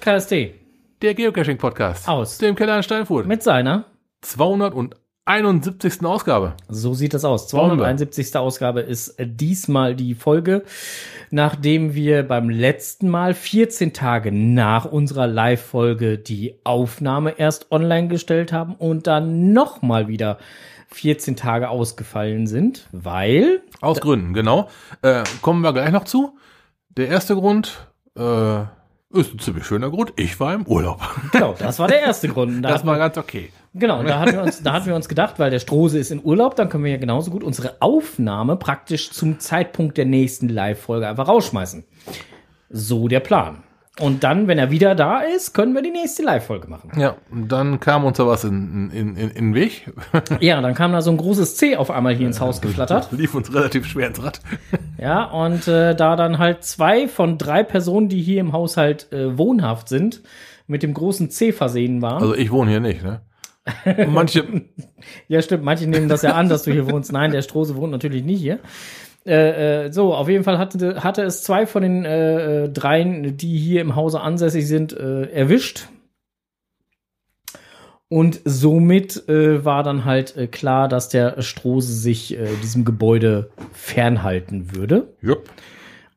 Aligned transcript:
Podcast.de 0.00 0.54
Der 1.02 1.12
Geocaching-Podcast. 1.12 2.08
Aus. 2.08 2.38
Dem 2.38 2.54
Keller 2.54 2.78
in 2.78 2.82
Steinfurt. 2.82 3.26
mit 3.26 3.42
seiner, 3.42 3.84
271. 4.22 6.02
Ausgabe. 6.06 6.54
so 6.70 6.94
sieht 6.94 7.12
es 7.12 7.26
aus, 7.26 7.48
Bombe. 7.48 7.76
271. 7.76 8.34
Ausgabe 8.34 8.80
ist 8.80 9.10
äh, 9.18 9.26
diesmal 9.28 9.94
die 9.94 10.14
Folge, 10.14 10.64
nachdem 11.30 11.94
wir 11.94 12.22
beim 12.22 12.48
letzten 12.48 13.10
Mal 13.10 13.34
14 13.34 13.92
Tage 13.92 14.32
nach 14.32 14.86
unserer 14.86 15.26
Live-Folge 15.26 16.16
die 16.16 16.54
Aufnahme 16.64 17.38
erst 17.38 17.70
online 17.70 18.08
gestellt 18.08 18.54
haben 18.54 18.76
und 18.76 19.06
dann 19.06 19.52
nochmal 19.52 20.08
wieder 20.08 20.38
14 20.92 21.36
Tage 21.36 21.68
ausgefallen 21.68 22.46
sind, 22.46 22.88
weil 22.92 23.60
Aus 23.82 24.00
Gründen, 24.00 24.32
genau. 24.32 24.70
Äh, 25.02 25.24
kommen 25.42 25.60
wir 25.60 25.74
gleich 25.74 25.92
noch 25.92 26.04
zu. 26.04 26.38
Der 26.88 27.08
erste 27.08 27.34
Grund 27.34 27.86
äh, 28.16 28.62
ist 29.12 29.34
ein 29.34 29.38
ziemlich 29.38 29.66
schöner 29.66 29.90
Grund. 29.90 30.12
Ich 30.16 30.38
war 30.38 30.54
im 30.54 30.66
Urlaub. 30.66 31.00
Genau, 31.32 31.54
das 31.58 31.78
war 31.78 31.88
der 31.88 32.00
erste 32.00 32.28
Grund. 32.28 32.56
Und 32.56 32.62
Da 32.62 32.70
Das 32.70 32.86
war 32.86 32.98
ganz 32.98 33.16
okay. 33.18 33.50
Genau, 33.74 34.02
da 34.02 34.20
hatten 34.20 34.32
wir 34.32 34.42
uns, 34.42 34.62
da 34.62 34.72
hatten 34.72 34.86
wir 34.86 34.96
uns 34.96 35.08
gedacht, 35.08 35.38
weil 35.38 35.50
der 35.50 35.60
Strose 35.60 35.98
ist 35.98 36.10
in 36.10 36.24
Urlaub, 36.24 36.56
dann 36.56 36.68
können 36.68 36.84
wir 36.84 36.90
ja 36.90 36.96
genauso 36.96 37.30
gut 37.30 37.44
unsere 37.44 37.76
Aufnahme 37.80 38.56
praktisch 38.56 39.10
zum 39.10 39.38
Zeitpunkt 39.38 39.96
der 39.96 40.06
nächsten 40.06 40.48
Live-Folge 40.48 41.08
einfach 41.08 41.28
rausschmeißen. 41.28 41.84
So 42.68 43.08
der 43.08 43.20
Plan. 43.20 43.62
Und 44.00 44.24
dann, 44.24 44.48
wenn 44.48 44.58
er 44.58 44.70
wieder 44.70 44.94
da 44.94 45.20
ist, 45.20 45.52
können 45.52 45.74
wir 45.74 45.82
die 45.82 45.90
nächste 45.90 46.22
Live-Folge 46.22 46.68
machen. 46.68 46.90
Ja, 46.98 47.16
und 47.30 47.48
dann 47.52 47.80
kam 47.80 48.04
uns 48.04 48.16
da 48.16 48.26
was 48.26 48.44
in, 48.44 48.90
in, 48.90 49.14
in, 49.14 49.30
in 49.30 49.34
den 49.34 49.54
Weg. 49.54 49.92
Ja, 50.40 50.60
dann 50.60 50.74
kam 50.74 50.92
da 50.92 51.02
so 51.02 51.10
ein 51.10 51.16
großes 51.18 51.56
C 51.56 51.76
auf 51.76 51.90
einmal 51.90 52.14
hier 52.14 52.26
ins 52.26 52.40
Haus 52.40 52.60
geflattert. 52.60 53.08
Lief 53.12 53.34
uns 53.34 53.52
relativ 53.52 53.86
schwer 53.86 54.08
ins 54.08 54.22
Rad. 54.22 54.40
Ja, 54.98 55.24
und 55.24 55.66
äh, 55.66 55.94
da 55.94 56.14
dann 56.16 56.38
halt 56.38 56.62
zwei 56.64 57.08
von 57.08 57.38
drei 57.38 57.62
Personen, 57.62 58.08
die 58.10 58.20
hier 58.20 58.40
im 58.40 58.52
Haushalt 58.52 59.10
äh, 59.12 59.38
wohnhaft 59.38 59.88
sind, 59.88 60.22
mit 60.66 60.82
dem 60.82 60.92
großen 60.92 61.30
C 61.30 61.52
versehen 61.52 62.02
waren. 62.02 62.20
Also 62.20 62.34
ich 62.34 62.50
wohne 62.50 62.70
hier 62.70 62.80
nicht, 62.80 63.02
ne? 63.02 63.22
Manche, 64.08 64.44
Ja, 65.28 65.40
stimmt. 65.42 65.64
Manche 65.64 65.86
nehmen 65.86 66.08
das 66.08 66.22
ja 66.22 66.34
an, 66.34 66.48
dass 66.48 66.62
du 66.64 66.72
hier 66.72 66.90
wohnst. 66.90 67.12
Nein, 67.12 67.30
der 67.30 67.42
Strose 67.42 67.76
wohnt 67.76 67.92
natürlich 67.92 68.24
nicht 68.24 68.40
hier. 68.40 68.58
Äh, 69.26 69.86
äh, 69.86 69.92
so, 69.92 70.14
auf 70.14 70.28
jeden 70.28 70.44
Fall 70.44 70.58
hatte, 70.58 71.02
hatte 71.04 71.22
es 71.22 71.42
zwei 71.42 71.66
von 71.66 71.82
den 71.82 72.06
äh, 72.06 72.64
äh, 72.64 72.68
dreien, 72.70 73.36
die 73.36 73.58
hier 73.58 73.82
im 73.82 73.94
Hause 73.94 74.20
ansässig 74.20 74.66
sind, 74.66 74.94
äh, 74.94 75.30
erwischt. 75.30 75.88
Und 78.08 78.40
somit 78.44 79.28
äh, 79.28 79.64
war 79.64 79.84
dann 79.84 80.04
halt 80.04 80.36
äh, 80.36 80.48
klar, 80.48 80.88
dass 80.88 81.08
der 81.10 81.40
Strose 81.42 81.92
sich 81.92 82.36
äh, 82.36 82.48
diesem 82.62 82.84
Gebäude 82.84 83.50
fernhalten 83.72 84.74
würde. 84.74 85.14
jupp, 85.20 85.48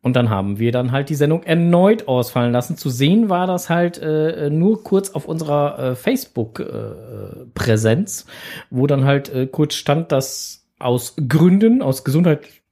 Und 0.01 0.15
dann 0.15 0.31
haben 0.31 0.57
wir 0.57 0.71
dann 0.71 0.91
halt 0.91 1.09
die 1.09 1.15
Sendung 1.15 1.43
erneut 1.43 2.07
ausfallen 2.07 2.51
lassen. 2.51 2.77
Zu 2.77 2.89
sehen 2.89 3.29
war 3.29 3.45
das 3.45 3.69
halt 3.69 3.99
äh, 3.99 4.49
nur 4.49 4.83
kurz 4.83 5.11
auf 5.11 5.27
unserer 5.27 5.77
äh, 5.77 5.93
Facebook-Präsenz, 5.95 8.25
wo 8.71 8.87
dann 8.87 9.05
halt 9.05 9.31
äh, 9.31 9.45
kurz 9.45 9.75
stand, 9.75 10.11
dass 10.11 10.65
aus 10.79 11.15
Gründen, 11.27 11.83
aus 11.83 12.03
gesundheitlichen 12.03 12.62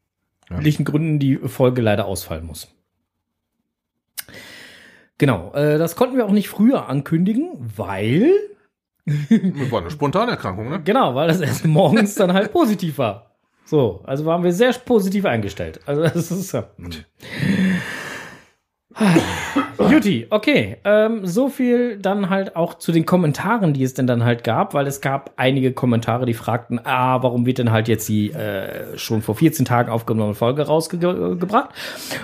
Gründen 0.85 1.19
die 1.19 1.37
Folge 1.37 1.81
leider 1.81 2.05
ausfallen 2.05 2.45
muss. 2.45 2.67
Genau, 5.17 5.53
äh, 5.53 5.77
das 5.77 5.95
konnten 5.95 6.17
wir 6.17 6.25
auch 6.25 6.31
nicht 6.31 6.49
früher 6.49 6.89
ankündigen, 6.89 7.51
weil, 7.77 8.33
das 9.05 9.71
war 9.71 9.81
eine 9.81 9.91
spontane 9.91 10.31
Erkrankung, 10.31 10.69
ne? 10.69 10.81
genau, 10.83 11.13
weil 11.13 11.27
das 11.27 11.41
erst 11.41 11.65
morgens 11.65 12.15
dann 12.15 12.33
halt 12.33 12.51
positiv 12.51 12.97
war. 12.97 13.35
So, 13.65 14.01
also 14.03 14.25
waren 14.25 14.43
wir 14.43 14.51
sehr 14.51 14.73
positiv 14.73 15.25
eingestellt. 15.25 15.79
Also 15.85 16.01
das 16.01 16.31
ist 16.31 16.51
ja. 16.51 16.69
Juti, 19.89 20.27
okay. 20.29 20.77
Ähm, 20.83 21.25
so 21.25 21.49
viel 21.49 21.97
dann 21.97 22.29
halt 22.29 22.55
auch 22.55 22.75
zu 22.75 22.91
den 22.91 23.05
Kommentaren, 23.05 23.73
die 23.73 23.83
es 23.83 23.93
denn 23.93 24.07
dann 24.07 24.23
halt 24.23 24.43
gab, 24.43 24.73
weil 24.73 24.87
es 24.87 25.01
gab 25.01 25.31
einige 25.37 25.73
Kommentare, 25.73 26.25
die 26.25 26.33
fragten, 26.33 26.79
ah, 26.83 27.21
warum 27.23 27.45
wird 27.45 27.57
denn 27.57 27.71
halt 27.71 27.87
jetzt 27.87 28.07
die 28.07 28.31
äh, 28.31 28.97
schon 28.97 29.21
vor 29.21 29.35
14 29.35 29.65
Tagen 29.65 29.91
aufgenommene 29.91 30.35
Folge 30.35 30.63
rausgebracht? 30.67 31.69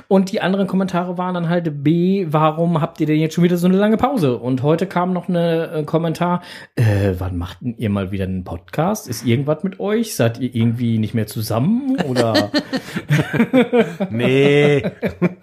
Und 0.08 0.32
die 0.32 0.42
anderen 0.42 0.68
Kommentare 0.68 1.18
waren 1.18 1.34
dann 1.34 1.50
halt 1.50 1.84
B, 1.84 2.28
warum 2.30 2.82
habt 2.82 3.00
ihr 3.00 3.08
denn 3.08 3.20
jetzt 3.20 3.36
schon 3.36 3.44
wieder 3.44 3.58
so 3.58 3.68
eine 3.68 3.78
lange 3.78 3.98
Pause? 3.98 4.38
Und 4.38 4.64
heute 4.64 4.86
kam 4.86 5.14
noch 5.14 5.28
eine 5.28 5.72
äh, 5.72 5.84
Kommentar, 5.84 6.42
äh, 6.76 7.14
wann 7.18 7.38
macht 7.38 7.62
denn 7.62 7.76
ihr 7.78 7.90
mal 7.90 8.12
wieder 8.12 8.26
einen 8.26 8.44
Podcast? 8.44 9.08
Ist 9.08 9.26
irgendwas 9.26 9.64
mit 9.64 9.80
euch? 9.80 10.16
Seid 10.16 10.40
ihr 10.40 10.54
irgendwie 10.54 10.98
nicht 11.00 11.14
mehr 11.14 11.28
zusammen? 11.28 11.98
Oder 12.08 12.52
Nee. 14.10 14.84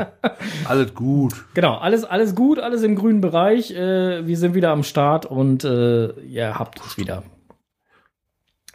Alles 0.65 0.94
gut. 0.94 1.34
Genau, 1.55 1.74
alles, 1.79 2.05
alles 2.05 2.35
gut, 2.35 2.59
alles 2.59 2.83
im 2.83 2.97
grünen 2.97 3.21
Bereich. 3.21 3.71
Äh, 3.71 4.27
wir 4.27 4.37
sind 4.37 4.55
wieder 4.55 4.71
am 4.71 4.83
Start 4.83 5.27
und 5.27 5.65
äh, 5.65 6.12
ihr 6.23 6.59
habt 6.59 6.81
es 6.85 6.97
wieder. 6.99 7.23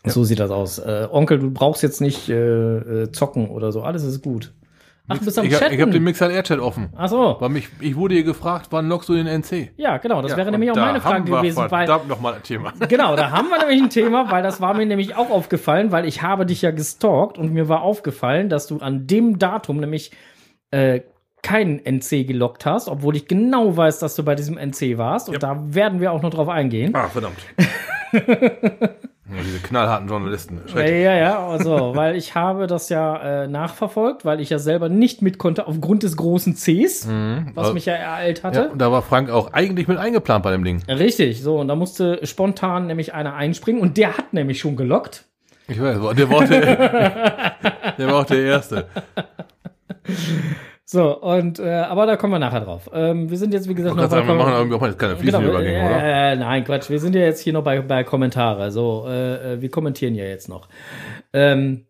So 0.06 0.24
sieht 0.24 0.40
das 0.40 0.50
aus. 0.52 0.80
Äh, 0.80 1.08
Onkel, 1.12 1.40
du 1.40 1.52
brauchst 1.52 1.84
jetzt 1.84 2.00
nicht 2.00 2.30
äh, 2.30 3.04
äh, 3.04 3.12
zocken 3.12 3.50
oder 3.50 3.72
so. 3.72 3.82
Alles 3.82 4.04
ist 4.04 4.22
gut. 4.24 4.54
Ach, 5.12 5.18
du 5.18 5.26
bist 5.26 5.40
am 5.40 5.46
ich 5.46 5.54
hab- 5.54 5.60
Chatten. 5.62 5.74
ich 5.74 5.82
habe 5.82 5.92
den 5.92 6.04
Mixer 6.04 6.30
Airchat 6.30 6.60
offen. 6.60 6.90
Ach 6.96 7.10
so. 7.10 7.36
Weil 7.40 7.50
mich, 7.50 7.68
ich 7.80 7.96
wurde 7.96 8.14
hier 8.14 8.24
gefragt, 8.24 8.68
wann 8.70 8.88
lockst 8.88 9.10
du 9.10 9.16
den 9.16 9.26
NC? 9.26 9.72
Ja, 9.76 9.98
genau. 9.98 10.22
Das 10.22 10.32
Ja, 10.32 10.38
wäre 10.38 10.52
nämlich 10.52 10.70
auch 10.70 10.76
da 10.76 10.86
meine 10.86 11.02
Frage 11.02 11.16
haben 11.16 11.28
wir 11.28 11.38
gewesen. 11.38 11.58
Weil, 11.58 11.88
Verdammt 11.88 12.08
nochmal 12.08 12.36
ein 12.36 12.44
Thema. 12.44 12.74
genau, 12.88 13.16
da 13.16 13.32
haben 13.32 13.50
wir 13.50 13.58
nämlich 13.58 13.82
ein 13.82 13.90
Thema, 13.90 14.30
weil 14.32 14.44
das 14.44 14.62
war 14.62 14.76
mir 14.76 14.86
nämlich 14.86 15.16
auch 15.16 15.32
aufgefallen, 15.32 15.92
weil 15.92 16.06
ich 16.06 16.22
habe 16.22 16.46
dich 16.46 16.62
ja 16.62 16.70
gestalkt 16.72 17.38
und 17.40 17.52
mir 17.52 17.68
war 17.68 17.82
aufgefallen, 17.82 18.50
dass 18.50 18.68
du 18.68 18.78
an 18.78 19.08
dem 19.08 19.40
Datum 19.40 19.78
nämlich 19.78 20.12
äh, 20.72 21.02
keinen 21.42 21.80
NC 21.86 22.26
gelockt 22.28 22.66
hast, 22.66 22.88
obwohl 22.90 23.16
ich 23.16 23.28
genau 23.28 23.76
weiß, 23.76 24.00
dass 24.00 24.16
du 24.16 24.24
bei 24.24 24.36
diesem 24.36 24.58
NC 24.58 24.98
warst. 24.98 25.28
Und 25.30 25.34
Ja. 25.36 25.40
da 25.40 25.58
werden 25.74 26.00
wir 26.02 26.12
auch 26.12 26.22
noch 26.22 26.30
drauf 26.32 26.50
eingehen. 26.50 26.94
Ah, 26.96 27.08
verdammt. 27.08 27.38
ja, 28.12 29.42
diese 29.46 29.60
knallharten 29.60 30.08
Journalisten. 30.10 30.60
Ja, 30.66 30.72
Schrecklich. 30.72 31.04
ja, 31.04 31.14
ja, 31.16 31.48
also, 31.48 31.96
weil 31.96 32.16
ich 32.16 32.34
habe 32.36 32.66
das 32.68 32.90
ja 32.90 33.44
äh, 33.44 33.48
nachverfolgt, 33.48 34.26
weil 34.26 34.40
ich 34.42 34.50
ja 34.50 34.58
selber 34.60 34.90
nicht 34.90 35.22
mit 35.22 35.38
konnte 35.38 35.68
aufgrund 35.68 36.04
des 36.04 36.18
großen 36.18 36.56
Cs, 36.56 37.08
was 37.54 37.58
Also- 37.66 37.74
mich 37.74 37.86
ja 37.86 37.94
ereilt 37.94 38.40
Ja, 38.40 38.44
hatte. 38.46 38.70
und 38.72 38.80
da 38.80 38.92
war 38.92 39.02
Frank 39.04 39.30
auch 39.30 39.54
eigentlich 39.54 39.88
mit 39.88 39.98
eingeplant 39.98 40.44
bei 40.44 40.52
dem 40.52 40.64
Ding. 40.64 40.82
Richtig, 40.88 41.42
so, 41.44 41.60
und 41.60 41.68
da 41.68 41.76
musste 41.76 42.20
spontan 42.26 42.88
nämlich 42.88 43.14
einer 43.14 43.36
einspringen 43.36 43.82
und 43.82 43.98
der 43.98 44.18
hat 44.18 44.34
nämlich 44.34 44.60
schon 44.60 44.76
gelockt. 44.76 45.26
Ich 45.68 45.80
weiß, 45.80 46.00
der 46.16 46.30
war 46.30 46.38
auch 46.38 46.44
der, 46.46 46.62
der, 47.98 48.08
war 48.08 48.16
auch 48.22 48.26
der 48.26 48.42
Erste. 48.44 48.88
So, 50.92 51.22
und, 51.22 51.60
äh, 51.60 51.70
aber 51.70 52.08
da 52.08 52.16
kommen 52.18 52.34
wir 52.34 52.40
nachher 52.40 52.62
drauf. 52.62 52.90
Ähm, 52.92 53.30
wir 53.30 53.38
sind 53.38 53.54
jetzt, 53.54 53.70
wie 53.70 53.76
gesagt, 53.76 53.96
noch 53.96 54.10
sagen, 54.10 54.28
wir 54.28 54.34
machen 54.34 54.54
irgendwie 54.54 54.76
auch 54.76 54.82
mal 54.82 54.90
jetzt 54.90 54.98
keine 54.98 55.16
fließenden 55.18 55.48
Genau, 55.48 55.60
Übergänge, 55.60 55.86
oder? 55.88 56.04
äh, 56.04 56.36
nein, 56.36 56.64
Quatsch. 56.64 56.90
Wir 56.90 57.00
sind 57.00 57.14
ja 57.14 57.22
jetzt 57.22 57.42
hier 57.42 57.54
noch 57.54 57.64
bei, 57.64 57.80
bei 57.82 58.04
Kommentare. 58.04 58.72
So, 58.72 59.06
äh, 59.08 59.54
äh, 59.54 59.62
wir 59.62 59.70
kommentieren 59.70 60.16
ja 60.16 60.24
jetzt 60.26 60.50
noch. 60.50 60.68
Ähm, 61.32 61.86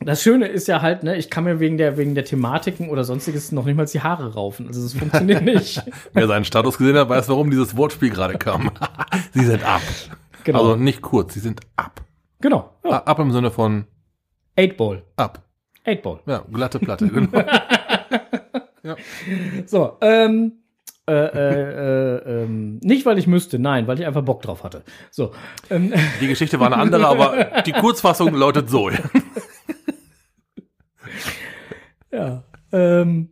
das 0.00 0.22
Schöne 0.22 0.46
ist 0.46 0.66
ja 0.66 0.80
halt, 0.80 1.02
ne, 1.02 1.16
ich 1.16 1.28
kann 1.28 1.44
mir 1.44 1.60
wegen 1.60 1.76
der, 1.76 1.98
wegen 1.98 2.14
der 2.14 2.24
Thematiken 2.24 2.88
oder 2.88 3.04
sonstiges 3.04 3.52
noch 3.52 3.66
nicht 3.66 3.76
mal 3.76 3.84
die 3.84 4.00
Haare 4.00 4.32
raufen. 4.32 4.66
Also, 4.66 4.82
das 4.82 4.94
funktioniert 4.94 5.42
nicht. 5.44 5.82
Wer 6.14 6.26
seinen 6.26 6.46
Status 6.46 6.78
gesehen 6.78 6.96
hat, 6.96 7.10
weiß, 7.10 7.28
warum 7.28 7.50
dieses 7.50 7.76
Wortspiel 7.76 8.08
gerade 8.08 8.38
kam. 8.38 8.70
sie 9.34 9.44
sind 9.44 9.62
ab. 9.62 9.82
Genau. 10.44 10.58
Also 10.60 10.76
nicht 10.76 11.02
kurz, 11.02 11.34
sie 11.34 11.40
sind 11.40 11.60
ab. 11.76 12.00
genau. 12.40 12.70
Ja. 12.82 13.02
Ab 13.04 13.18
im 13.18 13.30
Sinne 13.30 13.50
von 13.50 13.84
Eight 14.56 14.78
Ball. 14.78 15.02
ab. 15.16 15.42
Eight 15.86 16.02
Ball. 16.02 16.20
Ja, 16.24 16.42
glatte 16.50 16.78
Platte, 16.78 17.06
genau. 17.08 17.28
So, 19.66 19.96
ähm, 20.02 20.52
äh, 21.08 21.12
äh, 21.12 22.16
äh, 22.16 22.42
ähm, 22.44 22.80
nicht 22.82 23.04
weil 23.06 23.18
ich 23.18 23.26
müsste, 23.26 23.58
nein, 23.58 23.86
weil 23.86 23.98
ich 24.00 24.06
einfach 24.06 24.22
Bock 24.22 24.42
drauf 24.42 24.64
hatte. 24.64 24.82
So, 25.10 25.32
ähm, 25.70 25.92
Die 26.20 26.28
Geschichte 26.28 26.60
war 26.60 26.66
eine 26.66 26.76
andere, 26.76 27.06
aber 27.06 27.62
die 27.66 27.72
Kurzfassung 27.72 28.34
lautet 28.34 28.68
so. 28.70 28.90
ja. 32.12 32.42
Ähm, 32.72 33.30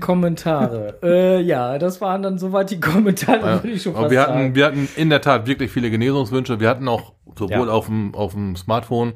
Kommentare. 0.00 0.98
äh, 1.02 1.40
ja, 1.42 1.78
das 1.78 2.00
waren 2.00 2.22
dann 2.22 2.38
soweit 2.38 2.70
die 2.70 2.80
Kommentare, 2.80 3.38
Ja, 3.40 3.62
würde 3.62 3.70
ich 3.76 3.82
schon 3.82 3.92
aber 3.94 4.02
fast 4.02 4.10
wir 4.12 4.20
hatten, 4.22 4.32
sagen. 4.32 4.54
wir 4.54 4.66
hatten 4.66 4.88
in 4.96 5.10
der 5.10 5.20
Tat 5.20 5.46
wirklich 5.46 5.70
viele 5.70 5.90
Genesungswünsche. 5.90 6.58
Wir 6.60 6.68
hatten 6.68 6.88
auch 6.88 7.14
sowohl 7.38 7.68
Ja. 7.68 7.72
auf 7.72 7.86
dem 7.86 8.14
auf 8.14 8.32
dem 8.32 8.56
Smartphone 8.56 9.12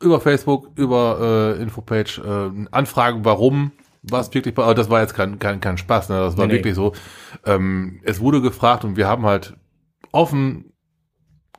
über 0.00 0.20
Facebook, 0.20 0.70
über 0.76 1.54
äh, 1.58 1.62
Infopage 1.62 2.20
äh, 2.20 2.66
Anfragen, 2.70 3.24
warum 3.24 3.72
was 4.08 4.32
wirklich, 4.32 4.56
aber 4.56 4.74
das 4.74 4.88
war 4.88 5.00
jetzt 5.00 5.14
kein 5.14 5.38
kein, 5.40 5.60
kein 5.60 5.78
Spaß, 5.78 6.10
ne? 6.10 6.20
das 6.20 6.36
war 6.36 6.46
Nee, 6.46 6.52
nee. 6.52 6.58
wirklich 6.58 6.74
so. 6.76 6.92
Ähm, 7.44 8.00
es 8.04 8.20
wurde 8.20 8.40
gefragt 8.40 8.84
und 8.84 8.96
wir 8.96 9.08
haben 9.08 9.26
halt 9.26 9.56
offen 10.12 10.72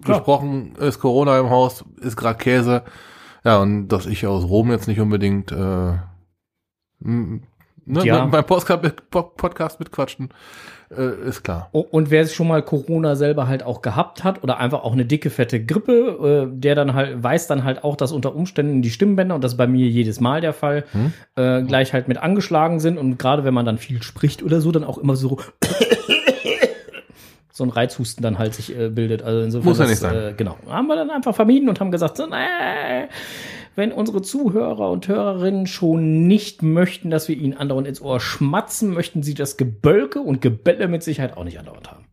Klar. 0.01 0.19
gesprochen, 0.19 0.75
ist 0.77 0.99
Corona 0.99 1.39
im 1.39 1.49
Haus, 1.49 1.83
ist 1.99 2.15
gerade 2.15 2.37
Käse. 2.37 2.83
Ja, 3.43 3.57
und 3.61 3.89
dass 3.89 4.05
ich 4.05 4.25
aus 4.27 4.43
Rom 4.45 4.71
jetzt 4.71 4.87
nicht 4.87 4.99
unbedingt 4.99 5.51
äh, 5.51 5.97
Ne? 7.87 8.05
Ja. 8.05 8.25
Beim 8.25 8.45
Podcast, 8.45 9.09
Podcast 9.09 9.79
mitquatschen, 9.79 10.29
äh, 10.95 11.27
ist 11.27 11.43
klar. 11.43 11.69
Und 11.71 12.11
wer 12.11 12.25
schon 12.27 12.47
mal 12.47 12.61
Corona 12.61 13.15
selber 13.15 13.47
halt 13.47 13.63
auch 13.63 13.81
gehabt 13.81 14.23
hat 14.23 14.43
oder 14.43 14.59
einfach 14.59 14.83
auch 14.83 14.93
eine 14.93 15.05
dicke, 15.05 15.29
fette 15.29 15.63
Grippe, 15.63 16.47
äh, 16.51 16.59
der 16.59 16.75
dann 16.75 16.93
halt, 16.93 17.21
weiß 17.21 17.47
dann 17.47 17.63
halt 17.63 17.83
auch, 17.83 17.95
dass 17.95 18.11
unter 18.11 18.35
Umständen 18.35 18.81
die 18.81 18.89
Stimmbänder, 18.89 19.35
und 19.35 19.43
das 19.43 19.53
ist 19.53 19.57
bei 19.57 19.67
mir 19.67 19.87
jedes 19.87 20.19
Mal 20.19 20.41
der 20.41 20.53
Fall, 20.53 20.85
äh, 21.35 21.61
gleich 21.63 21.93
halt 21.93 22.07
mit 22.07 22.17
angeschlagen 22.17 22.79
sind 22.79 22.97
und 22.97 23.17
gerade 23.17 23.43
wenn 23.43 23.53
man 23.53 23.65
dann 23.65 23.77
viel 23.77 24.01
spricht 24.01 24.43
oder 24.43 24.61
so, 24.61 24.71
dann 24.71 24.83
auch 24.83 24.97
immer 24.97 25.15
so 25.15 25.39
so 27.51 27.63
ein 27.63 27.69
Reizhusten 27.69 28.21
dann 28.21 28.37
halt 28.37 28.53
sich 28.53 28.77
äh, 28.77 28.89
bildet. 28.89 29.23
Also 29.23 29.41
insofern 29.41 29.69
Muss 29.69 29.79
ja 29.79 29.85
das, 29.85 29.91
nicht 29.91 29.99
sein. 29.99 30.15
Äh, 30.15 30.33
genau. 30.37 30.57
Haben 30.69 30.87
wir 30.87 30.95
dann 30.95 31.09
einfach 31.09 31.35
vermieden 31.35 31.67
und 31.67 31.79
haben 31.79 31.91
gesagt, 31.91 32.17
so, 32.17 32.27
nee, 32.27 33.07
wenn 33.77 33.91
unsere 33.91 34.23
Zuhörer 34.23 34.89
und 34.89 35.07
Hörerinnen 35.07 35.67
schon 35.67 36.27
nicht 36.27 36.63
möchten, 36.63 37.11
dass 37.11 37.27
wir 37.27 37.37
ihnen 37.37 37.55
andauernd 37.55 37.87
ins 37.87 38.01
Ohr 38.01 38.19
schmatzen, 38.19 38.91
möchten 38.91 39.21
sie 39.21 39.35
das 39.35 39.55
Gebölke 39.55 40.19
und 40.19 40.41
Gebelle 40.41 40.87
mit 40.87 41.03
Sicherheit 41.03 41.37
auch 41.37 41.43
nicht 41.43 41.59
andauernd 41.59 41.91
haben. 41.91 42.05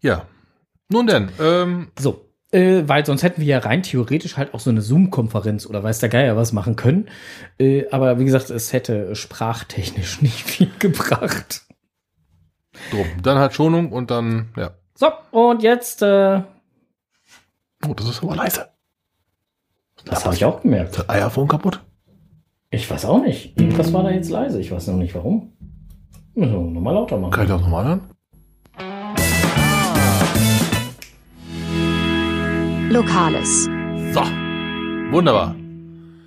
Ja. 0.00 0.26
Nun 0.88 1.06
denn, 1.08 1.30
ähm, 1.40 1.88
So. 1.98 2.28
Äh, 2.52 2.86
weil 2.86 3.04
sonst 3.06 3.22
hätten 3.22 3.40
wir 3.40 3.48
ja 3.48 3.58
rein 3.60 3.82
theoretisch 3.82 4.36
halt 4.36 4.52
auch 4.52 4.60
so 4.60 4.68
eine 4.68 4.82
Zoom-Konferenz 4.82 5.66
oder 5.66 5.82
weiß 5.82 6.00
der 6.00 6.10
Geier 6.10 6.36
was 6.36 6.52
machen 6.52 6.76
können. 6.76 7.08
Äh, 7.58 7.88
aber 7.90 8.18
wie 8.18 8.26
gesagt, 8.26 8.50
es 8.50 8.72
hätte 8.74 9.16
sprachtechnisch 9.16 10.20
nicht 10.22 10.42
viel 10.44 10.70
gebracht. 10.78 11.62
drum. 12.90 13.06
Dann 13.22 13.38
halt 13.38 13.54
Schonung 13.54 13.90
und 13.90 14.10
dann, 14.10 14.50
ja. 14.56 14.72
So, 14.94 15.08
und 15.30 15.62
jetzt, 15.62 16.02
äh, 16.02 16.42
Oh, 17.88 17.94
das 17.94 18.08
ist 18.08 18.22
aber 18.22 18.36
leise. 18.36 18.68
Das 20.04 20.24
habe 20.24 20.34
ich 20.34 20.44
auch 20.44 20.60
gemerkt. 20.62 20.98
Das 20.98 21.08
iPhone 21.08 21.48
kaputt? 21.48 21.80
Ich 22.70 22.90
weiß 22.90 23.04
auch 23.04 23.20
nicht. 23.22 23.58
Irgendwas 23.60 23.92
war 23.92 24.02
da 24.02 24.10
jetzt 24.10 24.30
leise. 24.30 24.60
Ich 24.60 24.70
weiß 24.72 24.86
noch 24.88 24.96
nicht 24.96 25.14
warum. 25.14 25.52
Müssen 26.34 26.52
wir 26.52 26.60
nochmal 26.70 26.94
lauter 26.94 27.18
machen. 27.18 27.32
Kann 27.32 27.44
ich 27.44 27.50
das 27.50 27.60
nochmal 27.60 27.84
hören? 27.84 28.00
Lokales. 32.90 33.64
So. 34.12 34.20
Wunderbar. 35.12 35.54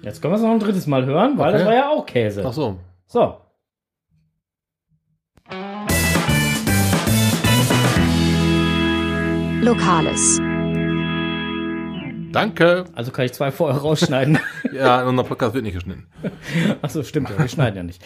Jetzt 0.02 0.22
können 0.22 0.34
wir 0.34 0.38
es 0.38 0.42
noch 0.44 0.52
ein 0.52 0.60
drittes 0.60 0.86
Mal 0.88 1.06
hören, 1.06 1.38
weil 1.38 1.50
Okay. 1.50 1.58
das 1.58 1.68
war 1.68 1.74
ja 1.76 1.90
auch 1.90 2.06
Käse. 2.06 2.44
Ach 2.46 2.54
so. 2.54 2.78
So. 3.08 3.38
Lokales. 9.62 10.40
Danke. 12.36 12.86
Also 12.94 13.12
kann 13.12 13.26
ich 13.26 13.34
zwei 13.34 13.52
vorher 13.52 13.80
rausschneiden. 13.80 14.40
Ja, 14.74 15.04
unser 15.06 15.24
Podcast 15.24 15.54
wird 15.54 15.64
nicht 15.64 15.76
geschnitten. 15.76 16.08
Achso, 16.82 17.02
stimmt 17.04 17.30
ja. 17.30 17.40
Wir 17.40 17.48
schneiden 17.48 17.78
ja 17.78 17.84
nicht. 17.84 18.04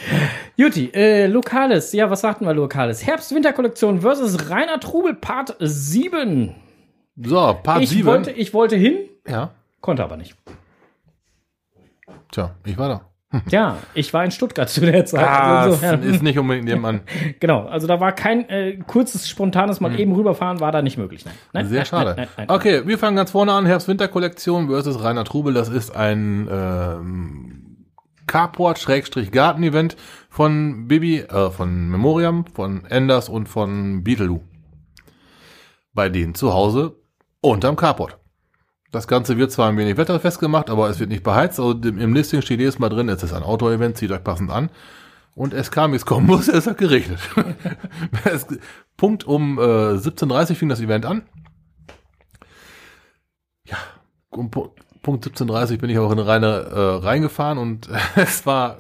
Juti, 0.56 0.92
äh, 0.94 1.26
Lokales. 1.26 1.94
Ja, 1.94 2.12
was 2.12 2.22
sagten 2.22 2.46
wir 2.46 2.54
Lokales? 2.54 3.06
Herbst-Winter-Kollektion 3.08 4.02
versus 4.02 4.52
Rainer 4.52 4.80
Trubel 4.80 5.16
Part 5.16 5.56
7. 5.60 6.54
So, 7.18 7.58
Part 7.64 7.82
ich 7.82 7.90
7. 7.90 8.06
wollte, 8.06 8.32
ich 8.32 8.54
wollte 8.54 8.76
hin, 8.76 8.98
ja. 9.28 9.52
konnte 9.82 10.04
aber 10.04 10.16
nicht. 10.16 10.36
Tja, 12.32 12.56
ich 12.66 12.78
war 12.78 12.90
da. 12.90 13.09
Ja, 13.50 13.78
ich 13.94 14.12
war 14.14 14.26
in 14.26 14.32
Stuttgart 14.32 14.70
zu 14.70 14.82
der 14.82 15.06
Zeit. 15.06 15.24
Ah, 15.24 15.62
Also 15.62 15.72
das 15.72 15.84
insofern- 15.84 16.14
ist 16.16 16.24
nicht 16.24 16.40
unbedingt 16.40 16.66
nebenan. 16.66 17.02
genau, 17.40 17.66
also 17.68 17.86
da 17.86 18.00
war 18.00 18.12
kein 18.12 18.50
äh, 18.50 18.78
kurzes, 18.88 19.30
spontanes 19.30 19.80
Mal 19.80 20.00
eben 20.00 20.14
rüberfahren, 20.14 20.60
war 20.60 20.72
da 20.72 20.82
nicht 20.82 20.98
möglich. 20.98 21.26
Nein, 21.26 21.36
nein 21.54 21.64
Hm. 21.66 21.70
Sehr 21.70 21.78
nein, 21.80 21.86
schade. 21.86 22.28
Nein. 22.38 22.50
Okay, 22.50 22.88
wir 22.88 22.98
fangen 22.98 23.16
ganz 23.16 23.32
vorne 23.32 23.54
an. 23.54 23.66
Herbst-Winter-Kollektion 23.68 24.68
versus 24.70 25.04
Rainer 25.04 25.26
Trubel. 25.26 25.54
Das 25.54 25.70
ist 25.70 25.96
ein 25.96 26.48
ähm, 26.52 27.86
Carport-Garten-Event 28.26 29.96
von 30.30 30.88
Bibi, 30.88 31.20
äh, 31.20 31.50
von 31.52 31.90
Memoriam, 31.90 32.46
von 32.54 32.86
Enders 32.86 33.30
und 33.30 33.48
von 33.48 34.04
Beetleloo. 34.04 34.42
Bei 35.94 36.10
denen 36.10 36.34
zu 36.36 36.54
Hause 36.54 36.96
unterm 37.42 37.76
Carport. 37.76 38.18
Das 38.92 39.08
Ganze 39.08 39.38
wird 39.38 39.52
zwar 39.52 39.70
ein 39.70 39.78
wenig 39.78 39.98
wetterfest 39.98 40.40
gemacht, 40.40 40.70
aber 40.70 40.90
es 40.90 41.00
wird 41.00 41.10
nicht 41.10 41.24
beheizt. 41.24 41.60
Also 41.60 41.74
im 41.74 42.14
Listing 42.14 42.42
steht 42.42 42.60
jedes 42.60 42.80
Mal 42.80 42.90
drin, 42.90 43.08
es 43.10 43.22
ist 43.22 43.34
ein 43.34 43.44
Outdoor-Event, 43.44 43.98
zieht 43.98 44.12
euch 44.12 44.24
passend 44.24 44.50
an. 44.50 44.70
Und 45.36 45.54
es 45.54 45.70
kam, 45.72 45.92
wie 45.92 45.96
es 45.98 46.06
kommen 46.06 46.26
muss, 46.26 46.48
es 46.50 46.66
hat 46.68 46.78
geregnet. 46.80 47.20
es, 48.26 48.48
Punkt 48.98 49.26
um 49.26 49.58
äh, 49.60 49.62
17.30 49.62 50.56
fing 50.56 50.70
das 50.70 50.82
Event 50.82 51.06
an. 51.06 51.22
Ja, 53.66 53.78
um 54.32 54.50
Pu- 54.50 54.72
Punkt 55.04 55.26
17.30 55.26 55.78
bin 55.80 55.90
ich 55.90 56.00
auch 56.00 56.12
in 56.12 56.20
Reine 56.20 56.48
äh, 56.48 57.06
reingefahren 57.06 57.58
und 57.58 57.88
es 58.16 58.46
war 58.46 58.80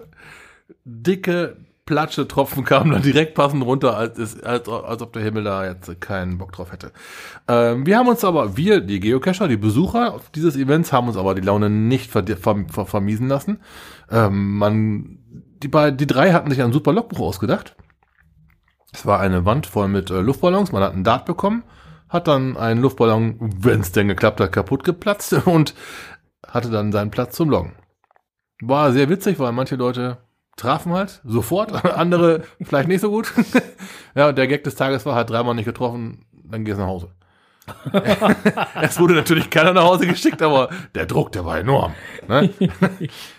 dicke 0.83 1.57
Platsche 1.89 2.27
Tropfen 2.27 2.63
kamen 2.65 2.91
dann 2.91 3.01
direkt 3.01 3.33
passend 3.33 3.65
runter, 3.65 3.97
als, 3.97 4.43
als, 4.43 4.69
als 4.69 5.01
ob 5.01 5.11
der 5.11 5.23
Himmel 5.23 5.43
da 5.43 5.65
jetzt 5.65 5.99
keinen 5.99 6.37
Bock 6.37 6.51
drauf 6.51 6.71
hätte. 6.71 6.91
Ähm, 7.47 7.87
wir 7.87 7.97
haben 7.97 8.07
uns 8.07 8.23
aber, 8.23 8.55
wir, 8.57 8.79
die 8.79 8.99
Geocacher, 8.99 9.47
die 9.47 9.57
Besucher 9.57 10.21
dieses 10.35 10.55
Events, 10.55 10.93
haben 10.93 11.07
uns 11.07 11.17
aber 11.17 11.33
die 11.33 11.41
Laune 11.41 11.71
nicht 11.71 12.11
ver 12.11 12.23
ver 12.27 12.63
ver 12.69 12.85
vermiesen 12.85 13.27
lassen. 13.27 13.59
Ähm, 14.11 14.57
man, 14.59 15.17
die, 15.63 15.67
beiden, 15.67 15.97
die 15.97 16.05
drei 16.05 16.31
hatten 16.31 16.51
sich 16.51 16.61
ein 16.61 16.71
super 16.71 16.93
Logbuch 16.93 17.21
ausgedacht. 17.21 17.75
Es 18.93 19.07
war 19.07 19.19
eine 19.19 19.43
Wand 19.45 19.65
voll 19.65 19.87
mit 19.87 20.11
äh, 20.11 20.21
Luftballons, 20.21 20.71
man 20.71 20.83
hat 20.83 20.93
einen 20.93 21.03
Dart 21.03 21.25
bekommen, 21.25 21.63
hat 22.07 22.27
dann 22.27 22.55
einen 22.55 22.83
Luftballon, 22.83 23.35
wenn 23.39 23.79
es 23.79 23.91
denn 23.93 24.07
geklappt 24.07 24.39
hat, 24.41 24.51
kaputt 24.51 24.83
geplatzt 24.83 25.33
und 25.47 25.73
hatte 26.45 26.69
dann 26.69 26.91
seinen 26.91 27.09
Platz 27.09 27.35
zum 27.35 27.49
Loggen. 27.49 27.73
War 28.61 28.91
sehr 28.91 29.09
witzig, 29.09 29.39
weil 29.39 29.53
manche 29.53 29.75
Leute 29.75 30.19
trafen 30.59 30.93
halt 30.93 31.21
sofort, 31.23 31.85
andere 31.97 32.43
vielleicht 32.61 32.87
nicht 32.87 33.01
so 33.01 33.09
gut. 33.09 33.33
ja, 34.15 34.29
und 34.29 34.37
der 34.37 34.47
Gag 34.47 34.63
des 34.63 34.75
Tages 34.75 35.05
war, 35.05 35.15
hat 35.15 35.29
dreimal 35.29 35.55
nicht 35.55 35.65
getroffen, 35.65 36.25
dann 36.31 36.65
gehst 36.65 36.77
du 36.77 36.81
nach 36.81 36.89
Hause. 36.89 37.09
es 38.81 38.99
wurde 38.99 39.13
natürlich 39.13 39.49
keiner 39.49 39.73
nach 39.73 39.83
Hause 39.83 40.07
geschickt, 40.07 40.41
aber 40.41 40.69
der 40.95 41.05
Druck, 41.05 41.31
der 41.31 41.45
war 41.45 41.59
enorm. 41.59 41.93
Ne? 42.27 42.49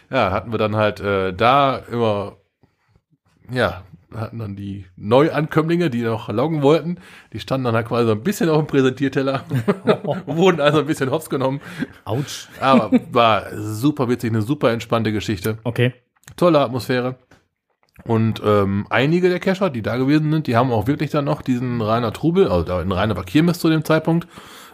ja, 0.08 0.31
hatten 0.31 0.52
wir 0.52 0.58
dann 0.58 0.76
halt 0.76 1.00
äh, 1.00 1.32
da 1.32 1.78
immer, 1.90 2.37
ja, 3.50 3.82
hatten 4.14 4.38
dann 4.38 4.56
die 4.56 4.87
Neuankömmlinge, 4.96 5.90
die 5.90 6.02
noch 6.02 6.28
loggen 6.28 6.62
wollten, 6.62 6.99
die 7.32 7.40
standen 7.40 7.64
dann 7.64 7.75
halt 7.75 7.88
quasi 7.88 8.06
so 8.06 8.12
ein 8.12 8.23
bisschen 8.23 8.49
auf 8.50 8.58
dem 8.58 8.66
Präsentierteller, 8.66 9.44
wurden 10.26 10.61
also 10.61 10.81
ein 10.81 10.87
bisschen 10.87 11.11
hops 11.11 11.28
genommen, 11.28 11.61
Autsch. 12.05 12.49
aber 12.61 12.90
war 13.11 13.46
super 13.56 14.08
witzig, 14.08 14.31
eine 14.31 14.43
super 14.43 14.70
entspannte 14.70 15.12
Geschichte 15.12 15.58
Okay. 15.64 15.93
Tolle 16.37 16.61
Atmosphäre. 16.61 17.17
Und 18.05 18.41
ähm, 18.44 18.87
einige 18.88 19.29
der 19.29 19.41
Cacher, 19.41 19.69
die 19.71 19.82
da 19.82 19.97
gewesen 19.99 20.31
sind, 20.32 20.47
die 20.47 20.56
haben 20.56 20.73
auch 20.73 20.87
wirklich 20.87 21.11
dann 21.11 21.27
noch 21.27 21.43
diesen 21.43 21.83
Rainer 21.83 22.12
Trubel, 22.12 22.49
also 22.49 22.64
da 22.64 22.81
in 22.81 22.90
Rainer 22.93 23.16
war 23.16 23.25
Kirmes 23.25 23.59
zu 23.59 23.69
dem 23.69 23.85
Zeitpunkt, 23.85 24.26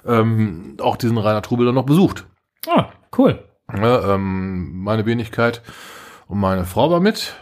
ähm, 0.07 0.77
auch 0.81 0.97
diesen 0.97 1.19
Rainer 1.19 1.43
Trubel 1.43 1.67
dann 1.67 1.75
noch 1.75 1.87
besucht. 1.87 2.27
Ah, 2.69 2.87
cool. 3.19 3.43
Ja, 3.75 4.15
ähm, 4.15 4.83
meine 4.85 5.07
Wenigkeit 5.07 5.63
und 6.29 6.39
meine 6.39 6.65
Frau 6.65 6.91
war 6.91 7.01
mit. 7.01 7.35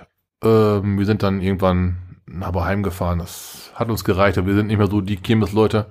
Ähm, 0.43 0.99
wir 0.99 1.05
sind 1.05 1.23
dann 1.23 1.43
irgendwann 1.43 1.99
aber 2.41 2.65
heimgefahren. 2.65 3.19
Das 3.19 3.71
hat 3.75 3.91
uns 3.91 4.05
gereicht. 4.05 4.39
aber 4.39 4.47
Wir 4.47 4.55
sind 4.55 4.69
nicht 4.69 4.79
mehr 4.79 4.87
so 4.87 5.03
die 5.03 5.17
Kirmes-Leute. 5.17 5.91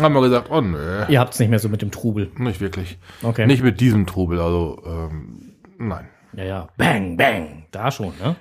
Haben 0.00 0.14
wir 0.14 0.22
gesagt, 0.22 0.50
oh 0.50 0.60
nö, 0.60 1.04
Ihr 1.08 1.20
habt's 1.20 1.38
nicht 1.38 1.48
mehr 1.50 1.58
so 1.58 1.68
mit 1.68 1.82
dem 1.82 1.90
Trubel. 1.90 2.30
nicht 2.36 2.60
wirklich. 2.60 2.98
Okay. 3.22 3.46
Nicht 3.46 3.62
mit 3.62 3.80
diesem 3.80 4.06
Trubel, 4.06 4.40
also 4.40 4.82
ähm, 4.86 5.54
nein. 5.78 6.08
Ja, 6.36 6.44
ja. 6.44 6.68
Bang, 6.76 7.16
bang. 7.16 7.64
Da 7.70 7.90
schon, 7.90 8.12
ne? 8.22 8.36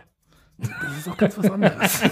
Das 0.57 0.97
ist 0.99 1.09
auch 1.09 1.17
ganz 1.17 1.37
was 1.37 1.49
anderes. 1.51 2.01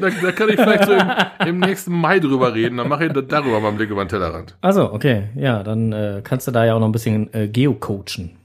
da, 0.00 0.10
da 0.10 0.32
kann 0.32 0.48
ich 0.48 0.56
vielleicht 0.56 0.84
so 0.84 0.92
im, 0.92 1.10
im 1.46 1.58
nächsten 1.60 1.92
Mai 1.92 2.20
drüber 2.20 2.54
reden. 2.54 2.76
Dann 2.78 2.88
mache 2.88 3.06
ich 3.06 3.12
da- 3.12 3.20
darüber 3.22 3.60
mal 3.60 3.68
einen 3.68 3.76
Blick 3.76 3.90
über 3.90 4.04
den 4.04 4.08
Tellerrand. 4.08 4.56
Also, 4.60 4.92
okay. 4.92 5.28
Ja, 5.34 5.62
dann 5.62 5.92
äh, 5.92 6.20
kannst 6.24 6.46
du 6.46 6.50
da 6.52 6.64
ja 6.64 6.74
auch 6.74 6.80
noch 6.80 6.86
ein 6.88 6.92
bisschen 6.92 7.32
äh, 7.34 7.48
geocoachen. 7.48 8.36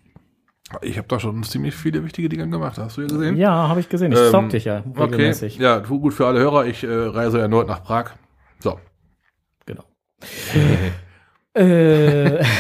Ich 0.82 0.98
habe 0.98 1.08
da 1.08 1.18
schon 1.20 1.44
ziemlich 1.44 1.74
viele 1.76 2.04
wichtige 2.04 2.28
Dinge 2.28 2.50
gemacht. 2.50 2.78
Hast 2.78 2.98
du 2.98 3.02
ja 3.02 3.08
gesehen? 3.08 3.38
Ja, 3.38 3.70
habe 3.70 3.80
ich 3.80 3.88
gesehen. 3.88 4.12
Ich 4.12 4.18
Ähm, 4.20 4.32
zock 4.32 4.50
dich 4.50 4.66
ja 4.66 4.84
Okay. 4.96 5.04
regelmäßig. 5.04 5.58
Ja, 5.60 5.80
tu- 5.80 6.00
gut 6.02 6.14
für 6.14 6.28
alle 6.28 6.40
Hörer. 6.40 6.66
Ich 6.66 6.84
äh, 6.84 6.88
reise 6.90 7.40
erneut 7.40 7.68
nach 7.68 7.84
Prag. 7.84 8.12
So, 8.60 8.78
Genau. 9.66 9.84
äh, 11.54 12.44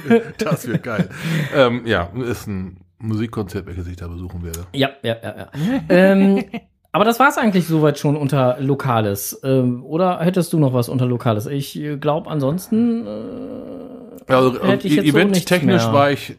das 0.38 0.66
wird 0.66 0.82
geil. 0.82 1.08
ähm, 1.54 1.82
ja, 1.86 2.08
ist 2.24 2.46
ein 2.46 2.78
Musikkonzert, 2.98 3.66
welches 3.66 3.86
ich 3.86 3.96
da 3.96 4.08
besuchen 4.08 4.44
werde. 4.44 4.60
ja, 4.72 4.90
ja, 5.02 5.16
ja, 5.22 5.36
ja. 5.36 5.48
ähm, 5.88 6.44
aber 6.92 7.04
das 7.04 7.18
war's 7.18 7.38
eigentlich 7.38 7.66
soweit 7.66 7.98
schon 7.98 8.16
unter 8.16 8.58
Lokales. 8.60 9.40
Ähm, 9.42 9.82
oder 9.84 10.20
hättest 10.20 10.52
du 10.52 10.58
noch 10.58 10.74
was 10.74 10.88
unter 10.88 11.06
Lokales? 11.06 11.46
Ich 11.46 11.80
glaube, 12.00 12.30
ansonsten. 12.30 13.06
Äh, 13.06 14.32
Also 14.32 14.54
so 14.54 14.66
nichts 14.66 14.84
event-technisch 14.86 15.84
mehr. 15.84 15.92
war 15.92 16.10
ich 16.10 16.36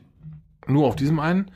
nur 0.67 0.87
auf 0.87 0.95
diesem 0.95 1.19
einen. 1.19 1.51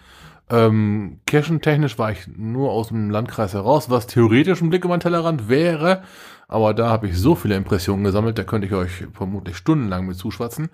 Ähm, 0.50 1.20
Cashen-technisch 1.28 2.00
war 2.00 2.12
ich 2.12 2.28
nur 2.36 2.72
aus 2.72 2.88
dem 2.88 3.10
Landkreis 3.10 3.54
heraus, 3.54 3.90
was 3.90 4.08
theoretisch 4.08 4.62
ein 4.62 4.70
Blick 4.70 4.86
über 4.86 4.98
den 4.98 5.02
Tellerrand 5.02 5.48
wäre. 5.48 6.02
Aber 6.48 6.74
da 6.74 6.90
habe 6.90 7.08
ich 7.08 7.20
so 7.20 7.36
viele 7.36 7.56
Impressionen 7.56 8.04
gesammelt, 8.06 8.38
da 8.38 8.44
könnte 8.44 8.68
ich 8.68 8.74
euch 8.74 9.06
vermutlich 9.14 9.58
stundenlang 9.58 10.08
mit 10.08 10.16
zuschwatzen. 10.18 10.70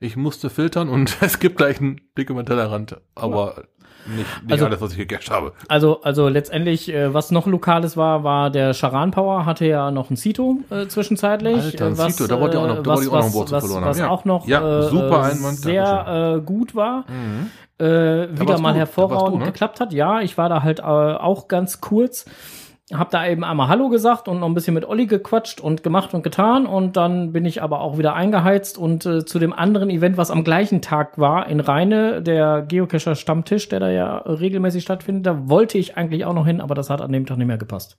Ich 0.00 0.16
musste 0.16 0.50
filtern 0.50 0.88
und 0.88 1.16
es 1.22 1.38
gibt 1.38 1.56
gleich 1.58 1.80
einen 1.80 2.00
Blick 2.14 2.30
über 2.30 2.42
den 2.42 2.46
Tellerrand, 2.46 2.96
aber 3.14 3.64
nicht, 4.06 4.42
nicht 4.42 4.52
Also- 4.52 4.66
alles, 4.66 4.80
was 4.80 4.92
ich 4.92 4.98
gecached 4.98 5.30
habe. 5.30 5.52
Also, 5.68 6.00
also 6.02 6.28
letztendlich, 6.28 6.92
äh, 6.92 7.12
was 7.12 7.30
noch 7.32 7.46
Lokales 7.46 7.96
war, 7.96 8.22
war 8.22 8.50
der 8.50 8.72
Charan 8.72 9.10
Power, 9.10 9.46
hatte 9.46 9.66
ja 9.66 9.90
noch 9.90 10.10
ein 10.10 10.16
Cito 10.16 10.58
äh, 10.70 10.86
zwischenzeitlich. 10.86 11.56
Alter, 11.56 11.86
ein 11.86 11.92
äh, 11.94 11.98
was, 11.98 12.16
Cito, 12.16 12.28
da 12.28 12.40
wollte 12.40 12.56
ich 12.56 12.62
auch 12.62 12.68
noch- 12.68 12.82
da 12.82 12.90
wollte 12.90 13.02
ich 13.02 13.08
auch 13.08 13.12
noch 13.14 13.20
ein 13.22 13.26
was, 13.26 13.34
Wort 13.34 13.50
was, 13.50 13.64
verloren 13.64 13.84
was 13.84 13.96
haben. 13.98 14.04
Ja. 14.06 14.10
auch 14.10 14.24
noch 14.24 14.46
Ja, 14.46 14.78
äh, 14.80 14.82
super 14.84 15.20
äh, 15.22 15.32
Einwand, 15.32 15.56
sehr 15.58 16.36
äh, 16.36 16.40
gut 16.40 16.74
war. 16.76 17.04
Äh, 17.78 17.84
wieder 18.38 18.58
mal 18.58 18.72
du, 18.72 18.78
hervorragend 18.78 19.34
du, 19.34 19.38
ne? 19.40 19.44
geklappt 19.46 19.80
hat. 19.80 19.92
Ja, 19.92 20.20
ich 20.20 20.38
war 20.38 20.48
da 20.48 20.62
halt 20.62 20.78
äh, 20.78 20.82
auch 20.82 21.48
ganz 21.48 21.80
kurz. 21.80 22.24
Hab 22.92 23.10
da 23.10 23.26
eben 23.26 23.42
einmal 23.42 23.66
Hallo 23.66 23.88
gesagt 23.88 24.28
und 24.28 24.38
noch 24.38 24.46
ein 24.46 24.54
bisschen 24.54 24.74
mit 24.74 24.84
Olli 24.84 25.06
gequatscht 25.06 25.60
und 25.60 25.82
gemacht 25.82 26.14
und 26.14 26.22
getan. 26.22 26.66
Und 26.66 26.96
dann 26.96 27.32
bin 27.32 27.44
ich 27.44 27.60
aber 27.60 27.80
auch 27.80 27.98
wieder 27.98 28.14
eingeheizt 28.14 28.78
und 28.78 29.04
äh, 29.04 29.24
zu 29.24 29.40
dem 29.40 29.52
anderen 29.52 29.90
Event, 29.90 30.16
was 30.16 30.30
am 30.30 30.44
gleichen 30.44 30.82
Tag 30.82 31.18
war, 31.18 31.48
in 31.48 31.58
Rheine, 31.58 32.22
der 32.22 32.62
Geocacher 32.62 33.16
Stammtisch, 33.16 33.68
der 33.68 33.80
da 33.80 33.90
ja 33.90 34.18
regelmäßig 34.18 34.84
stattfindet, 34.84 35.26
da 35.26 35.48
wollte 35.48 35.78
ich 35.78 35.96
eigentlich 35.96 36.24
auch 36.24 36.34
noch 36.34 36.46
hin, 36.46 36.60
aber 36.60 36.76
das 36.76 36.88
hat 36.88 37.00
an 37.00 37.10
dem 37.10 37.26
Tag 37.26 37.38
nicht 37.38 37.48
mehr 37.48 37.58
gepasst. 37.58 37.98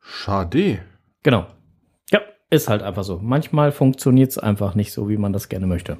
Schade. 0.00 0.80
Genau. 1.22 1.46
Ist 2.52 2.68
halt 2.68 2.82
einfach 2.82 3.02
so. 3.02 3.18
Manchmal 3.22 3.72
funktioniert 3.72 4.30
es 4.30 4.36
einfach 4.36 4.74
nicht 4.74 4.92
so, 4.92 5.08
wie 5.08 5.16
man 5.16 5.32
das 5.32 5.48
gerne 5.48 5.66
möchte. 5.66 5.96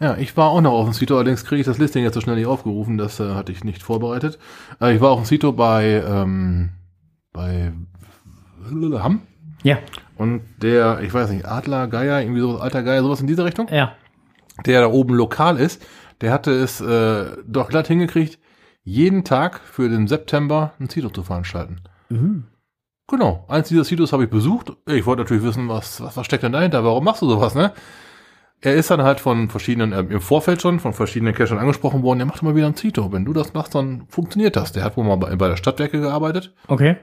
Ja, 0.00 0.16
ich 0.16 0.34
war 0.38 0.48
auch 0.48 0.62
noch 0.62 0.72
auf 0.72 0.86
dem 0.86 0.94
Cito, 0.94 1.16
allerdings 1.16 1.44
kriege 1.44 1.60
ich 1.60 1.66
das 1.66 1.76
Listing 1.76 2.02
jetzt 2.02 2.14
so 2.14 2.22
schnell 2.22 2.36
nicht 2.36 2.46
aufgerufen, 2.46 2.96
das 2.96 3.20
äh, 3.20 3.34
hatte 3.34 3.52
ich 3.52 3.62
nicht 3.62 3.82
vorbereitet. 3.82 4.38
Äh, 4.80 4.94
ich 4.94 5.02
war 5.02 5.10
auf 5.10 5.20
dem 5.20 5.26
Cito 5.26 5.52
bei, 5.52 6.02
ähm, 6.08 6.70
bei 7.34 7.74
Hamm 8.70 9.20
Ja, 9.64 9.80
und 10.16 10.40
der, 10.62 11.00
ich 11.02 11.12
weiß 11.12 11.28
nicht, 11.30 11.44
Adler, 11.44 11.88
Geier, 11.88 12.22
irgendwie 12.22 12.40
sowas, 12.40 12.62
alter 12.62 12.82
Geier, 12.82 13.02
sowas 13.02 13.20
in 13.20 13.26
diese 13.26 13.44
Richtung, 13.44 13.68
ja. 13.68 13.92
der 14.64 14.80
da 14.80 14.86
oben 14.86 15.14
lokal 15.14 15.58
ist, 15.58 15.84
der 16.22 16.32
hatte 16.32 16.52
es 16.52 16.80
äh, 16.80 17.36
doch 17.46 17.68
glatt 17.68 17.86
hingekriegt, 17.86 18.38
jeden 18.82 19.24
Tag 19.24 19.60
für 19.60 19.90
den 19.90 20.08
September 20.08 20.72
ein 20.80 20.88
Cito 20.88 21.10
zu 21.10 21.22
veranstalten. 21.22 21.82
Genau, 23.08 23.44
eins 23.48 23.68
dieser 23.68 23.84
Citos 23.84 24.12
habe 24.12 24.24
ich 24.24 24.30
besucht. 24.30 24.72
Ich 24.86 25.04
wollte 25.06 25.22
natürlich 25.22 25.42
wissen, 25.42 25.68
was, 25.68 26.00
was, 26.00 26.16
was 26.16 26.24
steckt 26.26 26.42
denn 26.44 26.52
dahinter? 26.52 26.84
Warum 26.84 27.04
machst 27.04 27.20
du 27.22 27.28
sowas, 27.28 27.54
ne? 27.54 27.72
Er 28.60 28.74
ist 28.74 28.90
dann 28.90 29.02
halt 29.02 29.18
von 29.18 29.48
verschiedenen, 29.50 29.92
äh, 29.92 30.00
im 30.00 30.20
Vorfeld 30.20 30.62
schon, 30.62 30.78
von 30.78 30.92
verschiedenen 30.92 31.34
Cachern 31.34 31.58
angesprochen 31.58 32.02
worden, 32.04 32.20
der 32.20 32.26
macht 32.26 32.42
mal 32.44 32.54
wieder 32.54 32.68
ein 32.68 32.76
Cito. 32.76 33.12
Wenn 33.12 33.24
du 33.24 33.32
das 33.32 33.54
machst, 33.54 33.74
dann 33.74 34.04
funktioniert 34.08 34.54
das. 34.54 34.70
Der 34.72 34.84
hat 34.84 34.96
wohl 34.96 35.04
mal 35.04 35.16
bei, 35.16 35.34
bei 35.34 35.48
der 35.48 35.56
Stadtwerke 35.56 36.00
gearbeitet, 36.00 36.54
Okay. 36.68 36.96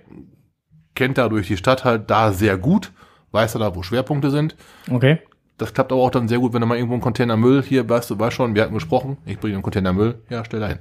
kennt 0.95 1.17
dadurch 1.17 1.47
die 1.47 1.57
Stadt 1.57 1.83
halt 1.83 2.09
da 2.09 2.31
sehr 2.31 2.57
gut, 2.57 2.93
weiß 3.31 3.55
er 3.55 3.59
da, 3.59 3.75
wo 3.75 3.83
Schwerpunkte 3.83 4.31
sind. 4.31 4.55
Okay. 4.89 5.19
Das 5.57 5.73
klappt 5.73 5.91
aber 5.91 6.01
auch 6.01 6.11
dann 6.11 6.29
sehr 6.29 6.39
gut, 6.39 6.53
wenn 6.53 6.63
er 6.63 6.65
mal 6.65 6.75
irgendwo 6.75 6.93
einen 6.93 7.01
Container 7.03 7.35
Müll, 7.35 7.61
hier, 7.61 7.87
weißt 7.89 8.09
du, 8.09 8.17
weißt 8.17 8.33
schon, 8.37 8.55
wir 8.55 8.63
hatten 8.63 8.73
gesprochen, 8.73 9.17
ich 9.25 9.37
bringe 9.37 9.55
einen 9.55 9.63
Container 9.63 9.91
Müll, 9.91 10.23
ja, 10.29 10.45
stell 10.45 10.61
da 10.61 10.69
hin. 10.69 10.79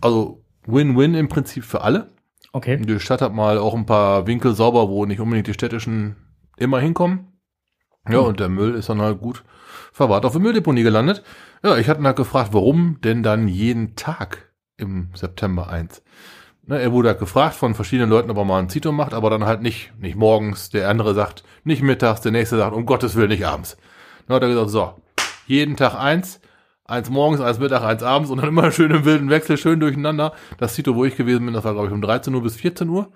Also, 0.00 0.42
Win-Win 0.66 1.14
im 1.14 1.28
Prinzip 1.28 1.64
für 1.64 1.82
alle. 1.82 2.08
Okay. 2.52 2.76
Die 2.78 3.00
Stadt 3.00 3.22
hat 3.22 3.32
mal 3.32 3.58
auch 3.58 3.74
ein 3.74 3.86
paar 3.86 4.26
Winkel 4.26 4.54
sauber, 4.54 4.88
wo 4.88 5.06
nicht 5.06 5.20
unbedingt 5.20 5.46
die 5.46 5.54
städtischen 5.54 6.16
immer 6.56 6.80
hinkommen. 6.80 7.40
Ja, 8.08 8.18
und 8.18 8.40
der 8.40 8.48
Müll 8.48 8.74
ist 8.74 8.88
dann 8.88 9.00
halt 9.00 9.20
gut 9.20 9.44
verwahrt 9.92 10.24
auf 10.24 10.32
der 10.32 10.40
Mülldeponie 10.40 10.82
gelandet. 10.82 11.22
Ja, 11.62 11.76
ich 11.76 11.88
hatte 11.88 12.00
ihn 12.00 12.06
halt 12.06 12.16
gefragt, 12.16 12.50
warum 12.52 13.00
denn 13.02 13.22
dann 13.22 13.46
jeden 13.46 13.94
Tag 13.94 14.52
im 14.76 15.10
September 15.14 15.68
1? 15.68 16.02
Ne, 16.66 16.80
er 16.80 16.92
wurde 16.92 17.08
halt 17.08 17.18
gefragt 17.18 17.54
von 17.54 17.74
verschiedenen 17.74 18.10
Leuten, 18.10 18.30
ob 18.30 18.36
er 18.36 18.44
mal 18.44 18.58
ein 18.58 18.68
Zito 18.68 18.92
macht, 18.92 19.12
aber 19.12 19.30
dann 19.30 19.44
halt 19.44 19.62
nicht, 19.62 19.92
nicht 19.98 20.16
morgens. 20.16 20.70
Der 20.70 20.88
andere 20.88 21.14
sagt 21.14 21.44
nicht 21.64 21.82
mittags, 21.82 22.20
der 22.20 22.32
nächste 22.32 22.56
sagt, 22.56 22.74
um 22.74 22.86
Gottes 22.86 23.16
Willen 23.16 23.30
nicht 23.30 23.46
abends. 23.46 23.76
Dann 24.26 24.36
hat 24.36 24.42
er 24.42 24.48
gesagt, 24.48 24.70
so, 24.70 24.94
jeden 25.46 25.76
Tag 25.76 25.94
eins, 25.94 26.40
eins 26.90 27.08
morgens, 27.10 27.40
eins 27.40 27.58
Mittag, 27.58 27.82
eins 27.82 28.02
abends 28.02 28.30
und 28.30 28.38
dann 28.38 28.48
immer 28.48 28.70
schön 28.72 28.90
im 28.90 29.04
wilden 29.04 29.30
Wechsel, 29.30 29.56
schön 29.56 29.80
durcheinander. 29.80 30.32
Das 30.58 30.74
Zito, 30.74 30.94
wo 30.96 31.04
ich 31.04 31.16
gewesen 31.16 31.44
bin, 31.44 31.54
das 31.54 31.64
war 31.64 31.72
glaube 31.72 31.88
ich 31.88 31.92
um 31.94 32.02
13 32.02 32.34
Uhr 32.34 32.42
bis 32.42 32.56
14 32.56 32.88
Uhr. 32.88 33.08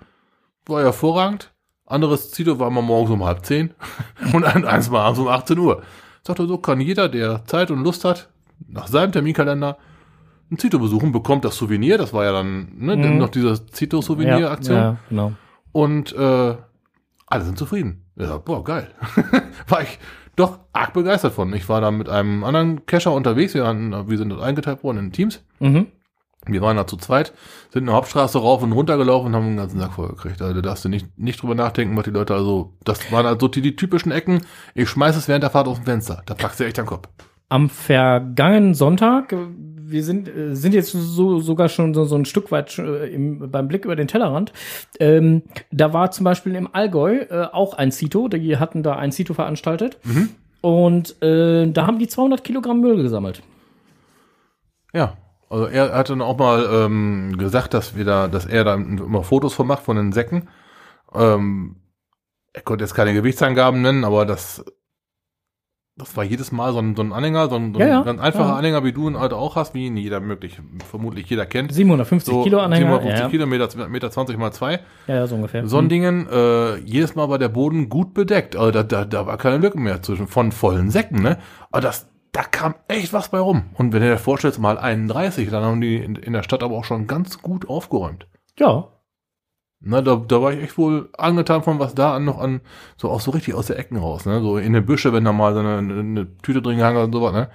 War 0.65 0.79
ja 0.79 0.85
hervorragend. 0.85 1.51
Anderes 1.85 2.31
Zito 2.31 2.57
war 2.59 2.71
mal 2.71 2.81
morgens 2.81 3.11
um 3.11 3.23
halb 3.23 3.45
zehn 3.45 3.73
und 4.33 4.43
ein- 4.43 4.65
eins 4.65 4.89
mal 4.89 5.01
abends 5.01 5.19
um 5.19 5.27
18 5.27 5.57
Uhr. 5.59 5.83
Sagte, 6.23 6.47
so 6.47 6.57
kann 6.57 6.81
jeder, 6.81 7.07
der 7.09 7.45
Zeit 7.45 7.69
und 7.69 7.83
Lust 7.83 8.03
hat, 8.05 8.29
nach 8.67 8.87
seinem 8.87 9.11
Terminkalender 9.11 9.77
ein 10.51 10.57
Zito 10.57 10.79
besuchen, 10.79 11.11
bekommt 11.11 11.45
das 11.45 11.55
Souvenir. 11.57 11.97
Das 11.99 12.13
war 12.13 12.23
ja 12.23 12.31
dann 12.31 12.71
ne, 12.77 12.95
Mhm. 12.95 13.17
noch 13.19 13.29
diese 13.29 13.65
Zito-Souvenir-Aktion. 13.67 14.75
Ja, 14.77 14.97
genau. 15.09 15.33
Und 15.71 16.13
äh, 16.13 16.55
alle 17.27 17.43
sind 17.43 17.57
zufrieden. 17.57 18.05
Ja, 18.15 18.37
boah, 18.37 18.63
geil. 18.63 18.87
war 19.67 19.81
ich 19.81 19.99
doch 20.35 20.59
arg 20.73 20.93
begeistert 20.93 21.33
von. 21.33 21.53
Ich 21.53 21.69
war 21.69 21.81
da 21.81 21.91
mit 21.91 22.09
einem 22.09 22.43
anderen 22.43 22.85
Cacher 22.85 23.11
unterwegs. 23.11 23.53
Wir, 23.53 23.63
waren, 23.63 24.09
wir 24.09 24.17
sind 24.17 24.29
dort 24.29 24.41
eingeteilt 24.41 24.83
worden 24.83 24.97
in 24.97 25.11
Teams. 25.11 25.43
Mhm. 25.59 25.87
Wir 26.47 26.61
waren 26.61 26.77
da 26.77 26.85
zu 26.85 26.97
zweit, 26.97 27.33
sind 27.71 27.83
eine 27.83 27.93
Hauptstraße 27.93 28.37
rauf 28.37 28.61
und 28.61 28.71
runter 28.71 28.97
gelaufen 28.97 29.27
und 29.27 29.35
haben 29.35 29.47
den 29.47 29.57
ganzen 29.57 29.79
Sack 29.79 29.93
voll 29.93 30.09
gekriegt. 30.09 30.41
Also 30.41 30.53
da 30.53 30.61
darfst 30.61 30.85
du 30.85 30.89
nicht, 30.89 31.17
nicht 31.17 31.41
drüber 31.41 31.55
nachdenken, 31.55 31.97
was 31.97 32.03
die 32.03 32.11
Leute 32.11 32.35
also, 32.35 32.73
das 32.83 33.11
waren 33.11 33.25
also 33.25 33.47
die, 33.47 33.61
die 33.61 33.75
typischen 33.75 34.11
Ecken. 34.11 34.41
Ich 34.75 34.89
schmeiß 34.89 35.15
es 35.15 35.27
während 35.27 35.43
der 35.43 35.49
Fahrt 35.49 35.67
aus 35.67 35.77
dem 35.77 35.85
Fenster. 35.85 36.21
Da 36.25 36.35
packst 36.35 36.59
du 36.59 36.65
echt 36.65 36.77
am 36.77 36.85
Kopf. 36.85 37.09
Am 37.49 37.69
vergangenen 37.69 38.75
Sonntag, 38.75 39.35
wir 39.87 40.03
sind, 40.03 40.27
äh, 40.27 40.55
sind 40.55 40.73
jetzt 40.73 40.91
so, 40.91 41.39
sogar 41.39 41.69
schon 41.69 41.93
so, 41.93 42.05
so 42.05 42.15
ein 42.15 42.25
Stück 42.25 42.51
weit 42.51 42.77
äh, 42.77 43.07
im, 43.07 43.51
beim 43.51 43.67
Blick 43.67 43.85
über 43.85 43.95
den 43.95 44.07
Tellerrand. 44.07 44.53
Ähm, 44.99 45.43
da 45.71 45.93
war 45.93 46.11
zum 46.11 46.23
Beispiel 46.23 46.55
im 46.55 46.69
Allgäu 46.73 47.17
äh, 47.29 47.47
auch 47.51 47.73
ein 47.73 47.91
Cito, 47.91 48.27
die 48.27 48.57
hatten 48.57 48.83
da 48.83 48.95
ein 48.95 49.11
Cito 49.11 49.33
veranstaltet. 49.33 49.97
Und 50.61 51.21
äh, 51.21 51.67
da 51.71 51.85
haben 51.85 51.99
die 51.99 52.07
200 52.07 52.43
Kilogramm 52.43 52.81
Müll 52.81 53.01
gesammelt. 53.01 53.41
Ja. 54.93 55.17
Also 55.47 55.67
er 55.67 55.93
hatte 55.93 56.13
dann 56.13 56.23
auch 56.23 56.39
mal 56.39 56.67
ähm, 56.71 57.37
gesagt, 57.37 57.75
dass 57.75 57.95
wir 57.95 58.03
da, 58.03 58.27
dass 58.27 58.47
er 58.47 58.63
da 58.63 58.73
immer 58.73 59.23
Fotos 59.23 59.53
von 59.53 59.67
macht 59.67 59.83
von 59.83 59.95
den 59.95 60.11
Säcken. 60.11 60.49
Ähm, 61.13 61.75
er 62.51 62.63
konnte 62.63 62.83
jetzt 62.83 62.95
keine 62.95 63.13
Gewichtsangaben 63.13 63.81
nennen, 63.81 64.03
aber 64.05 64.25
das, 64.25 64.65
das 65.97 66.17
war 66.17 66.25
jedes 66.25 66.51
Mal 66.51 66.73
so 66.73 66.79
ein, 66.79 66.95
so 66.95 67.01
ein 67.03 67.13
Anhänger, 67.13 67.47
so 67.47 67.55
ein, 67.55 67.73
so 67.73 67.79
ein 67.79 67.87
Ja, 67.87 67.93
ja. 67.95 68.01
ganz 68.03 68.19
einfacher 68.19 68.49
Ja. 68.49 68.55
Anhänger, 68.57 68.83
wie 68.83 68.91
du 68.91 69.07
ihn 69.07 69.17
halt 69.17 69.31
auch 69.31 69.55
hast, 69.55 69.73
wie 69.73 69.85
ihn 69.85 69.95
jeder 69.95 70.19
möglich, 70.19 70.59
vermutlich 70.89 71.29
jeder 71.29 71.45
kennt. 71.45 71.71
750 71.73 72.33
So 72.33 72.43
Kilo 72.43 72.59
Anhänger. 72.59 72.99
750 72.99 73.19
ja, 73.23 73.29
Kilometer, 73.29 73.87
Meter 73.87 74.11
20 74.11 74.37
mal 74.37 74.51
2. 74.51 74.79
ja, 75.07 75.15
ja, 75.15 75.27
so 75.27 75.35
ungefähr. 75.35 75.65
So 75.67 75.77
ein 75.77 75.87
Dingen, 75.87 76.27
äh, 76.29 76.75
jedes 76.79 77.15
Mal 77.15 77.29
war 77.29 77.37
der 77.39 77.47
Boden 77.49 77.87
gut 77.87 78.13
bedeckt. 78.13 78.57
Also 78.57 78.71
da, 78.71 78.83
da, 78.83 79.05
da 79.05 79.25
war 79.25 79.37
keine 79.37 79.57
Lücke 79.57 79.79
mehr 79.79 80.01
zwischen 80.01 80.27
von 80.27 80.51
vollen 80.51 80.91
Säcken, 80.91 81.21
ne? 81.21 81.37
Aber 81.71 81.79
das, 81.81 82.09
da 82.33 82.43
kam 82.43 82.75
echt 82.89 83.13
was 83.13 83.29
bei 83.29 83.39
rum. 83.39 83.63
Und 83.75 83.93
wenn 83.93 84.01
du 84.01 84.09
dir 84.09 84.17
vorstellst, 84.17 84.59
mal 84.59 84.77
31, 84.77 85.49
dann 85.49 85.63
haben 85.63 85.79
die 85.79 85.95
in, 85.95 86.15
in 86.17 86.33
der 86.33 86.43
Stadt 86.43 86.61
aber 86.61 86.75
auch 86.75 86.83
schon 86.83 87.07
ganz 87.07 87.41
gut 87.41 87.69
aufgeräumt. 87.69 88.27
Ja, 88.59 88.89
Na, 89.87 90.01
da, 90.01 90.15
da 90.15 90.41
war 90.41 90.51
ich 90.51 90.63
echt 90.63 90.77
wohl 90.79 91.09
angetan 91.15 91.61
von, 91.61 91.77
was 91.77 91.93
da 91.93 92.15
an 92.15 92.25
noch 92.25 92.39
an, 92.39 92.61
so 92.97 93.11
auch 93.11 93.21
so 93.21 93.29
richtig 93.29 93.53
aus 93.53 93.67
der 93.67 93.77
Ecken 93.77 93.97
raus, 93.97 94.25
ne? 94.25 94.41
So 94.41 94.57
in 94.57 94.73
den 94.73 94.83
Büsche, 94.83 95.13
wenn 95.13 95.23
da 95.23 95.31
mal 95.31 95.53
so 95.53 95.59
eine, 95.59 95.77
eine 95.77 96.37
Tüte 96.41 96.63
drin 96.63 96.77
gehangen 96.77 96.97
und 97.03 97.13
sowas, 97.13 97.33
ne? 97.33 97.49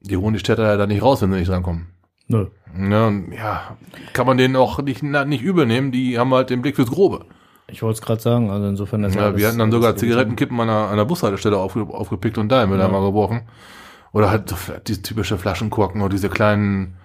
Die 0.00 0.16
holen 0.16 0.32
die 0.32 0.40
Städter 0.40 0.64
ja 0.64 0.76
da 0.78 0.86
nicht 0.86 1.02
raus, 1.02 1.20
wenn 1.20 1.30
sie 1.30 1.38
nicht 1.38 1.50
drankommen. 1.50 1.88
nö. 2.28 2.46
Ja, 2.90 3.06
und 3.06 3.30
ja, 3.32 3.76
kann 4.14 4.26
man 4.26 4.38
denen 4.38 4.56
auch 4.56 4.80
nicht, 4.82 5.02
na, 5.02 5.24
nicht 5.26 5.42
übel 5.42 5.66
nehmen, 5.66 5.92
die 5.92 6.18
haben 6.18 6.32
halt 6.32 6.48
den 6.48 6.62
Blick 6.62 6.76
fürs 6.76 6.90
Grobe. 6.90 7.26
Ich 7.68 7.82
wollte 7.82 8.00
es 8.00 8.02
gerade 8.02 8.20
sagen, 8.20 8.50
also 8.50 8.66
insofern 8.66 9.04
ist 9.04 9.14
Ja, 9.14 9.36
wir 9.36 9.46
hatten 9.46 9.58
dann 9.58 9.70
sogar 9.70 9.96
Zigarettenkippen 9.96 10.58
an 10.60 10.68
einer, 10.68 10.86
an 10.86 10.92
einer 10.94 11.04
Bushaltestelle 11.04 11.58
aufge, 11.58 11.82
aufgepickt 11.82 12.38
und 12.38 12.48
da 12.50 12.62
haben 12.62 12.70
wir 12.70 12.78
da 12.78 12.88
mal 12.88 13.04
geworfen. 13.06 13.42
Oder 14.12 14.30
halt 14.30 14.48
so 14.48 14.56
diese 14.86 15.02
typische 15.02 15.36
Flaschenkorken 15.38 16.00
oder 16.00 16.10
diese 16.10 16.28
kleinen 16.28 16.96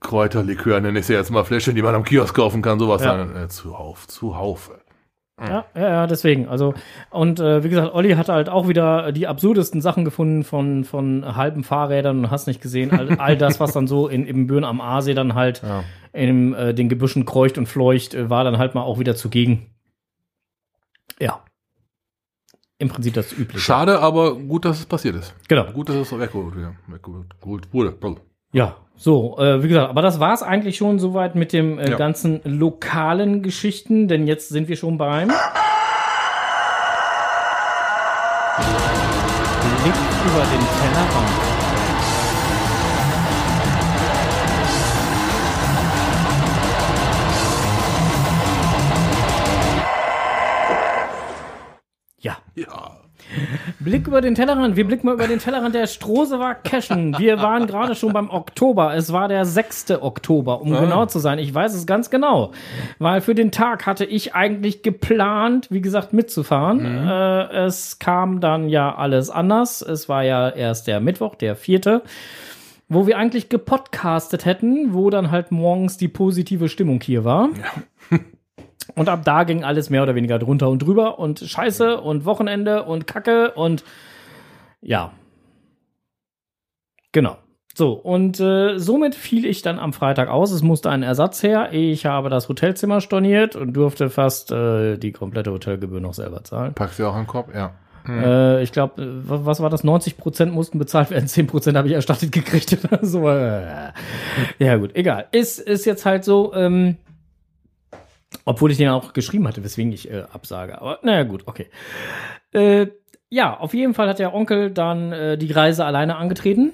Kräuterlikör, 0.00 0.80
nenne 0.80 0.98
ich 1.00 1.06
sie 1.06 1.14
jetzt 1.14 1.30
mal 1.30 1.44
Fläschchen, 1.44 1.74
die 1.74 1.82
man 1.82 1.94
am 1.94 2.04
Kiosk 2.04 2.34
kaufen 2.34 2.62
kann, 2.62 2.78
sowas. 2.78 3.02
Ja. 3.02 3.16
Dann, 3.16 3.36
äh, 3.36 3.48
zuhauf, 3.48 4.06
zuhauf. 4.06 4.70
Ja, 5.40 5.64
ja, 5.76 6.06
deswegen. 6.08 6.48
Also, 6.48 6.74
und 7.10 7.38
äh, 7.38 7.62
wie 7.62 7.68
gesagt, 7.68 7.94
Olli 7.94 8.14
hatte 8.14 8.32
halt 8.32 8.48
auch 8.48 8.66
wieder 8.66 9.12
die 9.12 9.28
absurdesten 9.28 9.80
Sachen 9.80 10.04
gefunden 10.04 10.42
von, 10.42 10.82
von 10.84 11.36
halben 11.36 11.62
Fahrrädern 11.62 12.18
und 12.18 12.30
hast 12.30 12.48
nicht 12.48 12.60
gesehen. 12.60 12.90
All, 12.90 13.20
all 13.20 13.36
das, 13.36 13.60
was 13.60 13.72
dann 13.72 13.86
so 13.86 14.08
in 14.08 14.26
Ibbenbüren 14.26 14.64
am 14.64 14.80
Aasee 14.80 15.14
dann 15.14 15.34
halt 15.34 15.62
Ja. 15.62 15.84
in 16.12 16.54
äh, 16.54 16.74
den 16.74 16.88
Gebüschen 16.88 17.24
kreucht 17.24 17.56
und 17.56 17.66
fleucht, 17.66 18.14
äh, 18.14 18.28
war 18.28 18.42
dann 18.42 18.58
halt 18.58 18.74
mal 18.74 18.82
auch 18.82 18.98
wieder 18.98 19.14
zugegen. 19.14 19.66
Ja. 21.20 21.44
Im 22.78 22.88
Prinzip 22.88 23.14
das 23.14 23.32
Übliche. 23.32 23.60
Schade, 23.60 24.00
aber 24.00 24.34
gut, 24.36 24.64
dass 24.64 24.78
es 24.80 24.86
passiert 24.86 25.14
ist. 25.16 25.34
Genau. 25.48 25.64
Gut, 25.72 25.88
dass 25.88 25.96
es. 25.96 26.12
Weggeholt 26.18 27.72
wurde. 27.72 27.94
Ja, 28.52 28.76
so, 29.00 29.38
äh, 29.38 29.62
wie 29.62 29.68
gesagt, 29.68 29.90
aber 29.90 30.02
das 30.02 30.18
war's 30.18 30.42
eigentlich 30.42 30.76
schon 30.76 30.98
soweit 30.98 31.36
mit 31.36 31.52
dem 31.52 31.78
äh, 31.78 31.90
Ja. 31.90 31.96
ganzen 31.96 32.40
lokalen 32.44 33.42
Geschichten, 33.42 34.08
denn 34.08 34.26
jetzt 34.26 34.48
sind 34.48 34.68
wir 34.68 34.76
schon 34.76 34.98
beim 34.98 35.28
Blick 35.28 35.38
über 40.26 40.40
den 40.40 40.66
Tellerrand. 40.82 41.57
Blick 53.88 54.06
über 54.06 54.20
den 54.20 54.34
Tellerrand. 54.34 54.76
Wir 54.76 54.86
blicken 54.86 55.06
mal 55.06 55.14
über 55.14 55.26
den 55.26 55.38
Tellerrand 55.38 55.74
der 55.74 55.86
Strose 55.86 56.38
war 56.38 56.54
cashen. 56.54 57.16
Wir 57.18 57.38
waren 57.38 57.66
gerade 57.66 57.94
schon 57.94 58.12
beim 58.12 58.28
Oktober. 58.28 58.94
Es 58.94 59.14
war 59.14 59.28
der 59.28 59.46
6. 59.46 59.92
Oktober, 60.02 60.60
um 60.60 60.74
Ah. 60.74 60.80
genau 60.80 61.06
zu 61.06 61.18
sein. 61.18 61.38
Ich 61.38 61.54
weiß 61.54 61.72
es 61.74 61.86
ganz 61.86 62.10
genau. 62.10 62.52
Weil 62.98 63.22
für 63.22 63.34
den 63.34 63.50
Tag 63.50 63.86
hatte 63.86 64.04
ich 64.04 64.34
eigentlich 64.34 64.82
geplant, 64.82 65.68
wie 65.70 65.80
gesagt, 65.80 66.12
mitzufahren. 66.12 66.84
Äh, 66.84 67.64
es 67.64 67.98
kam 67.98 68.40
dann 68.40 68.68
ja 68.68 68.94
alles 68.94 69.30
anders. 69.30 69.80
Es 69.80 70.06
war 70.06 70.22
ja 70.22 70.50
erst 70.50 70.86
der 70.86 71.00
Mittwoch, 71.00 71.34
der 71.34 71.56
vierte 71.56 72.02
wo 72.90 73.06
wir 73.06 73.18
eigentlich 73.18 73.50
gepodcastet 73.50 74.46
hätten, 74.46 74.94
wo 74.94 75.10
dann 75.10 75.30
halt 75.30 75.52
morgens 75.52 75.98
die 75.98 76.08
positive 76.08 76.70
Stimmung 76.70 77.00
hier 77.02 77.22
war. 77.22 77.50
Und 78.94 79.08
ab 79.08 79.20
da 79.24 79.44
ging 79.44 79.64
alles 79.64 79.90
mehr 79.90 80.02
oder 80.02 80.14
weniger 80.14 80.38
drunter 80.38 80.68
und 80.68 80.80
drüber 80.80 81.18
und 81.18 81.40
Scheiße 81.40 82.00
und 82.00 82.24
Wochenende 82.24 82.84
und 82.84 83.06
Kacke 83.06 83.52
und 83.52 83.84
ja. 84.80 85.12
Genau. 87.12 87.36
So, 87.74 87.92
und 87.92 88.40
äh, 88.40 88.78
somit 88.78 89.14
fiel 89.14 89.44
ich 89.44 89.62
dann 89.62 89.78
am 89.78 89.92
Freitag 89.92 90.28
aus. 90.28 90.50
Es 90.50 90.62
musste 90.62 90.90
ein 90.90 91.04
Ersatz 91.04 91.42
her. 91.44 91.68
Ich 91.72 92.06
habe 92.06 92.28
das 92.28 92.48
Hotelzimmer 92.48 93.00
storniert 93.00 93.54
und 93.54 93.72
durfte 93.72 94.10
fast 94.10 94.50
äh, 94.50 94.96
die 94.96 95.12
komplette 95.12 95.52
Hotelgebühr 95.52 96.00
noch 96.00 96.14
selber 96.14 96.42
zahlen. 96.42 96.74
Packst 96.74 96.98
du 96.98 97.06
auch 97.06 97.14
an 97.14 97.22
den 97.22 97.26
Kopf? 97.28 97.54
Ja. 97.54 97.74
Äh, 98.08 98.62
ich 98.62 98.72
glaube, 98.72 98.94
was 99.28 99.60
war 99.60 99.70
das? 99.70 99.84
90 99.84 100.16
Prozent 100.16 100.52
mussten 100.52 100.78
bezahlt 100.78 101.10
werden, 101.10 101.28
10 101.28 101.46
Prozent 101.46 101.76
habe 101.76 101.88
ich 101.88 101.94
erstattet 101.94 102.32
gekriegt 102.32 102.76
oder 102.84 103.04
so. 103.04 103.28
Äh, 103.28 103.92
Ja 104.58 104.76
gut, 104.76 104.96
egal. 104.96 105.26
Ist, 105.30 105.60
ist 105.60 105.84
jetzt 105.84 106.04
halt 106.04 106.24
so, 106.24 106.52
ähm, 106.54 106.96
obwohl 108.48 108.70
ich 108.70 108.78
den 108.78 108.88
auch 108.88 109.12
geschrieben 109.12 109.46
hatte, 109.46 109.62
weswegen 109.62 109.92
ich 109.92 110.10
äh, 110.10 110.24
absage. 110.32 110.80
Aber 110.80 110.98
naja 111.02 111.22
gut, 111.24 111.42
okay. 111.46 111.66
Äh, 112.52 112.88
ja, 113.28 113.56
auf 113.58 113.74
jeden 113.74 113.94
Fall 113.94 114.08
hat 114.08 114.18
der 114.18 114.34
Onkel 114.34 114.70
dann 114.70 115.12
äh, 115.12 115.36
die 115.36 115.52
Reise 115.52 115.84
alleine 115.84 116.16
angetreten. 116.16 116.72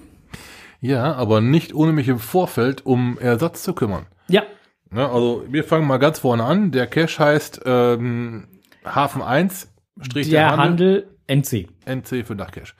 Ja, 0.80 1.14
aber 1.14 1.40
nicht 1.40 1.74
ohne 1.74 1.92
mich 1.92 2.08
im 2.08 2.18
Vorfeld 2.18 2.84
um 2.86 3.18
Ersatz 3.18 3.62
zu 3.62 3.72
kümmern. 3.74 4.06
Ja, 4.28 4.44
Ne, 4.94 5.10
also 5.10 5.44
wir 5.48 5.64
fangen 5.64 5.88
mal 5.88 5.98
ganz 5.98 6.20
vorne 6.20 6.44
an. 6.44 6.70
Der 6.70 6.86
Cache 6.86 7.18
heißt 7.18 7.62
ähm, 7.66 8.46
Hafen 8.84 9.22
1, 9.22 9.68
Strich 10.00 10.30
der 10.30 10.56
Handel 10.56 11.08
NC. 11.26 11.66
NC 11.84 12.24
für 12.24 12.36
Dachcache. 12.36 12.74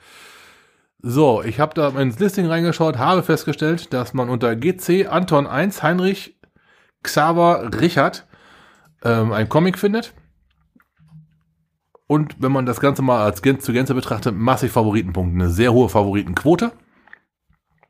So, 1.01 1.43
ich 1.43 1.59
habe 1.59 1.73
da 1.73 1.89
ins 1.89 2.17
Listing 2.17 2.45
reingeschaut, 2.45 2.97
habe 2.97 3.21
festgestellt, 3.21 3.91
dass 3.91 4.13
man 4.13 4.29
unter 4.29 4.55
GC 4.55 5.07
Anton 5.09 5.45
1 5.45 5.83
Heinrich 5.83 6.37
Xaver 7.03 7.69
Richard 7.81 8.24
ähm, 9.05 9.31
ein 9.31 9.47
Comic 9.47 9.77
findet. 9.77 10.13
Und 12.07 12.35
wenn 12.39 12.51
man 12.51 12.65
das 12.65 12.79
Ganze 12.79 13.01
mal 13.01 13.23
als 13.23 13.41
Gän 13.41 13.59
zu 13.59 13.73
Gänze 13.73 13.95
betrachtet, 13.95 14.35
massig 14.35 14.71
Favoritenpunkte, 14.71 15.35
eine 15.35 15.49
sehr 15.49 15.73
hohe 15.73 15.89
Favoritenquote. 15.89 16.71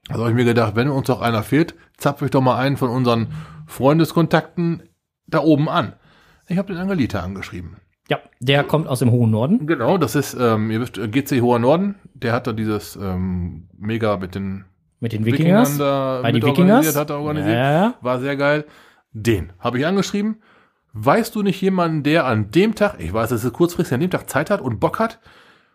Also 0.07 0.21
habe 0.21 0.31
ich 0.31 0.35
mir 0.37 0.45
gedacht, 0.45 0.75
wenn 0.75 0.89
uns 0.89 1.07
doch 1.07 1.21
einer 1.21 1.43
fehlt, 1.43 1.75
zapfe 1.97 2.25
ich 2.25 2.31
doch 2.31 2.41
mal 2.41 2.57
einen 2.57 2.77
von 2.77 2.89
unseren 2.89 3.29
Freundeskontakten 3.65 4.83
da 5.27 5.39
oben 5.39 5.67
an. 5.67 5.93
Ich 6.47 6.57
habe 6.57 6.71
den 6.71 6.79
Angelita 6.81 7.21
angeschrieben. 7.21 7.77
Ja, 8.07 8.19
der 8.39 8.63
kommt 8.63 8.87
aus 8.87 8.99
dem 8.99 9.09
hohen 9.09 9.31
Norden. 9.31 9.65
Genau, 9.65 9.97
das 9.97 10.13
ist, 10.15 10.37
ähm, 10.39 10.69
ihr 10.69 10.79
wisst, 10.79 10.97
äh, 10.99 11.07
GC 11.07 11.41
Hoher 11.41 11.57
Norden, 11.57 11.95
der 12.13 12.33
hat 12.33 12.45
da 12.45 12.53
dieses 12.53 12.95
ähm, 12.95 13.67
Mega 13.75 14.17
mit 14.17 14.35
den 14.35 14.65
Mit 14.99 15.11
den 15.11 15.25
Wikingers. 15.25 15.73
Wikingern 15.73 15.79
da 15.79 16.19
Bei 16.21 16.31
die 16.31 16.37
Wikingers. 16.43 16.59
organisiert, 16.59 16.95
hat 16.95 17.09
er 17.09 17.19
organisiert. 17.19 17.55
Ja. 17.55 17.93
War 18.01 18.19
sehr 18.19 18.35
geil. 18.37 18.65
Den 19.11 19.53
habe 19.59 19.79
ich 19.79 19.87
angeschrieben. 19.87 20.37
Weißt 20.97 21.35
du 21.35 21.43
nicht 21.43 21.59
jemanden, 21.59 22.03
der 22.03 22.25
an 22.25 22.51
dem 22.51 22.73
Tag, 22.73 22.95
ich 22.99 23.11
weiß, 23.11 23.31
es 23.31 23.43
ist 23.43 23.51
kurzfristig, 23.51 23.95
an 23.95 23.99
dem 23.99 24.09
Tag 24.09 24.29
Zeit 24.29 24.49
hat 24.49 24.61
und 24.61 24.79
Bock 24.79 24.97
hat, 24.97 25.19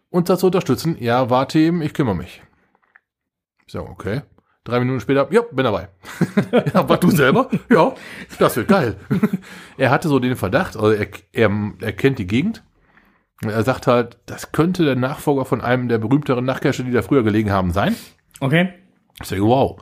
uns 0.09 0.27
da 0.29 0.39
zu 0.39 0.47
unterstützen? 0.47 0.97
Ja, 0.99 1.29
warte 1.29 1.59
eben, 1.59 1.83
ich 1.83 1.93
kümmere 1.93 2.17
mich. 2.17 2.43
So, 3.67 3.81
okay. 3.81 4.23
Drei 4.65 4.81
Minuten 4.81 4.99
später, 4.99 5.29
ja, 5.31 5.43
bin 5.43 5.65
dabei. 5.65 5.91
ja, 6.73 6.89
war 6.89 6.97
du 6.97 7.11
selber? 7.11 7.51
Ja, 7.69 7.93
das 8.39 8.57
wird 8.57 8.69
geil. 8.69 8.97
er 9.77 9.91
hatte 9.91 10.09
so 10.09 10.19
den 10.21 10.37
Verdacht, 10.37 10.75
also 10.75 10.91
er, 10.91 11.09
er, 11.33 11.51
er 11.81 11.93
kennt 11.93 12.19
die 12.19 12.27
Gegend. 12.27 12.63
Er 13.43 13.63
sagt 13.63 13.87
halt, 13.87 14.17
das 14.25 14.53
könnte 14.53 14.87
der 14.87 14.97
Nachfolger 14.97 15.45
von 15.45 15.61
einem 15.61 15.89
der 15.89 15.99
berühmteren 15.99 16.47
Nachtcache, 16.47 16.83
die 16.83 16.93
da 16.93 17.03
früher 17.03 17.25
gelegen 17.25 17.51
haben, 17.51 17.73
sein. 17.73 17.95
Okay. 18.41 18.73
Ich 19.21 19.29
sage, 19.29 19.43
wow. 19.43 19.79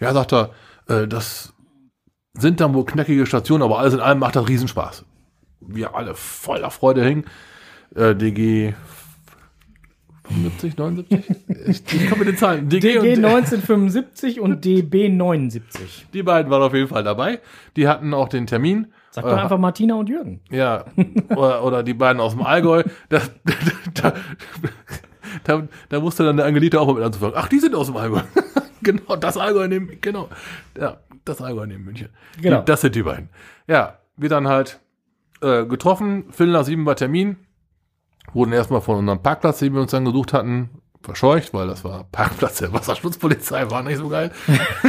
Ja, 0.00 0.12
sagt 0.12 0.34
er, 0.34 0.50
äh, 0.86 1.08
das 1.08 1.51
sind 2.34 2.60
dann 2.60 2.74
wohl 2.74 2.84
knackige 2.84 3.26
Stationen, 3.26 3.62
aber 3.62 3.78
alles 3.78 3.94
in 3.94 4.00
allem 4.00 4.18
macht 4.18 4.36
das 4.36 4.48
Riesenspaß. 4.48 5.04
Wir 5.60 5.94
alle 5.94 6.14
voller 6.14 6.70
Freude 6.70 7.04
hingen. 7.04 7.24
Äh, 7.94 8.14
DG 8.14 8.74
75, 10.24 10.76
79? 10.76 11.36
ich, 11.66 11.94
ich 11.94 12.08
komme 12.08 12.20
mit 12.20 12.28
den 12.28 12.36
Zahlen. 12.36 12.68
DG, 12.68 12.80
DG 12.80 12.98
und 12.98 13.24
1975 13.24 14.40
und 14.40 14.64
DB 14.64 15.08
79. 15.08 16.06
die 16.12 16.22
beiden 16.22 16.50
waren 16.50 16.62
auf 16.62 16.74
jeden 16.74 16.88
Fall 16.88 17.04
dabei. 17.04 17.40
Die 17.76 17.86
hatten 17.86 18.14
auch 18.14 18.28
den 18.28 18.46
Termin. 18.46 18.86
Sag 19.10 19.24
doch 19.24 19.32
Äh, 19.32 19.40
einfach 19.40 19.58
Martina 19.58 19.94
und 19.96 20.08
Jürgen. 20.08 20.40
Ja, 20.50 20.86
oder, 21.28 21.64
oder 21.64 21.82
die 21.82 21.94
beiden 21.94 22.20
aus 22.20 22.32
dem 22.32 22.42
Allgäu. 22.42 22.82
Da, 23.10 23.20
da, 23.94 24.14
da, 25.44 25.62
da 25.88 26.00
musste 26.00 26.24
dann 26.24 26.38
der 26.38 26.46
Angelita 26.46 26.78
auch 26.78 26.86
mal 26.86 26.94
mit 26.94 27.04
anzufangen. 27.04 27.34
Ach, 27.36 27.48
die 27.48 27.58
sind 27.58 27.74
aus 27.74 27.88
dem 27.88 27.96
Allgäu. 27.96 28.20
genau, 28.82 29.16
das 29.16 29.36
Allgäu 29.36 29.68
neben, 29.68 30.00
genau. 30.00 30.28
Ja, 30.78 30.98
das 31.24 31.40
Allgäu 31.40 31.66
neben 31.66 31.84
München. 31.84 32.10
Genau. 32.40 32.60
Die, 32.60 32.64
das 32.64 32.80
sind 32.80 32.94
die 32.94 33.02
beiden. 33.02 33.28
Ja, 33.66 33.98
wir 34.16 34.28
dann 34.28 34.48
halt 34.48 34.80
äh, 35.40 35.64
getroffen. 35.64 36.26
Viertel 36.30 36.52
nach 36.52 36.64
sieben 36.64 36.86
war 36.86 36.96
Termin. 36.96 37.36
Wurden 38.32 38.52
erstmal 38.52 38.80
von 38.80 38.98
unserem 38.98 39.22
Parkplatz, 39.22 39.58
den 39.58 39.74
wir 39.74 39.80
uns 39.80 39.90
dann 39.90 40.04
gesucht 40.04 40.32
hatten, 40.32 40.70
verscheucht, 41.02 41.52
weil 41.52 41.66
das 41.66 41.84
war 41.84 42.04
Parkplatz 42.04 42.58
der 42.58 42.72
Wasserschutzpolizei, 42.72 43.70
war 43.70 43.82
nicht 43.82 43.98
so 43.98 44.08
geil. 44.08 44.30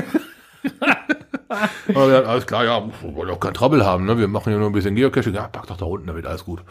Aber 1.89 2.07
wir 2.09 2.17
hatten, 2.17 2.27
alles 2.27 2.45
klar, 2.45 2.63
ja, 2.65 2.83
wir 2.83 3.15
wollen 3.15 3.29
auch 3.29 3.39
kein 3.39 3.53
Trouble 3.53 3.85
haben, 3.85 4.05
ne? 4.05 4.17
Wir 4.17 4.27
machen 4.27 4.51
ja 4.51 4.59
nur 4.59 4.69
ein 4.69 4.73
bisschen 4.73 4.95
Geocaching. 4.95 5.33
Ja, 5.33 5.47
pack 5.47 5.67
doch 5.67 5.77
da 5.77 5.85
unten, 5.85 6.07
da 6.07 6.15
wird 6.15 6.25
alles 6.25 6.45
gut. 6.45 6.63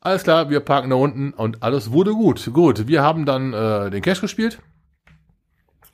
Alles 0.00 0.22
klar, 0.22 0.50
wir 0.50 0.60
parken 0.60 0.90
da 0.90 0.96
unten 0.96 1.32
und 1.32 1.62
alles 1.62 1.90
wurde 1.90 2.12
gut. 2.12 2.52
Gut, 2.52 2.86
wir 2.86 3.02
haben 3.02 3.26
dann 3.26 3.52
äh, 3.52 3.90
den 3.90 4.02
Cache 4.02 4.20
gespielt. 4.20 4.60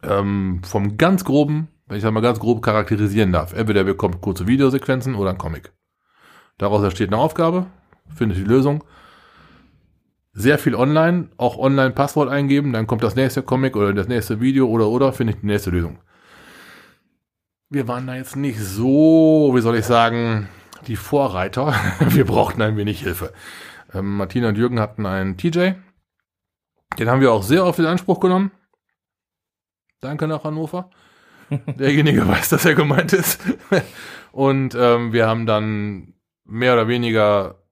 Ähm, 0.02 0.60
vom 0.64 0.96
ganz 0.98 1.24
groben, 1.24 1.68
wenn 1.86 1.96
ich 1.96 2.02
das 2.02 2.12
mal 2.12 2.20
ganz 2.20 2.38
grob 2.38 2.62
charakterisieren 2.62 3.32
darf. 3.32 3.52
Entweder 3.52 3.86
wir 3.86 3.94
bekommen 3.94 4.20
kurze 4.20 4.46
Videosequenzen 4.46 5.14
oder 5.14 5.30
ein 5.30 5.38
Comic. 5.38 5.72
Daraus 6.58 6.82
entsteht 6.82 7.08
eine 7.08 7.18
Aufgabe, 7.18 7.66
findet 8.14 8.38
die 8.38 8.44
Lösung. 8.44 8.84
Sehr 10.32 10.58
viel 10.58 10.74
online, 10.74 11.28
auch 11.36 11.58
online 11.58 11.90
Passwort 11.90 12.30
eingeben, 12.30 12.72
dann 12.72 12.86
kommt 12.86 13.02
das 13.02 13.16
nächste 13.16 13.42
Comic 13.42 13.76
oder 13.76 13.92
das 13.92 14.08
nächste 14.08 14.40
Video 14.40 14.66
oder 14.66 14.88
oder 14.88 15.12
finde 15.12 15.34
ich 15.34 15.40
die 15.40 15.46
nächste 15.46 15.70
Lösung 15.70 15.98
wir 17.72 17.88
waren 17.88 18.06
da 18.06 18.14
jetzt 18.14 18.36
nicht 18.36 18.60
so, 18.60 19.52
wie 19.54 19.62
soll 19.62 19.76
ich 19.76 19.86
sagen, 19.86 20.48
die 20.86 20.96
Vorreiter. 20.96 21.74
Wir 22.00 22.26
brauchten 22.26 22.60
ein 22.60 22.76
wenig 22.76 23.00
Hilfe. 23.00 23.32
Ähm, 23.94 24.18
Martina 24.18 24.48
und 24.48 24.58
Jürgen 24.58 24.78
hatten 24.78 25.06
einen 25.06 25.38
TJ. 25.38 25.72
Den 26.98 27.08
haben 27.08 27.22
wir 27.22 27.32
auch 27.32 27.42
sehr 27.42 27.64
oft 27.64 27.78
in 27.78 27.86
Anspruch 27.86 28.20
genommen. 28.20 28.50
Danke 30.00 30.28
nach 30.28 30.44
Hannover. 30.44 30.90
Derjenige 31.50 32.26
weiß, 32.28 32.48
dass 32.50 32.64
er 32.64 32.74
gemeint 32.74 33.12
ist. 33.12 33.40
Und 34.32 34.74
ähm, 34.74 35.12
wir 35.12 35.26
haben 35.26 35.46
dann 35.46 36.14
mehr 36.44 36.74
oder 36.74 36.88
weniger, 36.88 37.62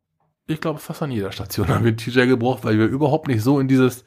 ich 0.46 0.60
glaube, 0.60 0.78
fast 0.78 1.02
an 1.02 1.10
jeder 1.10 1.32
Station 1.32 1.68
haben 1.68 1.84
wir 1.84 1.96
TJ 1.96 2.26
gebraucht, 2.26 2.64
weil 2.64 2.78
wir 2.78 2.86
überhaupt 2.86 3.28
nicht 3.28 3.42
so 3.42 3.60
in 3.60 3.68
dieses. 3.68 4.04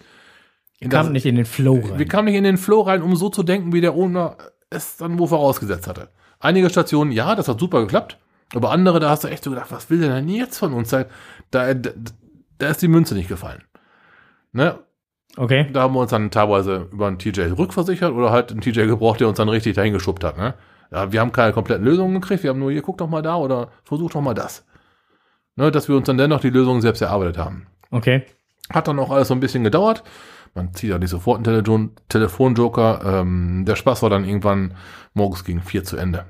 In 0.79 0.89
Kam 0.89 1.11
nicht 1.13 1.25
in 1.25 1.35
den 1.35 1.45
Flow 1.45 1.79
rein. 1.79 1.97
wir 1.97 2.05
kamen 2.07 2.25
nicht 2.25 2.35
in 2.35 2.43
den 2.43 2.57
Flow 2.57 2.81
rein, 2.81 3.01
um 3.01 3.15
so 3.15 3.29
zu 3.29 3.43
denken, 3.43 3.71
wie 3.71 3.79
der 3.79 3.95
Owner 3.95 4.37
es 4.69 4.97
dann 4.97 5.17
wo 5.17 5.27
vorausgesetzt 5.27 5.87
hatte. 5.87 6.09
Einige 6.39 6.69
Stationen, 6.69 7.11
ja, 7.13 7.35
das 7.35 7.47
hat 7.47 7.59
super 7.59 7.79
geklappt, 7.81 8.17
aber 8.53 8.71
andere, 8.71 8.99
da 8.99 9.09
hast 9.09 9.23
du 9.23 9.29
echt 9.29 9.45
so 9.45 9.51
gedacht, 9.51 9.71
was 9.71 9.89
will 9.89 10.01
der 10.01 10.13
denn 10.13 10.27
jetzt 10.27 10.57
von 10.57 10.73
uns? 10.73 10.89
Da, 10.89 11.05
da, 11.51 11.73
da 11.73 12.67
ist 12.67 12.81
die 12.81 12.89
Münze 12.89 13.15
nicht 13.15 13.29
gefallen. 13.29 13.63
Ne? 14.51 14.79
Okay. 15.37 15.67
Da 15.71 15.81
haben 15.81 15.93
wir 15.93 16.01
uns 16.01 16.11
dann 16.11 16.31
teilweise 16.31 16.87
über 16.91 17.07
einen 17.07 17.19
TJ 17.19 17.41
rückversichert 17.57 18.13
oder 18.13 18.31
halt 18.31 18.51
einen 18.51 18.61
TJ 18.61 18.85
gebraucht, 18.85 19.19
der 19.19 19.27
uns 19.27 19.37
dann 19.37 19.49
richtig 19.49 19.75
dahin 19.75 19.93
geschubbt 19.93 20.23
hat. 20.23 20.37
Ne? 20.37 20.53
Ja, 20.91 21.11
wir 21.11 21.19
haben 21.19 21.31
keine 21.31 21.53
kompletten 21.53 21.85
Lösungen 21.85 22.19
gekriegt, 22.19 22.43
wir 22.43 22.51
haben 22.51 22.59
nur 22.59 22.71
hier, 22.71 22.81
guck 22.81 22.97
doch 22.97 23.09
mal 23.09 23.21
da 23.21 23.35
oder 23.37 23.69
versuch 23.83 24.11
doch 24.11 24.21
mal 24.21 24.33
das. 24.33 24.65
Ne, 25.55 25.71
dass 25.71 25.87
wir 25.87 25.95
uns 25.95 26.07
dann 26.07 26.17
dennoch 26.17 26.39
die 26.39 26.49
Lösungen 26.49 26.81
selbst 26.81 27.01
erarbeitet 27.01 27.37
haben. 27.37 27.67
Okay. 27.91 28.23
Hat 28.71 28.87
dann 28.87 28.97
auch 28.97 29.11
alles 29.11 29.27
so 29.27 29.35
ein 29.35 29.39
bisschen 29.39 29.63
gedauert. 29.63 30.03
Man 30.55 30.73
zieht 30.73 30.89
ja 30.89 30.97
nicht 30.97 31.09
sofort 31.09 31.37
einen 31.37 31.43
Telefon 31.43 31.91
Telefonjoker. 32.09 33.01
Ähm, 33.05 33.65
der 33.65 33.75
Spaß 33.75 34.01
war 34.01 34.09
dann 34.09 34.25
irgendwann 34.25 34.75
morgens 35.13 35.43
gegen 35.43 35.61
vier 35.61 35.83
zu 35.83 35.97
Ende. 35.97 36.25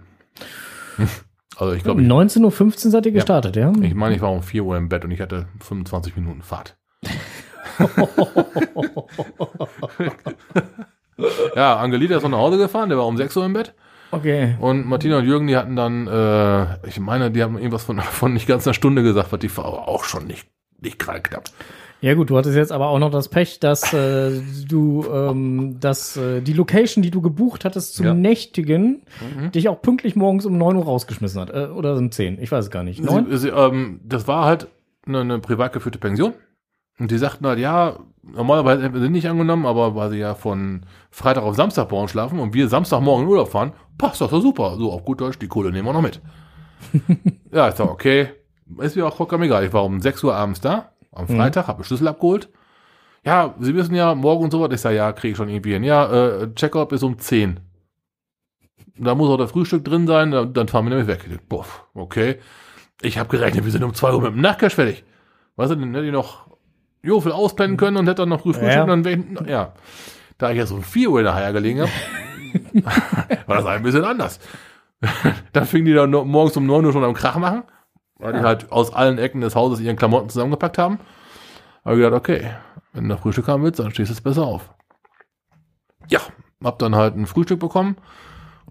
Also 1.55 1.73
ich 1.73 1.83
glaube, 1.83 2.01
ich, 2.01 2.07
19.15 2.07 2.85
Uhr 2.85 2.91
seid 2.91 3.05
ihr 3.05 3.11
gestartet, 3.11 3.55
ja? 3.55 3.71
ich 3.79 3.93
meine, 3.93 4.15
ich 4.15 4.21
war 4.21 4.31
um 4.31 4.41
4 4.41 4.63
Uhr 4.63 4.75
im 4.75 4.89
Bett 4.89 5.05
und 5.05 5.11
ich 5.11 5.21
hatte 5.21 5.45
25 5.59 6.15
Minuten 6.15 6.41
Fahrt. 6.41 6.77
ja, 11.55 11.77
Angelita 11.77 12.17
ist 12.17 12.23
noch 12.23 12.29
nach 12.29 12.37
Hause 12.37 12.57
gefahren, 12.57 12.89
der 12.89 12.97
war 12.97 13.07
um 13.07 13.17
6 13.17 13.35
Uhr 13.37 13.45
im 13.45 13.53
Bett. 13.53 13.73
Okay. 14.11 14.55
Und 14.59 14.85
Martina 14.85 15.17
und 15.17 15.25
Jürgen, 15.25 15.47
die 15.47 15.57
hatten 15.57 15.75
dann, 15.75 16.07
äh, 16.07 16.87
ich 16.87 16.99
meine, 16.99 17.31
die 17.31 17.41
haben 17.41 17.57
irgendwas 17.57 17.83
von, 17.83 17.99
von 17.99 18.33
nicht 18.33 18.47
ganz 18.47 18.67
einer 18.67 18.75
Stunde 18.75 19.01
gesagt, 19.01 19.31
was 19.31 19.39
die 19.39 19.55
war 19.57 19.65
aber 19.65 19.87
auch 19.87 20.03
schon 20.03 20.27
nicht, 20.27 20.47
nicht 20.79 20.99
gerade 20.99 21.21
knapp. 21.21 21.45
Ja 21.99 22.13
gut, 22.15 22.29
du 22.29 22.37
hattest 22.37 22.57
jetzt 22.57 22.73
aber 22.73 22.89
auch 22.89 22.99
noch 22.99 23.11
das 23.11 23.29
Pech, 23.29 23.61
dass 23.61 23.93
äh, 23.93 24.41
du 24.67 25.05
ähm, 25.09 25.79
dass 25.79 26.17
äh, 26.17 26.41
die 26.41 26.51
Location, 26.51 27.01
die 27.01 27.11
du 27.11 27.21
gebucht 27.21 27.63
hattest 27.63 27.95
zum 27.95 28.05
Ja. 28.05 28.13
Nächtigen, 28.13 29.03
dich 29.55 29.69
auch 29.69 29.81
pünktlich 29.81 30.17
morgens 30.17 30.45
um 30.45 30.57
9 30.57 30.75
Uhr 30.75 30.83
rausgeschmissen 30.83 31.39
hat. 31.39 31.49
Äh, 31.51 31.67
oder 31.73 31.95
um 31.95 32.11
10, 32.11 32.41
ich 32.41 32.51
weiß 32.51 32.65
es 32.65 32.71
gar 32.71 32.83
nicht. 32.83 33.01
9? 33.01 33.27
Sie, 33.31 33.37
sie, 33.37 33.47
ähm, 33.47 34.01
das 34.03 34.27
war 34.27 34.43
halt 34.43 34.67
eine, 35.07 35.21
eine 35.21 35.39
privat 35.39 35.71
geführte 35.71 35.97
Pension. 35.97 36.33
Und 36.99 37.11
die 37.11 37.17
sagten 37.17 37.45
halt, 37.47 37.59
ja, 37.59 37.97
normalerweise 38.21 38.83
hätten 38.83 38.93
wir 38.93 39.01
sie 39.01 39.09
nicht 39.09 39.27
angenommen, 39.27 39.65
aber 39.65 39.95
weil 39.95 40.11
sie 40.11 40.19
ja 40.19 40.35
von 40.35 40.85
Freitag 41.09 41.43
auf 41.43 41.55
Samstag 41.55 41.91
uns 41.91 42.11
schlafen 42.11 42.39
und 42.39 42.53
wir 42.53 42.67
Samstagmorgen 42.67 43.25
in 43.25 43.31
Urlaub 43.31 43.49
fahren, 43.49 43.73
passt 43.97 44.21
das 44.21 44.29
doch 44.29 44.41
super. 44.41 44.75
So 44.77 44.91
auf 44.91 45.03
gut 45.03 45.21
Deutsch, 45.21 45.39
die 45.39 45.47
Kohle 45.47 45.71
nehmen 45.71 45.87
wir 45.87 45.93
noch 45.93 46.01
mit. 46.01 46.21
ja, 47.51 47.69
ich 47.69 47.75
sag, 47.75 47.89
okay, 47.89 48.29
ist 48.79 48.95
mir 48.95 49.07
auch 49.07 49.15
vollkommen 49.15 49.43
egal. 49.43 49.65
Ich 49.65 49.73
war 49.73 49.83
um 49.83 50.01
6 50.01 50.23
Uhr 50.23 50.35
abends 50.35 50.61
da, 50.61 50.91
am 51.11 51.27
Freitag, 51.27 51.67
habe 51.67 51.83
Schlüssel 51.83 52.07
abgeholt. 52.07 52.49
Ja, 53.25 53.55
Sie 53.59 53.73
wissen 53.73 53.95
ja, 53.95 54.15
morgen 54.15 54.43
und 54.43 54.51
so 54.51 54.61
was. 54.61 54.73
Ich 54.73 54.81
sag, 54.81 54.91
ja, 54.91 55.11
kriege 55.13 55.31
ich 55.31 55.37
schon 55.37 55.49
irgendwie 55.49 55.73
hin. 55.73 55.83
Ja, 55.83 56.11
äh, 56.11 56.53
Check-up 56.53 56.91
ist 56.91 57.03
um 57.03 57.17
10. 57.17 57.59
Da 58.97 59.15
muss 59.15 59.29
auch 59.29 59.37
das 59.37 59.51
Frühstück 59.51 59.83
drin 59.85 60.07
sein, 60.07 60.31
dann, 60.31 60.67
fahren 60.67 60.85
wir 60.85 60.95
nämlich 60.95 61.07
weg. 61.07 61.39
Boah, 61.49 61.65
okay. 61.93 62.39
Ich 63.01 63.17
habe 63.17 63.29
gerechnet, 63.29 63.65
wir 63.65 63.71
sind 63.71 63.83
um 63.83 63.93
2 63.93 64.13
Uhr 64.13 64.21
mit 64.21 64.33
dem 64.33 64.41
Nachcash 64.41 64.75
fertig. 64.75 65.03
Weißt 65.55 65.71
du, 65.71 65.75
dann 65.75 65.93
hätte 65.93 66.05
ich 66.05 66.11
noch 66.11 66.52
jo, 67.03 67.19
viel 67.21 67.31
ausblenden 67.31 67.77
können 67.77 67.97
und 67.97 68.07
hätte 68.07 68.21
dann 68.23 68.29
noch 68.29 68.41
früh 68.41 68.53
Frühstück, 68.53 68.73
Ja. 68.73 68.85
dann 68.85 69.03
wäre 69.05 69.19
ich, 69.19 69.47
ja. 69.47 69.73
Da 70.37 70.51
ich 70.51 70.57
jetzt 70.57 70.71
um 70.71 70.81
4 70.81 71.09
Uhr 71.11 71.19
in 71.19 71.25
der 71.25 71.35
Haie 71.35 71.53
gelegen 71.53 71.81
habe, 71.81 71.91
war 73.47 73.57
das 73.57 73.65
ein 73.65 73.83
bisschen 73.83 74.03
anders. 74.03 74.39
dann 75.53 75.65
fingen 75.65 75.85
die 75.85 75.93
dann 75.93 76.09
morgens 76.11 76.57
um 76.57 76.65
9 76.65 76.85
Uhr 76.85 76.93
schon 76.93 77.03
am 77.03 77.13
Krach 77.13 77.37
machen, 77.37 77.63
weil 78.17 78.33
die 78.33 78.39
halt 78.39 78.71
aus 78.71 78.93
allen 78.93 79.17
Ecken 79.17 79.41
des 79.41 79.55
Hauses 79.55 79.79
ihren 79.79 79.95
Klamotten 79.97 80.29
zusammengepackt 80.29 80.77
haben. 80.77 80.99
Habe 81.85 81.95
ich 81.95 82.01
gedacht, 82.01 82.17
okay, 82.19 82.51
wenn 82.93 83.03
du 83.03 83.09
noch 83.09 83.19
Frühstück 83.21 83.47
haben 83.47 83.63
willst, 83.63 83.79
dann 83.79 83.91
stehst 83.91 84.09
du 84.09 84.13
jetzt 84.13 84.23
besser 84.23 84.43
auf. 84.45 84.69
Ja, 86.07 86.19
hab 86.63 86.79
dann 86.79 86.95
halt 86.95 87.15
ein 87.15 87.25
Frühstück 87.27 87.59
bekommen 87.59 87.97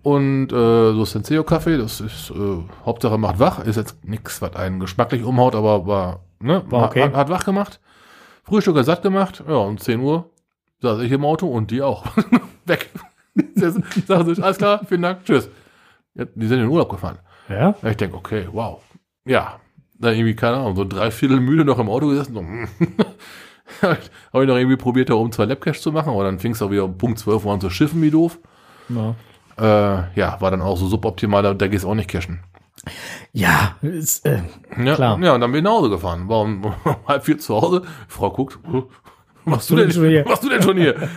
und 0.02 0.52
äh, 0.52 0.92
so 0.92 1.04
Senseo-Kaffee, 1.04 1.76
das 1.78 2.00
ist 2.00 2.30
äh, 2.30 2.58
Hauptsache 2.84 3.18
macht 3.18 3.38
wach, 3.38 3.60
ist 3.60 3.76
jetzt 3.76 4.02
nichts, 4.04 4.40
was 4.42 4.56
einen 4.56 4.80
geschmacklich 4.80 5.22
umhaut, 5.24 5.54
aber 5.54 5.86
war, 5.86 6.20
ne, 6.40 6.64
War 6.70 6.86
okay. 6.86 7.04
hat, 7.04 7.14
hat 7.14 7.28
wach 7.28 7.44
gemacht. 7.44 7.80
Frühstück 8.42 8.76
hat 8.76 8.86
satt 8.86 9.02
gemacht, 9.02 9.42
ja, 9.46 9.54
um 9.54 9.78
10 9.78 10.00
Uhr 10.00 10.30
saß 10.80 11.00
ich 11.00 11.12
im 11.12 11.24
Auto 11.24 11.46
und 11.46 11.70
die 11.70 11.82
auch. 11.82 12.04
Weg. 12.66 12.90
Sagen 13.54 13.84
sie, 14.34 14.42
alles 14.42 14.58
klar, 14.58 14.80
vielen 14.86 15.02
Dank, 15.02 15.24
tschüss. 15.24 15.48
Ja, 16.14 16.26
die 16.26 16.46
sind 16.46 16.58
in 16.58 16.64
den 16.64 16.70
Urlaub 16.70 16.90
gefahren. 16.90 17.18
Ja? 17.48 17.74
Ja, 17.82 17.90
ich 17.90 17.96
denke, 17.96 18.16
okay, 18.16 18.48
wow. 18.52 18.82
Ja, 19.24 19.60
dann 19.98 20.14
irgendwie, 20.14 20.34
keine 20.34 20.56
Ahnung, 20.56 20.76
so 20.76 20.84
drei 20.84 21.10
Viertel 21.10 21.40
müde 21.40 21.64
noch 21.64 21.78
im 21.78 21.88
Auto 21.88 22.08
gesessen. 22.08 22.34
So. 22.34 22.44
Habe 23.82 23.98
ich 24.42 24.48
noch 24.48 24.56
irgendwie 24.56 24.76
probiert, 24.76 25.08
da 25.08 25.14
oben 25.14 25.32
zwei 25.32 25.44
Labcash 25.44 25.80
zu 25.80 25.92
machen, 25.92 26.12
aber 26.12 26.24
dann 26.24 26.38
fing 26.38 26.52
es 26.52 26.60
auch 26.60 26.70
wieder 26.70 26.84
um 26.84 26.98
Punkt 26.98 27.18
12 27.18 27.44
Uhr 27.44 27.52
an 27.52 27.60
zu 27.60 27.70
schiffen, 27.70 28.02
wie 28.02 28.10
doof. 28.10 28.38
Ja. 28.88 29.14
Äh, 29.58 30.18
ja, 30.18 30.40
war 30.40 30.50
dann 30.50 30.60
auch 30.60 30.76
so 30.76 30.88
suboptimal, 30.88 31.42
da, 31.42 31.54
da 31.54 31.68
gehst 31.68 31.84
auch 31.84 31.94
nicht 31.94 32.10
cashen. 32.10 32.40
Ja, 33.32 33.76
ist, 33.82 34.26
äh, 34.26 34.42
Ja, 34.82 34.94
Klar. 34.94 35.18
ja, 35.22 35.34
und 35.34 35.40
dann 35.40 35.52
bin 35.52 35.58
ich 35.58 35.64
nach 35.64 35.72
Hause 35.72 35.90
gefahren. 35.90 36.28
War 36.28 36.40
um, 36.40 36.74
halb 37.06 37.24
vier 37.24 37.38
zu 37.38 37.54
Hause. 37.54 37.82
Die 37.82 38.12
Frau 38.12 38.30
guckt, 38.30 38.58
"Huh, 38.70 38.84
was 39.44 39.66
du 39.68 39.76
du 39.76 39.82
denn 39.82 39.92
schon 39.92 40.08
hier?" 40.08 40.24
Was 40.26 40.40
du 40.40 40.48
denn 40.48 40.62
schon 40.62 40.76
hier? 40.76 41.08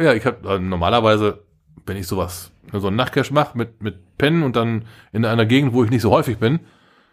ja, 0.00 0.12
ich 0.12 0.24
habe 0.26 0.54
äh, 0.54 0.58
normalerweise, 0.58 1.42
wenn 1.86 1.96
ich 1.96 2.06
sowas, 2.06 2.50
so 2.72 2.86
einen 2.88 2.96
Nachtcash 2.96 3.30
mache 3.30 3.56
mit, 3.56 3.82
mit 3.82 4.16
Pennen 4.18 4.42
und 4.42 4.56
dann 4.56 4.84
in 5.12 5.24
einer 5.24 5.46
Gegend, 5.46 5.72
wo 5.72 5.84
ich 5.84 5.90
nicht 5.90 6.02
so 6.02 6.10
häufig 6.10 6.38
bin, 6.38 6.60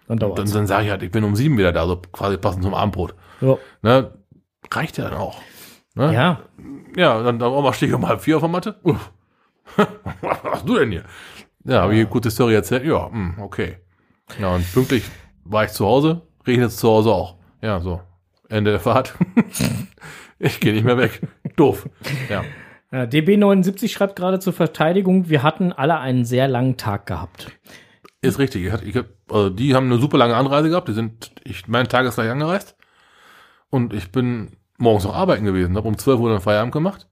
dann 0.08 0.18
dann, 0.20 0.34
dann 0.36 0.68
sage 0.68 0.86
ich 0.86 0.92
halt, 0.92 1.04
ich 1.04 1.12
bin 1.12 1.24
um 1.24 1.36
sieben 1.36 1.58
wieder 1.58 1.72
da, 1.72 1.86
so 1.88 1.98
quasi 2.12 2.38
passend 2.38 2.64
zum 2.64 2.74
Abendbrot. 2.74 3.16
Ja. 3.40 3.58
Ne? 3.82 4.14
Reicht 4.72 4.98
ja 4.98 5.06
dann 5.10 5.18
auch. 5.20 5.40
Ne? 5.96 6.14
ja, 6.14 6.42
Ja, 6.96 7.22
dann, 7.24 7.40
dann 7.40 7.52
auch 7.52 7.74
stehe 7.74 7.90
ich 7.90 7.96
um 7.96 8.08
halb 8.08 8.22
vier 8.22 8.36
auf 8.38 8.42
der 8.42 8.50
Matte. 8.50 8.76
Uff. 8.84 9.12
Was 10.22 10.44
machst 10.44 10.68
du 10.68 10.78
denn 10.78 10.92
hier? 10.92 11.04
Ja, 11.64 11.82
habe 11.84 11.94
ich 11.94 12.00
eine 12.02 12.10
gute 12.10 12.32
Story 12.32 12.56
erzählt? 12.56 12.86
Ja, 12.86 13.10
hm, 13.10 13.36
okay. 13.40 13.78
Ja, 14.40 14.56
und 14.56 14.72
pünktlich 14.74 15.04
war 15.44 15.66
ich 15.66 15.72
zu 15.72 15.86
Hause, 15.86 16.22
regnet 16.46 16.70
es 16.70 16.78
zu 16.78 16.88
Hause 16.88 17.12
auch. 17.12 17.36
Ja, 17.62 17.80
so. 17.80 18.02
Ende 18.50 18.72
der 18.72 18.80
Fahrt. 18.80 19.16
ich 20.40 20.60
gehe 20.60 20.74
nicht 20.74 20.84
mehr 20.84 20.98
weg. 20.98 21.22
Doof. 21.56 21.88
Ja. 22.30 22.44
Ja, 22.92 23.04
DB79 23.04 23.88
schreibt 23.88 24.18
gerade 24.18 24.40
zur 24.40 24.52
Verteidigung, 24.52 25.30
wir 25.30 25.44
hatten 25.44 25.72
alle 25.72 26.00
einen 26.00 26.26
sehr 26.26 26.50
langen 26.50 26.76
Tag 26.76 27.06
gehabt. 27.06 27.52
Ist 28.22 28.38
richtig. 28.38 28.66
Ich 28.66 28.72
hab, 28.72 28.84
ich 28.84 28.96
hab, 28.96 29.06
also 29.30 29.50
die 29.50 29.74
haben 29.74 29.86
eine 29.86 30.00
super 30.00 30.18
lange 30.18 30.36
Anreise 30.36 30.70
gehabt. 30.70 30.90
Die 30.90 30.94
sind, 30.94 31.32
ich, 31.44 31.68
mein 31.68 31.88
Tag 31.88 32.06
ist 32.06 32.16
gleich 32.16 32.30
angereist. 32.30 32.76
Und 33.70 33.94
ich 33.94 34.12
bin 34.12 34.58
morgens 34.78 35.06
noch 35.06 35.16
arbeiten 35.16 35.46
gewesen. 35.46 35.78
Habe 35.78 35.88
um 35.88 35.98
12 35.98 36.20
Uhr 36.20 36.30
dann 36.30 36.42
Feierabend 36.42 36.74
gemacht. 36.74 37.08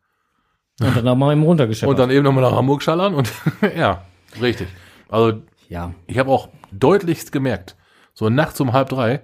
Und 0.82 0.96
dann 0.96 1.08
haben 1.08 1.20
wir 1.20 1.32
ihm 1.32 1.44
runtergeschleppt. 1.44 1.90
Und 1.90 1.98
dann 1.98 2.12
eben 2.12 2.24
nochmal 2.24 2.44
nach 2.44 2.56
Hamburg 2.56 2.84
schallern. 2.84 3.14
Und 3.14 3.32
ja, 3.78 4.04
richtig. 4.42 4.68
Also 5.08 5.42
ja, 5.70 5.94
ich 6.08 6.20
habe 6.20 6.30
auch 6.30 6.50
deutlichst 6.72 7.32
gemerkt, 7.32 7.76
so 8.14 8.30
nachts 8.30 8.60
um 8.60 8.74
halb 8.74 8.90
drei, 8.90 9.22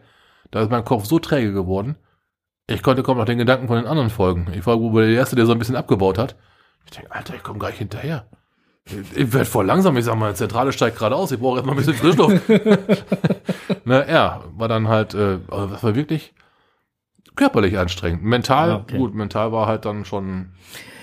da 0.51 0.61
ist 0.61 0.71
mein 0.71 0.85
Kopf 0.85 1.05
so 1.05 1.19
träge 1.19 1.53
geworden, 1.53 1.97
ich 2.67 2.81
konnte 2.81 3.03
kaum 3.03 3.17
noch 3.17 3.25
den 3.25 3.37
Gedanken 3.37 3.67
von 3.67 3.77
den 3.77 3.85
anderen 3.85 4.09
folgen. 4.09 4.47
Ich 4.53 4.65
war 4.65 4.79
wohl 4.79 5.05
der 5.05 5.15
Erste, 5.15 5.35
der 5.35 5.45
so 5.45 5.51
ein 5.51 5.59
bisschen 5.59 5.75
abgebaut 5.75 6.17
hat. 6.17 6.35
Ich 6.85 6.91
denke, 6.91 7.11
Alter, 7.11 7.35
ich 7.35 7.43
komme 7.43 7.59
gar 7.59 7.69
nicht 7.69 7.77
hinterher. 7.77 8.25
Ich, 8.85 9.33
werde 9.33 9.45
voll 9.45 9.65
langsam, 9.65 9.97
ich 9.97 10.05
sag 10.05 10.15
mal, 10.15 10.35
Zentrale 10.35 10.71
steigt 10.71 10.97
gerade 10.97 11.15
aus, 11.15 11.31
ich 11.31 11.39
brauche 11.39 11.57
erst 11.57 11.65
mal 11.65 11.73
ein 11.73 11.77
bisschen 11.77 11.95
Frischluft. 11.95 12.41
Na, 13.85 14.07
ja, 14.07 14.43
war 14.55 14.67
dann 14.67 14.87
halt, 14.87 15.15
äh, 15.15 15.39
also 15.49 15.67
das 15.67 15.83
war 15.83 15.95
wirklich 15.95 16.35
körperlich 17.35 17.79
anstrengend. 17.79 18.23
Mental, 18.23 18.71
okay. 18.73 18.97
gut, 18.97 19.15
mental 19.15 19.51
war 19.51 19.65
halt 19.65 19.85
dann 19.85 20.05
schon 20.05 20.51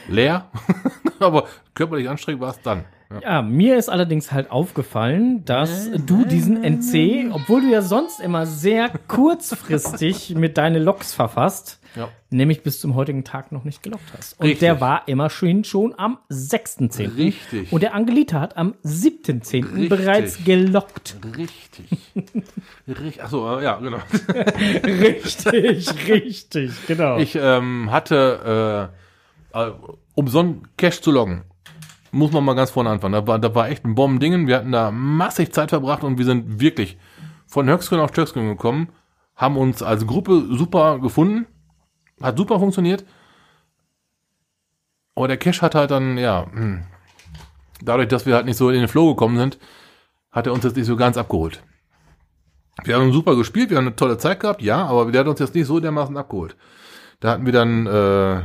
leer, 0.08 0.50
aber 1.18 1.46
körperlich 1.74 2.08
anstrengend 2.08 2.40
war 2.40 2.50
es 2.50 2.62
dann. 2.62 2.84
Ja. 3.20 3.42
Mir 3.42 3.76
ist 3.76 3.88
allerdings 3.88 4.32
halt 4.32 4.50
aufgefallen, 4.50 5.44
dass 5.44 5.90
du 6.06 6.24
diesen 6.24 6.62
NC, 6.62 7.30
obwohl 7.32 7.62
du 7.62 7.70
ja 7.70 7.82
sonst 7.82 8.20
immer 8.20 8.46
sehr 8.46 8.90
kurzfristig 9.08 10.30
mit 10.36 10.56
deine 10.56 10.78
Logs 10.78 11.12
verfasst, 11.12 11.80
Ja. 11.96 12.08
nämlich 12.30 12.62
bis 12.62 12.80
zum 12.80 12.94
heutigen 12.94 13.24
Tag 13.24 13.52
noch 13.52 13.64
nicht 13.64 13.82
gelockt 13.82 14.04
hast. 14.16 14.38
Und 14.40 14.44
Richtig. 14.46 14.60
der 14.60 14.80
war 14.80 15.06
immer 15.08 15.28
schön 15.30 15.64
schon 15.64 15.94
am 15.98 16.18
6.10. 16.30 17.16
Richtig. 17.16 17.72
Und 17.72 17.82
der 17.82 17.94
Angelita 17.94 18.40
hat 18.40 18.56
am 18.56 18.74
7.10. 18.84 19.64
Richtig. 19.74 19.88
bereits 19.88 20.44
gelockt. 20.44 21.16
Richtig. 21.36 21.86
richtig. 22.88 23.22
Achso, 23.22 23.58
äh, 23.58 23.64
ja, 23.64 23.76
genau. 23.78 23.98
richtig, 24.84 26.08
richtig, 26.08 26.72
genau. 26.86 27.18
Ich 27.18 27.36
ähm, 27.40 27.90
hatte, 27.90 28.90
äh, 29.54 29.58
äh, 29.58 29.70
um 30.14 30.28
so 30.28 30.40
einen 30.40 30.68
Cash 30.76 31.00
zu 31.00 31.10
loggen, 31.10 31.42
muss 32.12 32.30
man 32.30 32.44
mal 32.44 32.54
ganz 32.54 32.70
vorne 32.70 32.90
anfangen. 32.90 33.14
Da 33.14 33.26
war, 33.26 33.38
da 33.38 33.54
war 33.54 33.68
echt 33.68 33.84
ein 33.84 33.94
Bombendingen. 33.94 34.46
Wir 34.46 34.56
hatten 34.56 34.70
da 34.70 34.90
massig 34.90 35.52
Zeit 35.52 35.70
verbracht 35.70 36.04
und 36.04 36.18
wir 36.18 36.24
sind 36.24 36.60
wirklich 36.60 36.98
von 37.46 37.68
Höchstgrün 37.68 38.00
auf 38.00 38.10
Stöcksgrün 38.10 38.48
gekommen, 38.48 38.88
haben 39.34 39.56
uns 39.56 39.82
als 39.82 40.06
Gruppe 40.06 40.46
super 40.50 40.98
gefunden, 41.00 41.46
hat 42.22 42.38
super 42.38 42.58
funktioniert. 42.58 43.04
Aber 45.14 45.28
der 45.28 45.36
Cash 45.36 45.60
hat 45.60 45.74
halt 45.74 45.90
dann, 45.90 46.16
ja, 46.16 46.46
hm, 46.50 46.84
dadurch, 47.82 48.08
dass 48.08 48.24
wir 48.24 48.34
halt 48.34 48.46
nicht 48.46 48.56
so 48.56 48.70
in 48.70 48.80
den 48.80 48.88
Flow 48.88 49.14
gekommen 49.14 49.36
sind, 49.36 49.58
hat 50.30 50.46
er 50.46 50.52
uns 50.52 50.64
jetzt 50.64 50.76
nicht 50.76 50.86
so 50.86 50.96
ganz 50.96 51.16
abgeholt. 51.16 51.62
Wir 52.84 52.96
haben 52.96 53.12
super 53.12 53.36
gespielt, 53.36 53.68
wir 53.68 53.76
haben 53.76 53.86
eine 53.86 53.96
tolle 53.96 54.16
Zeit 54.16 54.40
gehabt, 54.40 54.62
ja, 54.62 54.86
aber 54.86 55.12
der 55.12 55.20
hat 55.20 55.28
uns 55.28 55.40
jetzt 55.40 55.54
nicht 55.54 55.66
so 55.66 55.78
dermaßen 55.78 56.16
abgeholt. 56.16 56.56
Da 57.20 57.32
hatten 57.32 57.44
wir 57.44 57.52
dann, 57.52 57.86
äh, 57.86 58.42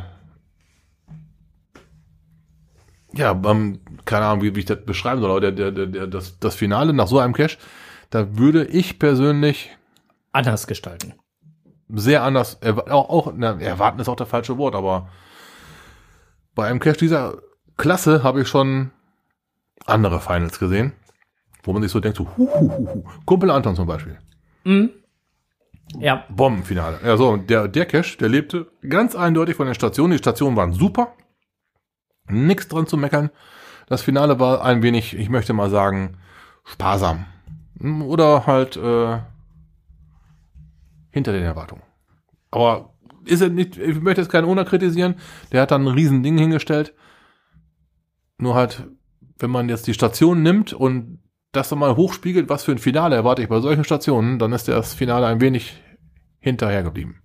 ja, 3.14 3.34
beim, 3.34 3.80
keine 4.06 4.26
Ahnung, 4.26 4.44
wie, 4.44 4.56
wie 4.56 4.60
ich 4.60 4.66
das 4.66 4.84
beschreiben 4.86 5.22
soll, 5.22 5.32
aber 5.32 5.42
der, 5.42 5.52
der, 5.52 5.72
der, 5.72 5.86
der, 5.86 6.08
das, 6.08 6.40
das 6.40 6.56
Finale 6.56 6.94
nach 6.94 7.08
so 7.08 7.20
einem 7.20 7.34
Cash, 7.34 7.58
da 8.10 8.38
würde 8.38 8.66
ich 8.66 9.00
persönlich 9.00 9.76
Anders 10.34 10.68
gestalten. 10.68 11.14
sehr 11.90 12.24
anders, 12.24 12.60
auch, 12.64 13.10
auch 13.10 13.34
na, 13.36 13.60
erwarten 13.60 14.00
ist 14.00 14.10
auch 14.10 14.16
der 14.16 14.28
falsche 14.28 14.58
Wort, 14.58 14.76
aber 14.76 15.10
bei 16.54 16.68
einem 16.68 16.80
Cash 16.80 16.98
dieser 16.98 17.38
Klasse 17.78 18.24
habe 18.24 18.42
ich 18.42 18.48
schon 18.48 18.92
andere 19.86 20.20
Finals 20.20 20.60
gesehen, 20.60 20.94
wo 21.64 21.74
man 21.74 21.82
sich 21.82 21.92
so 21.92 22.00
denkt, 22.00 22.18
so, 22.18 22.28
hu, 22.38 22.48
hu, 22.48 22.70
hu, 22.70 22.88
hu. 22.94 23.04
Kumpel 23.26 23.50
Anton 23.52 23.76
zum 23.76 23.88
Beispiel. 23.88 24.18
Ja, 25.98 26.26
Bombenfinale. 26.30 27.00
Ja, 27.04 27.16
so, 27.16 27.30
und 27.30 27.50
der, 27.50 27.68
der 27.68 27.86
Cash, 27.86 28.18
der 28.18 28.30
lebte 28.30 28.68
ganz 28.88 29.16
eindeutig 29.16 29.56
von 29.56 29.66
den 29.68 29.76
Stationen. 29.76 30.12
Die 30.12 30.18
Stationen 30.18 30.58
waren 30.58 30.74
super. 30.74 31.14
Nix 32.30 32.68
dran 32.68 32.88
zu 32.88 32.98
meckern. 32.98 33.30
Das 33.88 34.02
Finale 34.02 34.40
war 34.40 34.64
ein 34.64 34.84
wenig, 34.84 35.18
ich 35.18 35.30
möchte 35.30 35.54
mal 35.54 35.70
sagen, 35.70 36.18
sparsam. 36.66 37.26
Oder 37.80 38.46
halt 38.46 38.76
äh, 38.76 39.20
hinter 41.12 41.32
den 41.32 41.44
Erwartungen. 41.44 41.84
Aber 42.52 42.94
ist 43.26 43.42
er 43.42 43.50
nicht, 43.50 43.78
ich 43.78 44.02
möchte 44.02 44.22
jetzt 44.22 44.32
keinen 44.32 44.46
Owner 44.46 44.66
kritisieren. 44.66 45.16
Der 45.52 45.62
hat 45.62 45.72
dann 45.72 45.84
ein 45.84 45.94
riesen 45.94 46.24
Ding 46.24 46.38
hingestellt. 46.38 46.94
Nur 48.38 48.56
halt, 48.56 48.88
wenn 49.40 49.50
man 49.50 49.70
jetzt 49.70 49.88
die 49.88 49.94
Station 49.94 50.44
nimmt 50.44 50.74
und 50.74 51.20
das 51.52 51.70
dann 51.70 51.80
mal 51.80 51.96
hochspiegelt, 51.96 52.50
was 52.50 52.64
für 52.64 52.72
ein 52.72 52.78
Finale 52.78 53.16
erwarte 53.16 53.42
ich 53.42 53.50
bei 53.50 53.60
solchen 53.60 53.84
Stationen, 53.84 54.40
dann 54.40 54.54
ist 54.54 54.68
das 54.68 54.94
Finale 54.94 55.28
ein 55.28 55.42
wenig 55.42 55.82
hinterher 56.40 56.84
geblieben. 56.84 57.22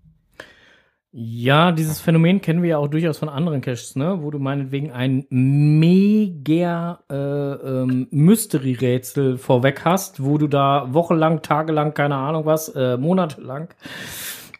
Ja, 1.14 1.72
dieses 1.72 2.00
Phänomen 2.00 2.40
kennen 2.40 2.62
wir 2.62 2.70
ja 2.70 2.78
auch 2.78 2.88
durchaus 2.88 3.18
von 3.18 3.28
anderen 3.28 3.60
Caches, 3.60 3.96
ne? 3.96 4.22
Wo 4.22 4.30
du 4.30 4.38
meinetwegen 4.38 4.92
ein 4.92 5.26
mega 5.28 7.00
äh, 7.10 7.14
ähm, 7.14 8.08
Mystery-Rätsel 8.10 9.36
vorweg 9.36 9.84
hast, 9.84 10.24
wo 10.24 10.38
du 10.38 10.46
da 10.48 10.88
wochenlang, 10.94 11.42
tagelang, 11.42 11.92
keine 11.92 12.14
Ahnung 12.16 12.46
was, 12.46 12.70
äh, 12.70 12.96
monatelang, 12.96 13.68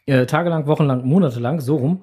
äh, 0.05 0.27
tagelang, 0.27 0.67
wochenlang, 0.67 1.07
monatelang, 1.07 1.59
so 1.61 1.77
rum, 1.77 2.03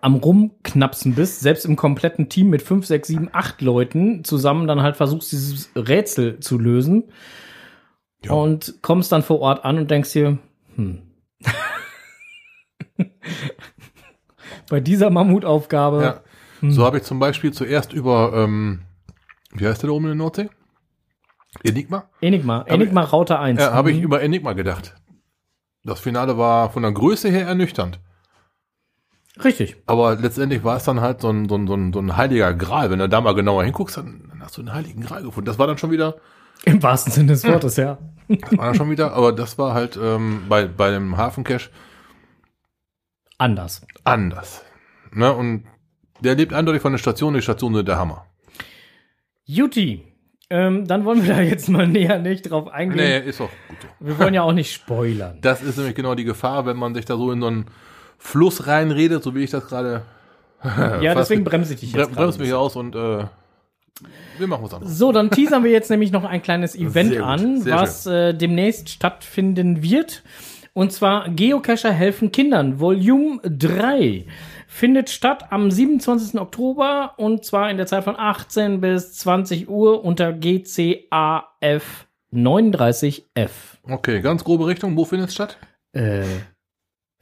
am 0.00 0.14
Rumknapsen 0.14 1.16
bist, 1.16 1.40
selbst 1.40 1.64
im 1.64 1.74
kompletten 1.74 2.28
Team 2.28 2.50
mit 2.50 2.62
fünf, 2.62 2.86
sechs, 2.86 3.08
sieben, 3.08 3.30
acht 3.32 3.60
Leuten 3.62 4.22
zusammen 4.22 4.68
dann 4.68 4.82
halt 4.82 4.94
versuchst, 4.96 5.32
dieses 5.32 5.70
Rätsel 5.74 6.38
zu 6.38 6.56
lösen 6.56 7.04
Ja. 8.24 8.32
und 8.32 8.76
kommst 8.80 9.10
dann 9.10 9.24
vor 9.24 9.40
Ort 9.40 9.64
an 9.64 9.76
und 9.76 9.90
denkst 9.90 10.12
dir, 10.12 10.38
hm. 10.76 10.98
Bei 14.68 14.80
dieser 14.80 15.10
Mammutaufgabe. 15.10 16.02
Ja. 16.02 16.20
So 16.70 16.84
habe 16.84 16.98
ich 16.98 17.02
zum 17.04 17.18
Beispiel 17.18 17.52
zuerst 17.52 17.92
über, 17.92 18.32
ähm, 18.34 18.82
wie 19.52 19.66
heißt 19.66 19.82
der 19.82 19.88
da 19.88 19.94
oben 19.94 20.06
in 20.06 20.10
der 20.10 20.16
Nordsee? 20.16 20.48
Enigma? 21.62 22.08
Enigma, 22.20 22.58
Hab 22.60 22.70
Enigma 22.70 23.02
Router 23.02 23.38
1. 23.40 23.60
Ja, 23.60 23.72
habe 23.72 23.90
ich 23.90 23.98
Mhm. 23.98 24.02
über 24.04 24.22
Enigma 24.22 24.54
gedacht. 24.54 24.94
Das 25.84 26.00
Finale 26.00 26.38
war 26.38 26.70
von 26.70 26.82
der 26.82 26.92
Größe 26.92 27.28
her 27.28 27.46
ernüchternd. 27.46 28.00
Richtig. 29.42 29.76
Aber 29.86 30.14
letztendlich 30.16 30.64
war 30.64 30.76
es 30.76 30.84
dann 30.84 31.00
halt 31.00 31.20
so 31.20 31.28
ein, 31.30 31.48
so 31.48 31.56
ein, 31.56 31.66
so 31.66 31.74
ein, 31.74 31.92
so 31.92 31.98
ein 32.00 32.16
heiliger 32.16 32.54
Gral. 32.54 32.90
Wenn 32.90 33.00
du 33.00 33.08
da 33.08 33.20
mal 33.20 33.34
genauer 33.34 33.64
hinguckst, 33.64 33.96
dann, 33.96 34.24
dann 34.30 34.42
hast 34.42 34.56
du 34.56 34.62
einen 34.62 34.72
heiligen 34.72 35.02
Gral 35.02 35.22
gefunden. 35.22 35.46
Das 35.46 35.58
war 35.58 35.66
dann 35.66 35.76
schon 35.78 35.90
wieder, 35.90 36.16
Im 36.64 36.82
wahrsten 36.82 37.12
Sinne 37.12 37.32
des 37.32 37.44
Wortes, 37.44 37.76
ja. 37.76 37.98
das 38.28 38.52
war 38.58 38.66
dann 38.66 38.74
schon 38.76 38.90
wieder, 38.90 39.12
aber 39.12 39.32
das 39.32 39.58
war 39.58 39.74
halt 39.74 39.98
ähm, 40.00 40.44
bei, 40.48 40.66
bei 40.66 40.90
dem 40.92 41.16
Hafencache 41.16 41.68
Anders. 43.38 43.86
anders. 44.04 44.62
Ne? 45.12 45.32
Und 45.32 45.64
der 46.20 46.34
lebt 46.34 46.52
eindeutig 46.52 46.82
von 46.82 46.92
der 46.92 46.98
Station. 46.98 47.34
Die 47.34 47.42
Station 47.42 47.74
sind 47.74 47.88
der 47.88 47.98
Hammer. 47.98 48.26
Juti. 49.44 50.02
Ähm, 50.50 50.86
dann 50.86 51.04
wollen 51.04 51.24
wir 51.24 51.34
da 51.34 51.40
jetzt 51.40 51.68
mal 51.68 51.86
näher 51.88 52.18
nicht 52.18 52.50
drauf 52.50 52.66
Nee, 52.66 52.70
eingehen. 52.72 53.24
ist 53.24 53.40
doch 53.40 53.50
gut. 53.68 53.78
Wir 53.98 54.18
wollen 54.18 54.34
ja 54.34 54.42
auch 54.42 54.52
nicht 54.52 54.72
spoilern. 54.72 55.38
Das 55.40 55.62
ist 55.62 55.76
nämlich 55.78 55.94
genau 55.94 56.14
die 56.14 56.24
Gefahr, 56.24 56.66
wenn 56.66 56.76
man 56.76 56.94
sich 56.94 57.04
da 57.06 57.16
so 57.16 57.32
in 57.32 57.40
so 57.40 57.46
einen 57.46 57.66
Fluss 58.18 58.66
reinredet, 58.66 59.22
so 59.22 59.34
wie 59.34 59.42
ich 59.44 59.50
das 59.50 59.66
gerade. 59.66 60.02
ja, 60.64 61.14
deswegen 61.14 61.44
bremse 61.44 61.74
ich 61.74 61.80
dich 61.80 61.92
jetzt. 61.92 62.08
Bre 62.08 62.14
bremst 62.14 62.38
gerade. 62.38 62.48
mich 62.50 62.54
aus 62.54 62.76
und 62.76 62.94
äh, 62.94 63.24
wir 64.38 64.46
machen 64.46 64.64
was 64.64 64.74
anderes. 64.74 64.98
So, 64.98 65.12
dann 65.12 65.30
teasern 65.30 65.64
wir 65.64 65.70
jetzt 65.70 65.90
nämlich 65.90 66.12
noch 66.12 66.24
ein 66.24 66.42
kleines 66.42 66.74
Event 66.76 67.16
an, 67.20 67.64
was 67.66 68.06
äh, 68.06 68.34
demnächst 68.34 68.88
stattfinden 68.90 69.82
wird. 69.82 70.22
Und 70.74 70.92
zwar 70.92 71.28
Geocacher 71.30 71.92
helfen 71.92 72.32
Kindern, 72.32 72.80
Volume 72.80 73.40
3. 73.44 74.26
Findet 74.66 75.08
statt 75.08 75.52
am 75.52 75.70
27. 75.70 76.40
Oktober 76.40 77.14
und 77.16 77.44
zwar 77.44 77.70
in 77.70 77.76
der 77.76 77.86
Zeit 77.86 78.02
von 78.02 78.16
18 78.16 78.80
bis 78.80 79.14
20 79.14 79.68
Uhr 79.68 80.04
unter 80.04 80.32
GCAF 80.32 82.08
39F. 82.32 83.50
Okay, 83.88 84.20
ganz 84.20 84.42
grobe 84.42 84.66
Richtung. 84.66 84.96
Wo 84.96 85.04
findet 85.04 85.28
es 85.28 85.34
statt? 85.34 85.58
Äh, 85.92 86.24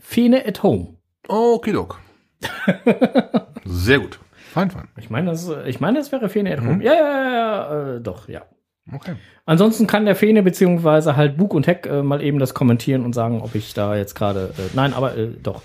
Fene 0.00 0.46
at 0.46 0.62
Home. 0.62 0.96
Okay, 1.28 1.72
Doc. 1.72 2.00
Sehr 3.66 3.98
gut. 3.98 4.18
Fein, 4.52 4.70
fein. 4.70 4.88
Ich 4.96 5.10
meine, 5.10 5.30
das, 5.30 5.50
ich 5.66 5.78
meine, 5.78 5.98
das 5.98 6.10
wäre 6.10 6.30
Fene 6.30 6.54
at 6.54 6.60
Home. 6.60 6.82
Ja, 6.82 6.94
ja, 6.94 7.00
ja, 7.00 7.34
ja, 7.34 7.96
äh, 7.96 8.00
doch, 8.00 8.28
ja. 8.28 8.46
Okay. 8.90 9.14
Ansonsten 9.46 9.86
kann 9.86 10.06
der 10.06 10.16
Fene 10.16 10.42
beziehungsweise 10.42 11.16
halt 11.16 11.36
Bug 11.36 11.54
und 11.54 11.66
Heck 11.66 11.86
äh, 11.86 12.02
mal 12.02 12.22
eben 12.22 12.38
das 12.38 12.54
kommentieren 12.54 13.04
und 13.04 13.12
sagen, 13.12 13.40
ob 13.42 13.54
ich 13.54 13.74
da 13.74 13.94
jetzt 13.96 14.14
gerade. 14.14 14.54
Äh, 14.58 14.70
nein, 14.74 14.92
aber 14.94 15.16
äh, 15.16 15.28
doch. 15.42 15.62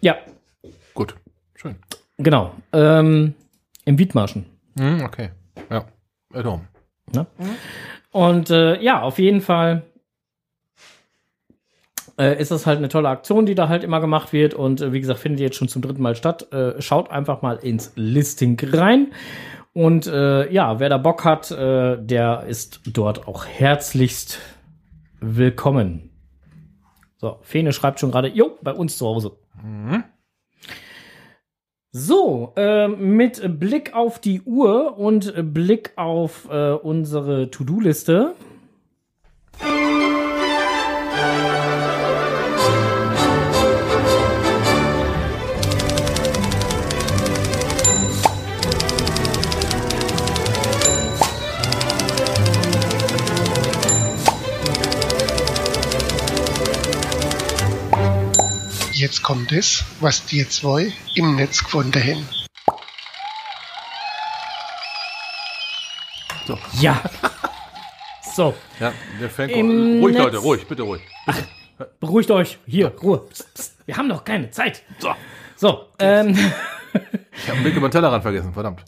Ja, 0.00 0.16
Gut. 0.98 1.14
Schön. 1.54 1.76
genau. 2.16 2.52
Ähm, 2.72 3.34
Im 3.84 3.98
Wiedmarschen. 3.98 4.46
Hm, 4.76 5.02
okay. 5.04 5.30
Ja. 5.70 5.84
At 6.34 6.44
home. 6.44 6.68
Ne? 7.14 7.26
Und 8.10 8.50
äh, 8.50 8.80
ja, 8.82 9.00
auf 9.00 9.18
jeden 9.18 9.40
Fall 9.40 9.82
äh, 12.18 12.40
ist 12.40 12.50
das 12.50 12.66
halt 12.66 12.78
eine 12.78 12.88
tolle 12.88 13.08
Aktion, 13.08 13.46
die 13.46 13.54
da 13.54 13.68
halt 13.68 13.84
immer 13.84 14.00
gemacht 14.00 14.32
wird. 14.32 14.54
Und 14.54 14.80
äh, 14.80 14.92
wie 14.92 15.00
gesagt, 15.00 15.20
findet 15.20 15.40
jetzt 15.40 15.56
schon 15.56 15.68
zum 15.68 15.82
dritten 15.82 16.02
Mal 16.02 16.16
statt. 16.16 16.52
Äh, 16.52 16.82
schaut 16.82 17.10
einfach 17.10 17.42
mal 17.42 17.56
ins 17.56 17.92
Listing 17.94 18.58
rein. 18.72 19.12
Und 19.78 20.08
äh, 20.08 20.52
ja, 20.52 20.80
wer 20.80 20.88
da 20.88 20.98
Bock 20.98 21.24
hat, 21.24 21.52
äh, 21.52 21.98
der 22.02 22.42
ist 22.48 22.80
dort 22.84 23.28
auch 23.28 23.46
herzlichst 23.46 24.40
willkommen. 25.20 26.10
So, 27.18 27.38
Fene 27.42 27.72
schreibt 27.72 28.00
schon 28.00 28.10
gerade, 28.10 28.26
jo, 28.26 28.58
bei 28.60 28.72
uns 28.72 28.98
zu 28.98 29.06
Hause. 29.06 29.38
So, 31.92 32.54
äh, 32.56 32.88
mit 32.88 33.60
Blick 33.60 33.94
auf 33.94 34.18
die 34.18 34.42
Uhr 34.42 34.98
und 34.98 35.32
Blick 35.54 35.92
auf 35.94 36.48
äh, 36.50 36.72
unsere 36.72 37.48
To-Do-Liste. 37.52 38.34
Jetzt 58.98 59.22
kommt 59.22 59.52
es, 59.52 59.84
was 60.00 60.26
die 60.26 60.48
zwei 60.48 60.92
im 61.14 61.36
Netz 61.36 61.62
gefunden 61.62 62.02
haben. 62.02 62.28
So. 66.46 66.58
Ja. 66.80 67.00
so, 68.34 68.54
Ja, 68.80 68.92
der 69.20 69.30
fängt 69.30 69.52
Im 69.52 70.00
Ruhig, 70.00 70.14
Netz- 70.16 70.24
Leute, 70.24 70.38
ruhig, 70.38 70.66
bitte 70.66 70.82
ruhig. 70.82 71.02
beruhigt 72.00 72.30
euch. 72.32 72.58
Hier, 72.66 72.88
Ruhe. 73.02 73.18
Psst, 73.30 73.54
psst. 73.54 73.76
Wir 73.86 73.96
haben 73.96 74.08
noch 74.08 74.24
keine 74.24 74.50
Zeit. 74.50 74.82
So. 74.98 75.14
So, 75.56 75.86
ähm. 76.00 76.30
Ich 77.32 77.44
habe 77.44 77.52
einen 77.52 77.62
Blick 77.62 77.76
über 77.76 77.88
den 77.88 77.92
Tellerrand 77.92 78.22
vergessen, 78.22 78.52
verdammt. 78.52 78.84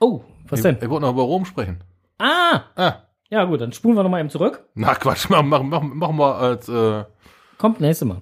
Oh, 0.00 0.22
was 0.48 0.58
Ich, 0.58 0.62
denn? 0.64 0.76
ich 0.82 0.88
wollte 0.90 1.06
noch 1.06 1.12
über 1.12 1.22
Rom 1.22 1.44
sprechen. 1.46 1.82
Ah! 2.18 2.62
Ah. 2.76 2.94
Ja, 3.30 3.44
gut, 3.44 3.60
dann 3.62 3.72
spulen 3.72 3.96
wir 3.96 4.02
nochmal 4.02 4.20
eben 4.20 4.30
zurück. 4.30 4.64
Na 4.74 4.94
Quatsch, 4.94 5.30
machen 5.30 5.48
mach, 5.48 5.62
mach, 5.62 5.80
machen 5.82 6.16
wir 6.18 6.34
als 6.36 6.68
äh, 6.68 7.04
Kommt 7.58 7.80
nächste 7.80 8.04
Mal. 8.04 8.20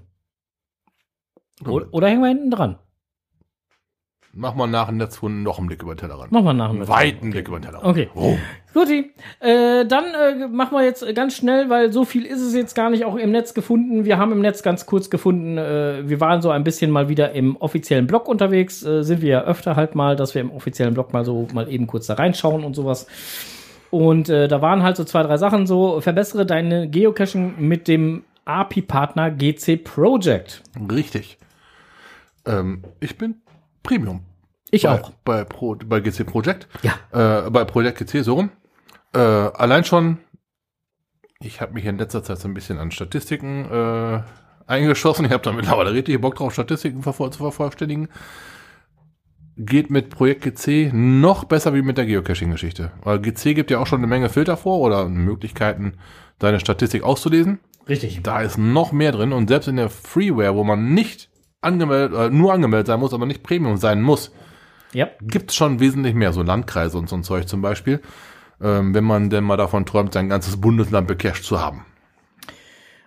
Oder, 1.66 1.86
oder 1.92 2.08
hängen 2.08 2.22
wir 2.22 2.28
hinten 2.28 2.50
dran. 2.50 2.78
Mach 4.36 4.54
mal 4.56 4.66
nach 4.66 4.88
dem 4.88 4.96
Netzfund 4.96 5.44
noch 5.44 5.58
einen 5.58 5.68
Blick 5.68 5.82
über 5.82 5.94
den 5.94 5.98
Tellerrand. 5.98 6.32
Machen 6.32 6.44
wir 6.44 6.52
nach 6.54 6.70
dem 6.70 6.78
Einen 6.78 6.88
weiten 6.88 7.30
Blick 7.30 7.46
über 7.46 7.60
den 7.60 7.66
Tellerrand. 7.66 7.86
Okay. 7.86 8.08
Rom. 8.16 8.38
Guti, 8.72 9.12
äh, 9.38 9.86
dann 9.86 10.04
äh, 10.06 10.48
machen 10.48 10.76
wir 10.76 10.82
jetzt 10.82 11.04
ganz 11.14 11.36
schnell, 11.36 11.70
weil 11.70 11.92
so 11.92 12.04
viel 12.04 12.26
ist 12.26 12.40
es 12.40 12.52
jetzt 12.52 12.74
gar 12.74 12.90
nicht 12.90 13.04
auch 13.04 13.14
im 13.14 13.30
Netz 13.30 13.54
gefunden. 13.54 14.04
Wir 14.04 14.18
haben 14.18 14.32
im 14.32 14.40
Netz 14.40 14.64
ganz 14.64 14.86
kurz 14.86 15.08
gefunden, 15.08 15.56
äh, 15.56 16.08
wir 16.08 16.20
waren 16.20 16.42
so 16.42 16.50
ein 16.50 16.64
bisschen 16.64 16.90
mal 16.90 17.08
wieder 17.08 17.30
im 17.30 17.56
offiziellen 17.56 18.08
Blog 18.08 18.28
unterwegs, 18.28 18.84
äh, 18.84 19.04
sind 19.04 19.22
wir 19.22 19.28
ja 19.28 19.42
öfter 19.44 19.76
halt 19.76 19.94
mal, 19.94 20.16
dass 20.16 20.34
wir 20.34 20.40
im 20.40 20.50
offiziellen 20.50 20.94
Blog 20.94 21.12
mal 21.12 21.24
so 21.24 21.46
mal 21.54 21.70
eben 21.70 21.86
kurz 21.86 22.08
da 22.08 22.14
reinschauen 22.14 22.64
und 22.64 22.74
sowas. 22.74 23.06
Und 23.90 24.28
äh, 24.28 24.48
da 24.48 24.60
waren 24.60 24.82
halt 24.82 24.96
so 24.96 25.04
zwei, 25.04 25.22
drei 25.22 25.36
Sachen 25.36 25.68
so, 25.68 26.00
verbessere 26.00 26.44
deine 26.44 26.88
Geocaching 26.90 27.54
mit 27.58 27.86
dem 27.86 28.24
API-Partner 28.44 29.30
GC 29.30 29.84
Project. 29.84 30.62
Richtig. 30.90 31.38
Ähm, 32.46 32.82
ich 33.00 33.16
bin 33.18 33.36
Premium. 33.82 34.22
Ich 34.70 34.82
bei, 34.84 35.00
auch. 35.00 35.10
Bei, 35.24 35.44
Pro, 35.44 35.76
bei 35.76 36.00
GC 36.00 36.24
Project. 36.26 36.68
Ja. 36.82 37.46
Äh, 37.46 37.50
bei 37.50 37.64
Projekt 37.64 37.98
GC, 37.98 38.22
so 38.24 38.34
rum. 38.34 38.50
Äh, 39.14 39.18
allein 39.18 39.84
schon, 39.84 40.18
ich 41.40 41.60
habe 41.60 41.74
mich 41.74 41.84
in 41.84 41.98
letzter 41.98 42.22
Zeit 42.24 42.38
so 42.38 42.48
ein 42.48 42.54
bisschen 42.54 42.78
an 42.78 42.90
Statistiken 42.90 43.64
äh, 43.70 44.22
eingeschossen. 44.66 45.24
Ich 45.26 45.30
habe 45.32 45.42
da 45.42 45.52
mittlerweile 45.52 45.92
richtig 45.92 46.20
Bock 46.20 46.34
drauf, 46.36 46.52
Statistiken 46.52 47.02
vervor- 47.02 47.30
zu 47.30 47.38
vervollständigen. 47.38 48.08
Geht 49.56 49.88
mit 49.90 50.10
Projekt 50.10 50.42
GC 50.42 50.90
noch 50.92 51.44
besser 51.44 51.74
wie 51.74 51.82
mit 51.82 51.96
der 51.96 52.06
Geocaching-Geschichte. 52.06 52.90
Weil 53.04 53.20
GC 53.20 53.54
gibt 53.54 53.70
ja 53.70 53.78
auch 53.78 53.86
schon 53.86 53.98
eine 54.00 54.08
Menge 54.08 54.28
Filter 54.28 54.56
vor 54.56 54.80
oder 54.80 55.08
Möglichkeiten, 55.08 55.92
deine 56.40 56.58
Statistik 56.58 57.04
auszulesen. 57.04 57.60
Richtig. 57.88 58.20
Da 58.24 58.40
ist 58.40 58.58
noch 58.58 58.90
mehr 58.90 59.12
drin 59.12 59.32
und 59.32 59.46
selbst 59.46 59.68
in 59.68 59.76
der 59.76 59.90
Freeware, 59.90 60.56
wo 60.56 60.64
man 60.64 60.92
nicht 60.94 61.30
angemeldet, 61.64 62.16
äh, 62.18 62.30
nur 62.30 62.52
angemeldet 62.52 62.86
sein 62.88 63.00
muss, 63.00 63.14
aber 63.14 63.26
nicht 63.26 63.42
Premium 63.42 63.76
sein 63.76 64.02
muss, 64.02 64.32
Ja. 64.92 65.08
gibt's 65.22 65.54
schon 65.54 65.80
wesentlich 65.80 66.14
mehr, 66.14 66.32
so 66.32 66.42
Landkreise 66.42 66.98
und 66.98 67.08
so 67.08 67.16
ein 67.16 67.22
Zeug 67.24 67.48
zum 67.48 67.62
Beispiel, 67.62 68.00
ähm, 68.62 68.94
wenn 68.94 69.04
man 69.04 69.30
denn 69.30 69.44
mal 69.44 69.56
davon 69.56 69.86
träumt, 69.86 70.12
sein 70.12 70.28
ganzes 70.28 70.60
Bundesland 70.60 71.08
becached 71.08 71.44
zu 71.44 71.60
haben. 71.60 71.84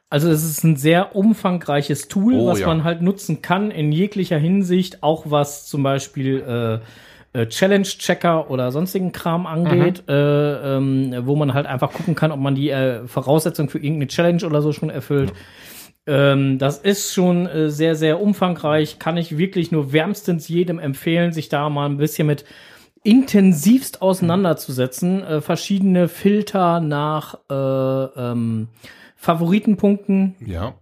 Also 0.10 0.30
es 0.30 0.44
ist 0.46 0.64
ein 0.64 0.78
sehr 0.78 1.16
umfangreiches 1.18 2.08
Tool, 2.08 2.36
Oh, 2.36 2.48
was 2.48 2.60
ja. 2.60 2.68
man 2.68 2.84
halt 2.86 3.02
nutzen 3.02 3.42
kann 3.42 3.72
in 3.72 3.92
jeglicher 3.92 4.38
Hinsicht, 4.38 5.04
auch 5.04 5.26
was 5.30 5.68
zum 5.68 5.84
Beispiel 5.84 6.82
äh, 7.34 7.40
äh, 7.42 7.48
Challenge-Checker 7.48 8.50
oder 8.50 8.72
sonstigen 8.72 9.12
Kram 9.12 9.46
angeht, 9.46 10.04
Mhm. 10.08 10.14
äh, 10.14 10.78
ähm, 10.78 11.14
wo 11.26 11.36
man 11.36 11.54
halt 11.54 11.66
einfach 11.66 11.92
gucken 11.92 12.16
kann, 12.16 12.32
ob 12.32 12.40
man 12.40 12.56
die 12.56 12.70
äh, 12.70 13.06
Voraussetzung 13.06 13.70
für 13.70 13.80
irgendeine 13.80 14.08
Challenge 14.08 14.46
oder 14.46 14.62
so 14.62 14.72
schon 14.72 14.90
erfüllt. 14.90 15.34
Ähm, 16.08 16.58
das 16.58 16.78
ist 16.80 17.14
schon 17.14 17.46
äh, 17.48 17.70
sehr, 17.70 17.96
sehr 17.96 18.22
umfangreich. 18.22 18.98
Kann 18.98 19.18
ich 19.18 19.38
wirklich 19.38 19.72
nur 19.72 19.92
wärmstens 19.92 20.48
jedem 20.48 20.80
empfehlen, 20.80 21.34
sich 21.34 21.50
da 21.50 21.70
mal 21.70 21.86
ein 21.86 21.98
bisschen 21.98 22.28
mit 22.28 22.46
intensivst 23.04 24.02
auseinanderzusetzen. 24.02 25.24
Äh, 25.24 25.42
verschiedene 25.42 26.08
Filter 26.08 26.80
nach 26.80 27.36
äh, 27.50 27.54
ähm, 27.54 28.70
Favoritenpunkten, 29.16 30.36
Ja. 30.46 30.76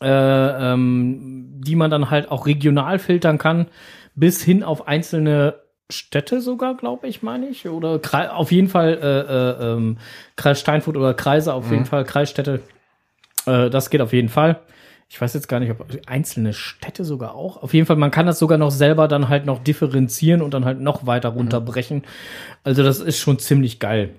äh, 0.00 0.72
ähm, 0.72 1.60
die 1.64 1.76
man 1.76 1.90
dann 1.90 2.10
halt 2.10 2.30
auch 2.30 2.46
regional 2.46 2.98
filtern 2.98 3.38
kann, 3.38 3.66
bis 4.14 4.42
hin 4.42 4.62
auf 4.62 4.86
einzelne 4.86 5.54
Städte 5.88 6.40
sogar, 6.40 6.76
glaube 6.76 7.06
ich, 7.06 7.22
meine 7.22 7.48
ich. 7.48 7.68
Oder 7.68 7.98
Kre 7.98 8.34
auf 8.34 8.50
jeden 8.52 8.68
Fall 8.68 8.98
äh, 9.00 9.64
äh, 9.66 9.72
ähm, 9.72 9.98
Kreis 10.36 10.60
Steinfurt 10.60 10.96
oder 10.96 11.14
Kreise, 11.14 11.54
auf 11.54 11.70
jeden 11.70 11.84
Fall 11.84 12.04
Kreisstädte. 12.04 12.60
Äh, 13.46 13.70
das 13.70 13.90
geht 13.90 14.00
auf 14.00 14.12
jeden 14.12 14.28
Fall. 14.28 14.60
Ich 15.08 15.20
weiß 15.20 15.34
jetzt 15.34 15.46
gar 15.48 15.60
nicht, 15.60 15.70
ob 15.70 15.86
einzelne 16.06 16.52
Städte 16.52 17.04
sogar 17.04 17.34
auch. 17.34 17.62
Auf 17.62 17.72
jeden 17.74 17.86
Fall, 17.86 17.94
man 17.96 18.10
kann 18.10 18.26
das 18.26 18.40
sogar 18.40 18.58
noch 18.58 18.72
selber 18.72 19.06
dann 19.06 19.28
halt 19.28 19.46
noch 19.46 19.62
differenzieren 19.62 20.42
und 20.42 20.52
dann 20.52 20.64
halt 20.64 20.80
noch 20.80 21.06
weiter 21.06 21.28
runterbrechen. 21.28 22.02
Also 22.64 22.82
das 22.82 22.98
ist 22.98 23.18
schon 23.20 23.38
ziemlich 23.38 23.78
geil, 23.78 24.10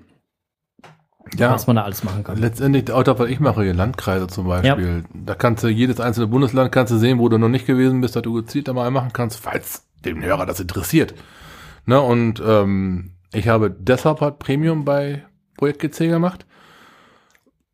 Ja. 1.37 1.51
was 1.51 1.67
man 1.67 1.75
da 1.75 1.83
alles 1.83 2.05
machen 2.05 2.23
kann. 2.23 2.37
Letztendlich, 2.37 2.89
auch 2.91 3.03
das, 3.03 3.19
was 3.19 3.29
ich 3.29 3.41
mache, 3.41 3.63
hier 3.63 3.73
Landkreise 3.73 4.27
zum 4.27 4.47
Beispiel. 4.47 5.03
Da 5.13 5.35
kannst 5.35 5.61
du 5.65 5.67
jedes 5.67 5.99
einzelne 5.99 6.27
Bundesland 6.27 6.71
kannst 6.71 6.93
du 6.93 6.97
sehen, 6.97 7.19
wo 7.19 7.27
du 7.27 7.37
noch 7.37 7.49
nicht 7.49 7.65
gewesen 7.65 7.99
bist, 7.99 8.15
dass 8.15 8.23
du 8.23 8.33
gezielt 8.33 8.69
da 8.69 8.73
mal 8.73 8.89
machen 8.89 9.11
kannst, 9.11 9.39
falls 9.41 9.85
den 10.05 10.23
Hörer 10.23 10.45
das 10.45 10.61
interessiert. 10.61 11.13
Ne, 11.85 11.99
und 11.99 12.41
ähm, 12.45 13.11
ich 13.33 13.49
habe 13.49 13.75
deshalb 13.77 14.21
halt 14.21 14.39
Premium 14.39 14.85
bei 14.85 15.23
Projekt 15.57 15.81
GC 15.81 16.07
gemacht, 16.07 16.45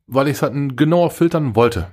weil 0.08 0.28
ich 0.28 0.34
es 0.34 0.42
halt 0.42 0.78
genauer 0.78 1.12
filtern 1.12 1.56
wollte. 1.56 1.88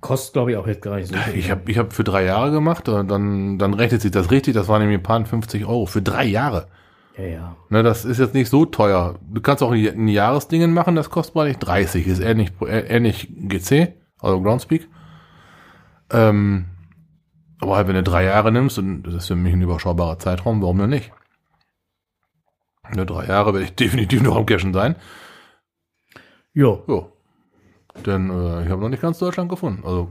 Kostet, 0.00 0.32
glaube 0.32 0.50
ich, 0.50 0.56
auch 0.56 0.66
jetzt 0.66 0.82
gar 0.82 0.96
nicht 0.96 1.08
so 1.08 1.16
viel. 1.16 1.38
Ich 1.38 1.50
habe 1.50 1.70
ich 1.70 1.78
hab 1.78 1.92
für 1.92 2.02
drei 2.02 2.24
Jahre 2.24 2.50
gemacht, 2.50 2.88
und 2.88 3.08
dann, 3.08 3.58
dann 3.58 3.74
rechnet 3.74 4.02
sich 4.02 4.10
das 4.10 4.30
richtig, 4.32 4.54
das 4.54 4.66
waren 4.66 4.80
nämlich 4.80 4.98
ein 4.98 5.02
paar 5.02 5.24
50 5.24 5.64
Euro 5.64 5.86
für 5.86 6.02
drei 6.02 6.24
Jahre. 6.24 6.66
Ja, 7.16 7.24
ja. 7.24 7.56
Ne, 7.68 7.82
das 7.82 8.04
ist 8.04 8.18
jetzt 8.18 8.34
nicht 8.34 8.48
so 8.48 8.64
teuer. 8.64 9.18
Du 9.30 9.40
kannst 9.40 9.62
auch 9.62 9.72
ein, 9.72 10.08
Jahresdingen 10.08 10.72
machen, 10.72 10.96
das 10.96 11.10
kostet 11.10 11.34
mal 11.34 11.46
nicht 11.46 11.60
30, 11.60 12.06
ist 12.06 12.20
ähnlich, 12.20 12.52
ähnlich 12.60 13.28
GC, 13.30 13.94
also 14.18 14.40
Groundspeak. 14.42 14.88
Ähm, 16.10 16.66
aber 17.60 17.76
halt, 17.76 17.86
wenn 17.86 17.94
du 17.94 18.02
drei 18.02 18.24
Jahre 18.24 18.50
nimmst, 18.50 18.78
und 18.78 19.04
das 19.04 19.14
ist 19.14 19.28
für 19.28 19.36
mich 19.36 19.52
ein 19.52 19.62
überschaubarer 19.62 20.18
Zeitraum, 20.18 20.62
warum 20.62 20.78
denn 20.78 20.90
nicht? 20.90 21.12
Ne, 22.92 23.06
drei 23.06 23.26
Jahre 23.26 23.54
werde 23.54 23.66
ich 23.66 23.74
definitiv 23.76 24.22
noch 24.22 24.36
am 24.36 24.46
Cashen 24.46 24.72
sein. 24.72 24.96
Jo. 26.54 26.82
Jo. 26.88 27.11
Denn 28.06 28.30
äh, 28.30 28.64
ich 28.64 28.68
habe 28.70 28.80
noch 28.80 28.88
nicht 28.88 29.02
ganz 29.02 29.18
Deutschland 29.18 29.48
gefunden. 29.48 29.82
Also 29.84 30.08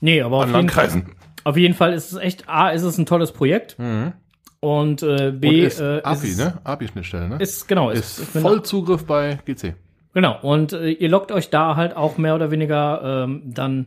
Nee, 0.00 0.22
aber 0.22 0.38
auf 0.38 0.46
jeden, 0.54 0.68
Fall, 0.70 1.02
auf 1.44 1.56
jeden 1.58 1.74
Fall 1.74 1.92
ist 1.92 2.12
es 2.12 2.18
echt, 2.18 2.48
A, 2.48 2.70
ist 2.70 2.82
es 2.82 2.96
ein 2.98 3.04
tolles 3.06 3.32
Projekt 3.32 3.78
Mhm. 3.78 4.12
und 4.60 5.02
äh, 5.02 5.28
Und 5.28 5.40
B, 5.40 5.60
ist 5.66 5.80
äh, 5.80 6.00
API, 6.02 6.28
ist, 6.28 6.38
ne? 6.38 6.58
API-Schnittstelle, 6.64 7.28
ne? 7.28 7.36
Ist, 7.38 7.68
genau, 7.68 7.90
ist 7.90 8.18
ist, 8.18 8.32
bin 8.32 8.42
Vollzugriff 8.42 9.04
bei 9.04 9.38
GC. 9.44 9.74
Genau, 10.14 10.38
und 10.42 10.72
äh, 10.72 10.90
ihr 10.90 11.08
loggt 11.08 11.32
euch 11.32 11.50
da 11.50 11.76
halt 11.76 11.96
auch 11.96 12.16
mehr 12.18 12.34
oder 12.34 12.50
weniger 12.50 13.24
ähm, 13.24 13.42
dann 13.46 13.86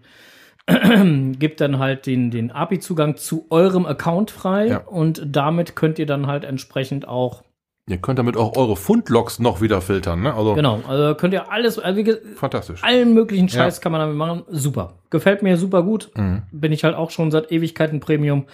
gibt 1.40 1.60
dann 1.62 1.80
halt 1.80 2.06
den, 2.06 2.32
den 2.32 2.52
API-Zugang 2.52 3.18
zu 3.18 3.48
eurem 3.50 3.86
Account 3.86 4.32
frei 4.32 4.68
Ja. 4.68 4.78
und 4.78 5.22
damit 5.26 5.76
könnt 5.76 6.00
ihr 6.00 6.06
dann 6.06 6.28
halt 6.28 6.46
entsprechend 6.46 7.08
auch, 7.08 7.44
Ihr 7.90 7.98
könnt 7.98 8.18
damit 8.18 8.38
auch 8.38 8.56
eure 8.56 8.78
Fundlogs 8.78 9.40
noch 9.40 9.60
wieder 9.60 9.82
filtern, 9.82 10.22
ne? 10.22 10.34
Also 10.34 10.54
genau, 10.54 10.80
also 10.88 11.16
könnt 11.16 11.34
ihr 11.34 11.52
alles, 11.52 11.78
also 11.80 11.98
wie 11.98 12.04
ge- 12.06 12.22
fantastisch. 12.36 12.82
allen 12.82 13.14
möglichen 13.14 13.50
Scheiß 13.50 13.76
Ja. 13.78 13.82
kann 13.82 13.92
man 13.92 14.00
damit 14.00 14.16
machen. 14.16 14.44
Super. 14.50 15.00
Gefällt 15.10 15.44
mir 15.44 15.58
super 15.58 15.84
gut. 15.84 16.10
Mhm. 16.16 16.44
Bin 16.54 16.72
ich 16.72 16.86
halt 16.86 16.96
auch 16.96 17.12
schon 17.12 17.30
seit 17.30 17.52
Ewigkeiten 17.52 18.00
Premium. 18.00 18.46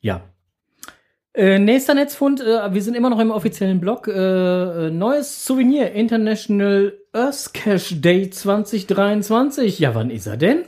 Ja. 0.00 0.20
Äh, 1.34 1.58
nächster 1.58 1.94
Netzfund, 1.94 2.42
äh, 2.42 2.74
wir 2.74 2.82
sind 2.82 2.94
immer 2.94 3.08
noch 3.08 3.18
im 3.20 3.30
offiziellen 3.30 3.80
Blog. 3.80 4.06
Äh, 4.06 4.12
äh, 4.88 4.90
neues 4.90 5.46
Souvenir, 5.46 5.92
International 5.92 6.92
Earth 7.14 7.54
Cache 7.54 7.94
Day 7.96 8.28
2023. 8.28 9.78
Ja, 9.78 9.94
wann 9.94 10.10
ist 10.10 10.26
er 10.26 10.36
denn? 10.36 10.64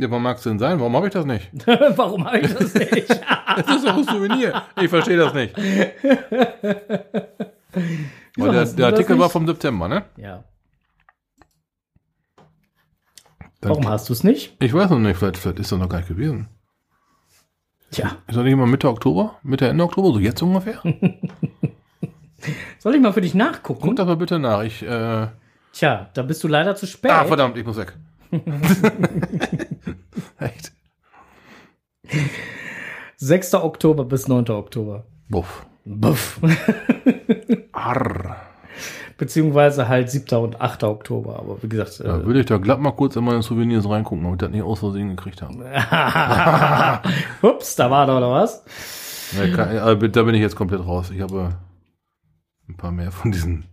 Ja, 0.00 0.10
wann 0.10 0.22
mag 0.22 0.36
es 0.38 0.42
denn 0.44 0.58
sein? 0.58 0.78
Warum 0.80 0.96
habe 0.96 1.06
ich 1.08 1.12
das 1.12 1.24
nicht? 1.26 1.50
Warum 1.66 2.24
habe 2.26 2.38
ich 2.40 2.52
das 2.54 2.74
nicht? 2.92 3.08
Das 3.10 3.76
ist 3.76 3.86
doch 3.86 3.96
ein 3.96 4.04
Souvenir. 4.04 4.62
Ich 4.80 4.88
verstehe 4.88 5.16
das 5.18 5.34
nicht. 5.34 5.54
Weil 8.36 8.52
der, 8.52 8.64
der 8.64 8.86
Artikel 8.86 9.18
war 9.18 9.28
vom 9.30 9.46
September, 9.46 9.88
ne? 9.88 10.04
ja. 10.16 10.44
Dann- 13.60 13.70
Warum 13.72 13.88
hast 13.88 14.08
du 14.08 14.14
es 14.14 14.24
nicht? 14.24 14.56
Ich 14.60 14.72
weiß 14.72 14.88
noch 14.90 14.98
nicht, 14.98 15.18
vielleicht, 15.18 15.36
vielleicht 15.36 15.58
ist 15.58 15.70
das 15.70 15.78
noch 15.78 15.88
gar 15.88 15.98
nicht 15.98 16.08
gewesen. 16.08 16.48
Tja, 17.90 18.06
Ist 18.26 18.36
das 18.36 18.44
nicht 18.44 18.52
immer 18.52 18.66
Mitte 18.66 18.88
Oktober? 18.88 19.36
Mitte, 19.42 19.68
Ende 19.68 19.84
Oktober? 19.84 20.12
So 20.14 20.18
jetzt 20.18 20.40
ungefähr? 20.40 20.80
soll 22.78 22.94
ich 22.94 23.00
mal 23.02 23.12
für 23.12 23.20
dich 23.20 23.34
nachgucken? 23.34 23.80
Guck 23.82 23.96
das 23.96 24.06
mal 24.06 24.16
bitte 24.16 24.38
nach. 24.38 24.62
Ich, 24.62 24.82
äh, 24.82 25.26
Tja, 25.72 26.08
da 26.14 26.22
bist 26.22 26.42
du 26.42 26.48
leider 26.48 26.74
zu 26.74 26.86
spät. 26.86 27.10
ah, 27.10 27.24
verdammt, 27.26 27.58
ich 27.58 27.66
muss 27.66 27.76
weg. 27.76 27.94
Echt? 30.38 30.72
6. 33.16 33.54
Oktober 33.54 34.04
bis 34.04 34.28
9. 34.28 34.48
Oktober. 34.50 35.06
Buff. 35.28 35.66
Buff. 35.84 36.40
Arr. 37.72 38.36
Beziehungsweise 39.18 39.88
halt 39.88 40.10
7. 40.10 40.38
und 40.38 40.60
8. 40.60 40.84
Oktober. 40.84 41.38
Aber 41.38 41.62
wie 41.62 41.68
gesagt, 41.68 42.00
Da 42.00 42.20
äh, 42.20 42.24
würde 42.24 42.40
ich 42.40 42.46
da 42.46 42.56
glatt 42.56 42.80
mal 42.80 42.92
kurz 42.92 43.16
in 43.16 43.24
meine 43.24 43.42
Souvenirs 43.42 43.88
reingucken, 43.88 44.24
ob 44.24 44.32
ich 44.32 44.38
das 44.38 44.50
nicht 44.50 44.62
aus 44.62 44.80
Versehen 44.80 45.14
gekriegt 45.14 45.42
habe. 45.42 45.64
Ups, 47.42 47.76
da 47.76 47.90
war 47.90 48.06
da 48.06 48.16
oder 48.16 48.30
was? 48.30 48.64
Nee, 49.38 49.52
kann, 49.52 49.68
äh, 49.68 50.08
da 50.08 50.22
bin 50.22 50.34
ich 50.34 50.40
jetzt 50.40 50.56
komplett 50.56 50.84
raus. 50.86 51.10
Ich 51.10 51.20
habe 51.20 51.58
ein 52.68 52.76
paar 52.76 52.92
mehr 52.92 53.12
von 53.12 53.30
diesen 53.30 53.66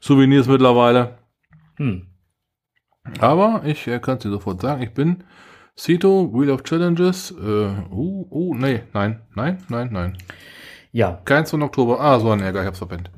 Souvenirs 0.00 0.46
mittlerweile. 0.46 1.18
Hm. 1.76 2.06
Aber 3.20 3.62
ich 3.64 3.86
äh, 3.86 3.98
kann 3.98 4.16
es 4.16 4.22
dir 4.22 4.30
sofort 4.30 4.60
sagen, 4.60 4.82
ich 4.82 4.92
bin 4.92 5.24
Cito, 5.76 6.30
Wheel 6.32 6.50
of 6.50 6.62
Challenges. 6.62 7.32
Äh, 7.32 7.68
uh, 7.90 8.26
uh, 8.30 8.54
nee, 8.54 8.82
nein, 8.92 9.20
nein, 9.34 9.58
nein, 9.68 9.88
nein. 9.92 10.18
Ja. 10.92 11.20
Keins 11.24 11.50
von 11.50 11.62
Oktober. 11.62 12.00
Ah, 12.00 12.18
so 12.18 12.30
ein 12.30 12.40
Ärger, 12.40 12.62
ich 12.62 12.66
hab's 12.66 12.78
verpennt. 12.78 13.10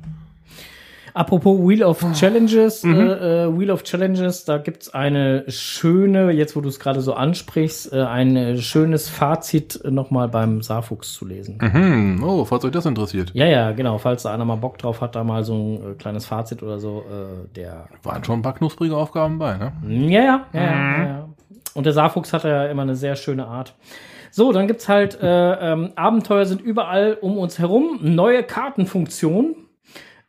Apropos 1.13 1.59
Wheel 1.59 1.83
of 1.83 2.03
Challenges, 2.13 2.83
Mhm. 2.83 2.95
äh, 2.99 3.43
äh, 3.45 3.59
Wheel 3.59 3.71
of 3.71 3.83
Challenges, 3.83 4.45
da 4.45 4.57
gibt's 4.57 4.93
eine 4.93 5.43
schöne, 5.47 6.31
jetzt 6.31 6.55
wo 6.55 6.61
du 6.61 6.69
es 6.69 6.79
gerade 6.79 7.01
so 7.01 7.13
ansprichst, 7.13 7.93
äh, 7.93 8.01
ein 8.03 8.35
äh, 8.35 8.57
schönes 8.57 9.09
Fazit 9.09 9.79
äh, 9.83 9.91
nochmal 9.91 10.27
beim 10.29 10.61
Saarfuchs 10.61 11.13
zu 11.13 11.25
lesen. 11.25 11.57
Mhm. 11.61 12.23
Oh, 12.23 12.45
falls 12.45 12.63
euch 12.65 12.71
das 12.71 12.85
interessiert. 12.85 13.31
Ja, 13.33 13.45
ja, 13.45 13.71
genau, 13.71 13.97
falls 13.97 14.23
da 14.23 14.33
einer 14.33 14.45
mal 14.45 14.55
Bock 14.57 14.77
drauf 14.77 15.01
hat, 15.01 15.15
da 15.15 15.23
mal 15.23 15.43
so 15.43 15.53
ein 15.55 15.91
äh, 15.91 15.93
kleines 15.95 16.25
Fazit 16.25 16.63
oder 16.63 16.79
so, 16.79 17.03
äh, 17.09 17.47
der 17.55 17.87
Waren 18.03 18.23
schon 18.23 18.39
ein 18.39 18.41
paar 18.43 18.55
knusprige 18.55 18.95
Aufgaben 18.95 19.39
bei, 19.39 19.57
ne? 19.57 19.71
Ja, 19.87 20.21
ja, 20.21 20.45
ja, 20.53 20.61
ja, 20.61 21.03
ja. 21.03 21.29
Und 21.73 21.85
der 21.85 21.93
Saarfuchs 21.93 22.33
hat 22.33 22.43
ja 22.43 22.65
immer 22.65 22.81
eine 22.81 22.95
sehr 22.95 23.15
schöne 23.15 23.47
Art. 23.47 23.75
So, 24.31 24.51
dann 24.51 24.67
gibt's 24.67 24.87
halt 24.87 25.19
äh, 25.21 25.71
ähm, 25.73 25.91
Abenteuer 25.95 26.45
sind 26.45 26.61
überall 26.61 27.17
um 27.19 27.37
uns 27.37 27.57
herum. 27.59 27.99
Neue 28.01 28.43
Kartenfunktion. 28.43 29.55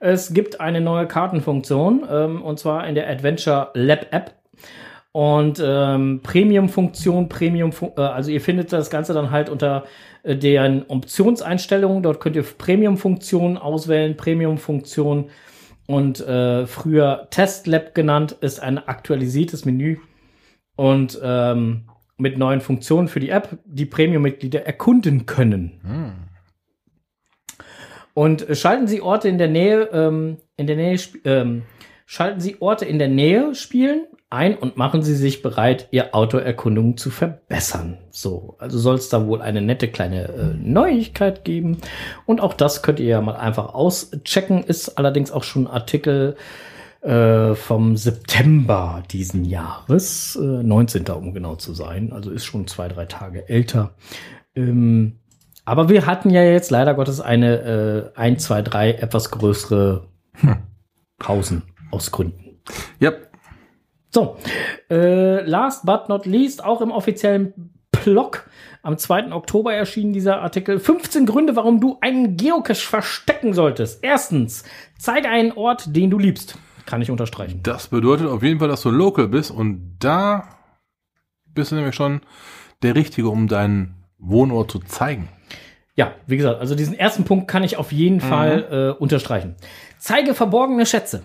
Es 0.01 0.33
gibt 0.33 0.61
eine 0.61 0.81
neue 0.81 1.07
Kartenfunktion 1.07 2.07
ähm, 2.11 2.43
und 2.43 2.59
zwar 2.59 2.89
in 2.89 2.95
der 2.95 3.09
Adventure 3.09 3.71
Lab 3.75 4.07
App. 4.11 4.35
Und 5.13 5.61
ähm, 5.63 6.21
Premium-Funktion, 6.23 7.29
Premium, 7.29 7.73
äh, 7.97 8.01
also 8.01 8.31
ihr 8.31 8.41
findet 8.41 8.73
das 8.73 8.91
Ganze 8.91 9.13
dann 9.13 9.31
halt 9.31 9.49
unter 9.49 9.85
äh, 10.23 10.37
deren 10.37 10.85
Optionseinstellungen. 10.89 12.03
Dort 12.03 12.21
könnt 12.21 12.37
ihr 12.37 12.45
Premium-Funktionen 12.45 13.59
auswählen, 13.59 14.17
Premium-Funktion 14.17 15.31
und 15.87 16.21
äh, 16.21 16.67
früher 16.67 17.27
Test 17.31 17.67
Lab 17.67 17.95
genannt, 17.95 18.37
ist 18.41 18.61
ein 18.61 18.79
aktualisiertes 18.79 19.65
Menü 19.65 19.99
und 20.77 21.21
ähm, 21.23 21.89
mit 22.17 22.39
neuen 22.39 22.61
Funktionen 22.61 23.09
für 23.09 23.19
die 23.19 23.31
App, 23.31 23.59
die 23.65 23.87
Premium-Mitglieder 23.87 24.65
erkunden 24.65 25.27
können. 25.27 25.81
Hm. 25.83 26.30
Und 28.15 28.49
äh, 28.49 28.55
schalten 28.55 28.87
Sie 28.87 29.03
Orte 29.03 29.29
in 29.29 29.39
der 29.39 29.49
Nähe, 29.49 29.89
ähm, 29.93 30.39
in 30.57 30.67
der 30.67 30.77
Nähe, 30.77 30.99
ähm, 31.25 31.63
schalten 32.07 32.41
Sie 32.41 32.61
Orte 32.61 32.85
in 32.85 32.99
der 32.99 33.09
Nähe 33.09 33.55
spielen 33.55 34.07
ein 34.31 34.57
und 34.57 34.77
machen 34.77 35.03
Sie 35.03 35.17
sich 35.17 35.43
bereit, 35.43 35.89
Ihr 35.91 36.15
Autoerkundung 36.15 36.97
zu 36.97 37.11
verbessern. 37.11 37.99
So, 38.11 38.55
also 38.59 38.79
soll 38.79 38.95
es 38.95 39.09
da 39.09 39.27
wohl 39.27 39.43
eine 39.43 39.61
nette 39.61 39.89
kleine 39.89 40.29
äh, 40.29 40.55
Neuigkeit 40.57 41.45
geben. 41.45 41.79
Und 42.27 42.41
auch 42.41 42.55
das 42.55 42.83
könnt 42.83 43.01
ihr 43.01 43.07
ja 43.07 43.21
mal 43.21 43.35
einfach 43.35 43.75
auschecken. 43.75 44.63
Ist 44.63 44.99
allerdings 44.99 45.33
auch 45.33 45.43
schon 45.43 45.67
ein 45.67 45.73
Artikel 45.73 46.37
äh, 47.01 47.55
vom 47.57 47.97
September 47.97 49.03
diesen 49.11 49.45
Jahres, 49.45 50.37
äh, 50.37 50.63
19. 50.63 51.09
um 51.09 51.35
genau 51.35 51.57
zu 51.57 51.75
sein. 51.75 52.13
Also 52.13 52.31
ist 52.31 52.45
schon 52.45 52.69
zwei, 52.69 52.87
drei 52.87 53.07
Tage 53.07 53.49
älter. 53.49 53.95
Ähm, 54.55 55.19
aber 55.71 55.89
wir 55.89 56.05
hatten 56.05 56.31
ja 56.31 56.43
jetzt 56.43 56.73
leider 56.73 56.95
Gottes 56.95 57.21
eine 57.21 58.13
äh, 58.17 58.19
ein, 58.19 58.41
zwei, 58.41 58.61
drei 58.61 58.91
etwas 58.91 59.31
größere 59.31 60.09
Pausen 61.21 61.63
aus 61.93 62.11
Gründen. 62.11 62.61
Ja. 62.99 63.13
So, 64.13 64.37
äh, 64.91 65.43
last 65.43 65.87
but 65.87 66.09
not 66.09 66.27
least, 66.27 66.65
auch 66.65 66.81
im 66.81 66.91
offiziellen 66.91 67.71
Blog 68.03 68.51
am 68.83 68.99
2. 68.99 69.31
Oktober 69.31 69.73
erschien 69.73 70.13
dieser 70.13 70.43
Artikel. 70.43 70.81
15 70.81 71.25
Gründe, 71.25 71.55
warum 71.55 71.81
du 71.81 71.99
einen 72.01 72.37
Geocache 72.37 72.75
verstecken 72.75 73.55
solltest. 73.55 74.03
Erstens, 74.03 74.65
zeige 74.99 75.29
einen 75.29 75.53
Ort, 75.53 75.95
den 75.95 76.11
du 76.11 76.19
liebst. 76.19 76.59
Kann 76.85 77.01
ich 77.01 77.13
unterstreichen. 77.13 77.61
Das 77.63 77.87
bedeutet 77.87 78.27
auf 78.27 78.43
jeden 78.43 78.59
Fall, 78.59 78.67
dass 78.67 78.83
du 78.83 78.91
local 78.91 79.29
bist 79.29 79.53
und 79.53 79.99
da 80.01 80.49
bist 81.55 81.71
du 81.71 81.77
nämlich 81.77 81.95
schon 81.95 82.23
der 82.83 82.97
Richtige, 82.97 83.29
um 83.29 83.47
deinen 83.47 84.03
Wohnort 84.19 84.73
zu 84.73 84.81
zeigen. 84.81 85.29
Ja, 85.97 86.15
wie 86.27 86.37
gesagt, 86.37 86.61
also 86.61 86.75
diesen 86.75 86.95
ersten 86.95 87.25
Punkt 87.25 87.49
kann 87.49 87.65
ich 87.65 87.77
auf 87.77 87.93
jeden 87.93 88.21
Fall 88.21 88.95
äh, 88.97 89.01
unterstreichen. 89.01 89.57
Zeige 89.99 90.35
verborgene 90.35 90.87
Schätze. 90.87 91.23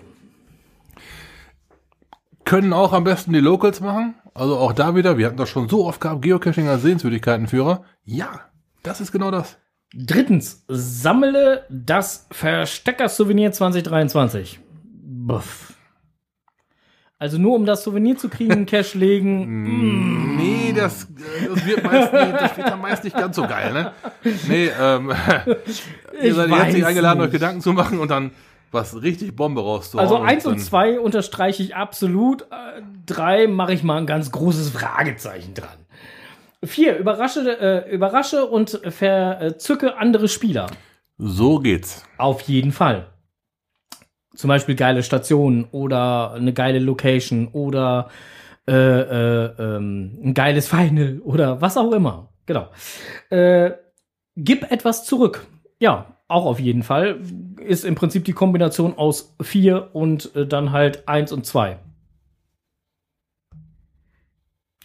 Können 2.43 2.73
auch 2.73 2.93
am 2.93 3.03
besten 3.03 3.33
die 3.33 3.39
Locals 3.39 3.79
machen. 3.79 4.15
Also 4.33 4.57
auch 4.57 4.73
da 4.73 4.95
wieder, 4.95 5.17
wir 5.17 5.27
hatten 5.27 5.37
das 5.37 5.49
schon 5.49 5.69
so 5.69 5.85
oft 5.85 6.01
gehabt, 6.01 6.21
Geocaching 6.21 6.67
als 6.67 6.81
Sehenswürdigkeitenführer. 6.81 7.83
Ja, 8.03 8.41
das 8.83 9.01
ist 9.01 9.11
genau 9.11 9.31
das. 9.31 9.57
Drittens, 9.93 10.65
sammle 10.67 11.65
das 11.69 12.27
Verstecker-Souvenir 12.31 13.53
2023. 13.53 14.59
Buff. 15.01 15.74
Also 17.17 17.37
nur 17.37 17.55
um 17.55 17.65
das 17.65 17.83
Souvenir 17.83 18.17
zu 18.17 18.27
kriegen, 18.29 18.65
Cash 18.67 18.93
legen. 18.93 20.35
Nee, 20.35 20.73
das, 20.75 21.07
das, 21.53 21.65
wird 21.65 21.83
meist, 21.83 22.11
nee, 22.13 22.31
das 22.33 22.57
wird 22.57 22.67
dann 22.67 22.81
meist 22.81 23.03
nicht 23.03 23.15
ganz 23.15 23.35
so 23.35 23.43
geil, 23.43 23.71
ne? 23.73 23.91
Nee, 24.47 24.69
ähm, 24.79 25.11
ihr 26.21 26.33
seid 26.35 26.49
herzlich 26.51 26.85
eingeladen, 26.85 27.19
nicht. 27.19 27.27
euch 27.27 27.31
Gedanken 27.33 27.61
zu 27.61 27.71
machen 27.73 27.99
und 27.99 28.11
dann 28.11 28.31
was 28.71 29.01
richtig 29.01 29.35
Bombe 29.35 29.61
rauszuhauen. 29.61 30.05
Also 30.09 30.21
eins 30.21 30.45
und 30.45 30.53
dann- 30.57 30.59
zwei 30.59 30.99
unterstreiche 30.99 31.63
ich 31.63 31.75
absolut. 31.75 32.41
Äh, 32.43 32.81
Drei 33.05 33.45
mache 33.47 33.71
ich 33.73 33.83
mal 33.83 33.97
ein 33.97 34.07
ganz 34.07 34.31
großes 34.31 34.71
Fragezeichen 34.71 35.53
dran. 35.53 35.77
Vier, 36.63 36.97
überrasche, 36.97 37.85
äh, 37.85 37.93
überrasche 37.93 38.45
und 38.47 38.81
verzücke 38.89 39.97
andere 39.97 40.27
Spieler. 40.27 40.65
So 41.17 41.59
geht's. 41.59 42.03
Auf 42.17 42.41
jeden 42.41 42.71
Fall. 42.71 43.07
Zum 44.35 44.47
Beispiel 44.49 44.75
geile 44.75 45.01
Stationen 45.03 45.65
oder 45.71 46.33
eine 46.33 46.53
geile 46.53 46.79
Location 46.79 47.47
oder 47.49 48.09
äh, 48.67 48.71
äh, 48.73 49.45
ähm, 49.59 50.17
ein 50.23 50.33
geiles 50.33 50.67
Final 50.67 51.19
oder 51.23 51.61
was 51.61 51.77
auch 51.77 51.91
immer. 51.91 52.29
Genau. 52.45 52.67
Äh, 53.29 53.71
gib 54.35 54.71
etwas 54.71 55.05
zurück. 55.05 55.45
Ja, 55.79 56.17
auch 56.27 56.45
auf 56.45 56.59
jeden 56.59 56.83
Fall. 56.83 57.19
Ist 57.59 57.85
im 57.85 57.95
Prinzip 57.95 58.25
die 58.25 58.33
Kombination 58.33 58.97
aus 58.97 59.35
vier 59.41 59.89
und 59.93 60.35
äh, 60.35 60.45
dann 60.47 60.71
halt 60.71 61.07
eins 61.07 61.31
und 61.31 61.45
zwei. 61.45 61.77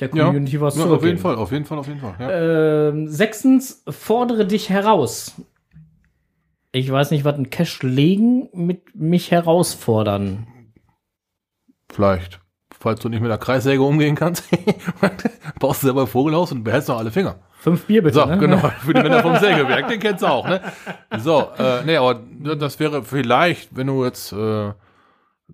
Der 0.00 0.08
Ja, 0.14 0.24
Community 0.26 0.60
was 0.60 0.76
ja 0.76 0.82
auf 0.82 0.88
zurückgeben. 0.88 1.08
jeden 1.08 1.18
Fall, 1.20 1.34
auf 1.36 1.52
jeden 1.52 1.64
Fall, 1.66 1.78
auf 1.78 1.86
jeden 1.88 2.00
Fall. 2.00 2.14
Ja. 2.18 2.88
Ähm, 2.88 3.08
sechstens, 3.08 3.82
fordere 3.88 4.46
dich 4.46 4.70
heraus. 4.70 5.34
Ich 6.72 6.90
weiß 6.90 7.10
nicht, 7.10 7.24
was 7.24 7.36
ein 7.36 7.50
Cash 7.50 7.82
legen 7.82 8.48
mit 8.52 8.94
mich 8.94 9.32
herausfordern. 9.32 10.46
Vielleicht, 11.90 12.40
falls 12.78 13.00
du 13.00 13.08
nicht 13.08 13.20
mit 13.20 13.30
der 13.30 13.38
Kreissäge 13.38 13.82
umgehen 13.82 14.14
kannst, 14.14 14.44
baust 15.58 15.82
du 15.82 15.86
selber 15.86 16.02
ein 16.02 16.06
Vogelhaus 16.06 16.52
und 16.52 16.62
behältst 16.62 16.88
noch 16.88 16.98
alle 16.98 17.10
Finger. 17.10 17.40
Fünf 17.58 17.86
Bier 17.86 18.02
bitte. 18.02 18.20
So, 18.20 18.24
ne? 18.24 18.38
genau, 18.38 18.58
für 18.84 18.94
die 18.94 19.02
Männer 19.02 19.20
vom 19.20 19.36
Sägewerk, 19.36 19.88
den 19.88 19.98
kennst 19.98 20.22
du 20.22 20.28
auch, 20.28 20.48
ne? 20.48 20.60
So, 21.18 21.48
äh, 21.58 21.84
nee, 21.84 21.96
aber 21.96 22.20
das 22.56 22.78
wäre 22.78 23.02
vielleicht, 23.02 23.76
wenn 23.76 23.88
du 23.88 24.04
jetzt 24.04 24.32
äh, 24.32 24.72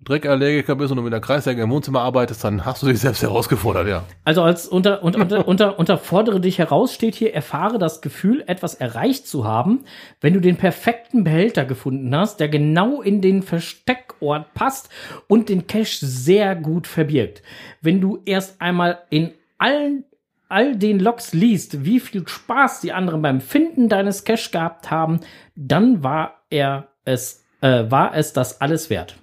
Dreckallergiker 0.03 0.75
bist 0.75 0.91
und 0.91 0.97
du 0.97 1.03
mit 1.03 1.13
der 1.13 1.19
Kreissäge 1.19 1.61
im 1.61 1.69
Wohnzimmer 1.69 2.01
arbeitest, 2.01 2.43
dann 2.43 2.65
hast 2.65 2.83
du 2.83 2.87
dich 2.87 2.99
selbst 2.99 3.21
herausgefordert, 3.21 3.87
ja. 3.87 4.03
Also 4.23 4.41
als 4.43 4.67
unter, 4.67 5.03
unter, 5.03 5.21
unter, 5.21 5.47
unter, 5.47 5.79
unter 5.79 5.97
fordere 5.97 6.39
dich 6.39 6.59
heraus 6.59 6.93
steht 6.93 7.15
hier, 7.15 7.33
erfahre 7.33 7.79
das 7.79 8.01
Gefühl, 8.01 8.43
etwas 8.47 8.75
erreicht 8.75 9.27
zu 9.27 9.45
haben, 9.45 9.85
wenn 10.21 10.33
du 10.33 10.39
den 10.39 10.57
perfekten 10.57 11.23
Behälter 11.23 11.65
gefunden 11.65 12.15
hast, 12.15 12.39
der 12.39 12.49
genau 12.49 13.01
in 13.01 13.21
den 13.21 13.43
Versteckort 13.43 14.53
passt 14.53 14.89
und 15.27 15.49
den 15.49 15.67
Cache 15.67 16.05
sehr 16.05 16.55
gut 16.55 16.87
verbirgt. 16.87 17.41
Wenn 17.81 18.01
du 18.01 18.21
erst 18.25 18.61
einmal 18.61 18.99
in 19.09 19.31
allen 19.57 20.03
all 20.49 20.75
den 20.75 20.99
Logs 20.99 21.33
liest, 21.33 21.83
wie 21.83 21.99
viel 21.99 22.27
Spaß 22.27 22.81
die 22.81 22.93
anderen 22.93 23.21
beim 23.21 23.41
Finden 23.41 23.89
deines 23.89 24.23
Cache 24.23 24.51
gehabt 24.51 24.89
haben, 24.89 25.19
dann 25.55 26.03
war 26.03 26.41
er 26.49 26.87
es, 27.05 27.43
äh, 27.61 27.83
war 27.89 28.15
es 28.15 28.33
das 28.33 28.61
alles 28.61 28.89
wert. 28.89 29.17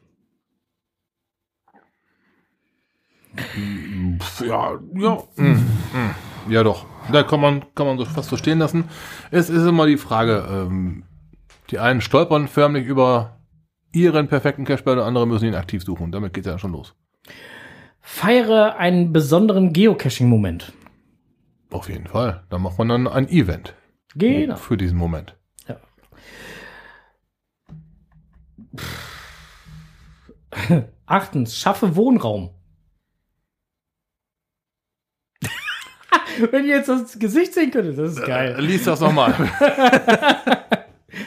Ja, 4.41 4.79
ja. 4.95 5.23
mm, 5.37 5.45
mm. 5.45 6.51
Ja, 6.51 6.63
doch. 6.63 6.87
Da 7.13 7.23
kann 7.23 7.41
man, 7.41 7.65
kann 7.75 7.87
man 7.87 7.99
so 7.99 8.05
fast 8.05 8.31
so 8.31 8.37
stehen 8.37 8.59
lassen. 8.59 8.85
Es 9.31 9.51
ist 9.51 9.67
immer 9.67 9.87
die 9.87 9.97
Frage, 9.97 10.47
ähm, 10.51 11.05
die 11.71 11.79
einen 11.79 12.01
stolpern 12.01 12.49
förmlich 12.49 12.87
über 12.87 13.39
ihren 13.93 14.29
perfekten 14.29 14.65
Cashball, 14.65 14.99
und 14.99 15.05
andere 15.05 15.27
müssen 15.27 15.47
ihn 15.47 15.55
aktiv 15.55 15.83
suchen. 15.83 16.13
Damit 16.13 16.35
geht's 16.35 16.47
ja 16.47 16.59
schon 16.59 16.73
los. 16.73 16.95
Feiere 18.01 18.77
einen 18.77 19.13
besonderen 19.13 19.73
Geocaching-Moment. 19.73 20.73
Auf 21.71 21.89
jeden 21.89 22.07
Fall. 22.07 22.45
Da 22.51 22.59
macht 22.59 22.79
man 22.79 22.89
dann 22.89 23.09
ein 23.09 23.29
Event 23.29 23.75
Genau. 24.15 24.57
für 24.57 24.77
diesen 24.77 24.99
Moment. 24.99 25.37
Achtens, 31.07 31.57
schaffe 31.57 31.97
Wohnraum. 31.97 32.51
Wenn 36.51 36.65
ihr 36.65 36.77
jetzt 36.77 36.89
das 36.89 37.19
Gesicht 37.19 37.55
sehen 37.55 37.71
könntet, 37.71 37.99
das 37.99 38.13
ist 38.13 38.23
Äh, 38.23 38.27
geil. 38.27 38.57
lies 38.61 38.85
das 38.85 39.01
nochmal. 39.01 39.35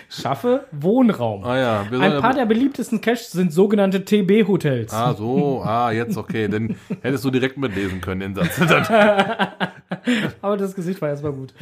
Schaffe 0.10 0.66
Wohnraum. 0.72 1.46
ah 1.46 1.58
ja. 1.58 1.82
Ein 1.90 2.22
paar 2.22 2.34
der 2.34 2.46
beliebtesten 2.46 3.00
Caches 3.00 3.32
sind 3.32 3.54
sogenannte 3.54 4.04
TB-Hotels. 4.04 4.94
Ah, 4.94 5.14
so. 5.14 5.62
Ah, 5.64 5.92
jetzt 5.92 6.18
okay. 6.18 6.50
Dann 6.50 6.76
hättest 7.02 7.24
du 7.24 7.32
direkt 7.32 7.58
mitlesen 7.58 8.02
können, 8.02 8.34
den 8.34 8.36
Satz. 8.36 8.60
Aber 10.42 10.58
das 10.58 10.76
Gesicht 10.76 11.02
war 11.02 11.10
erstmal 11.10 11.32
gut. 11.34 11.54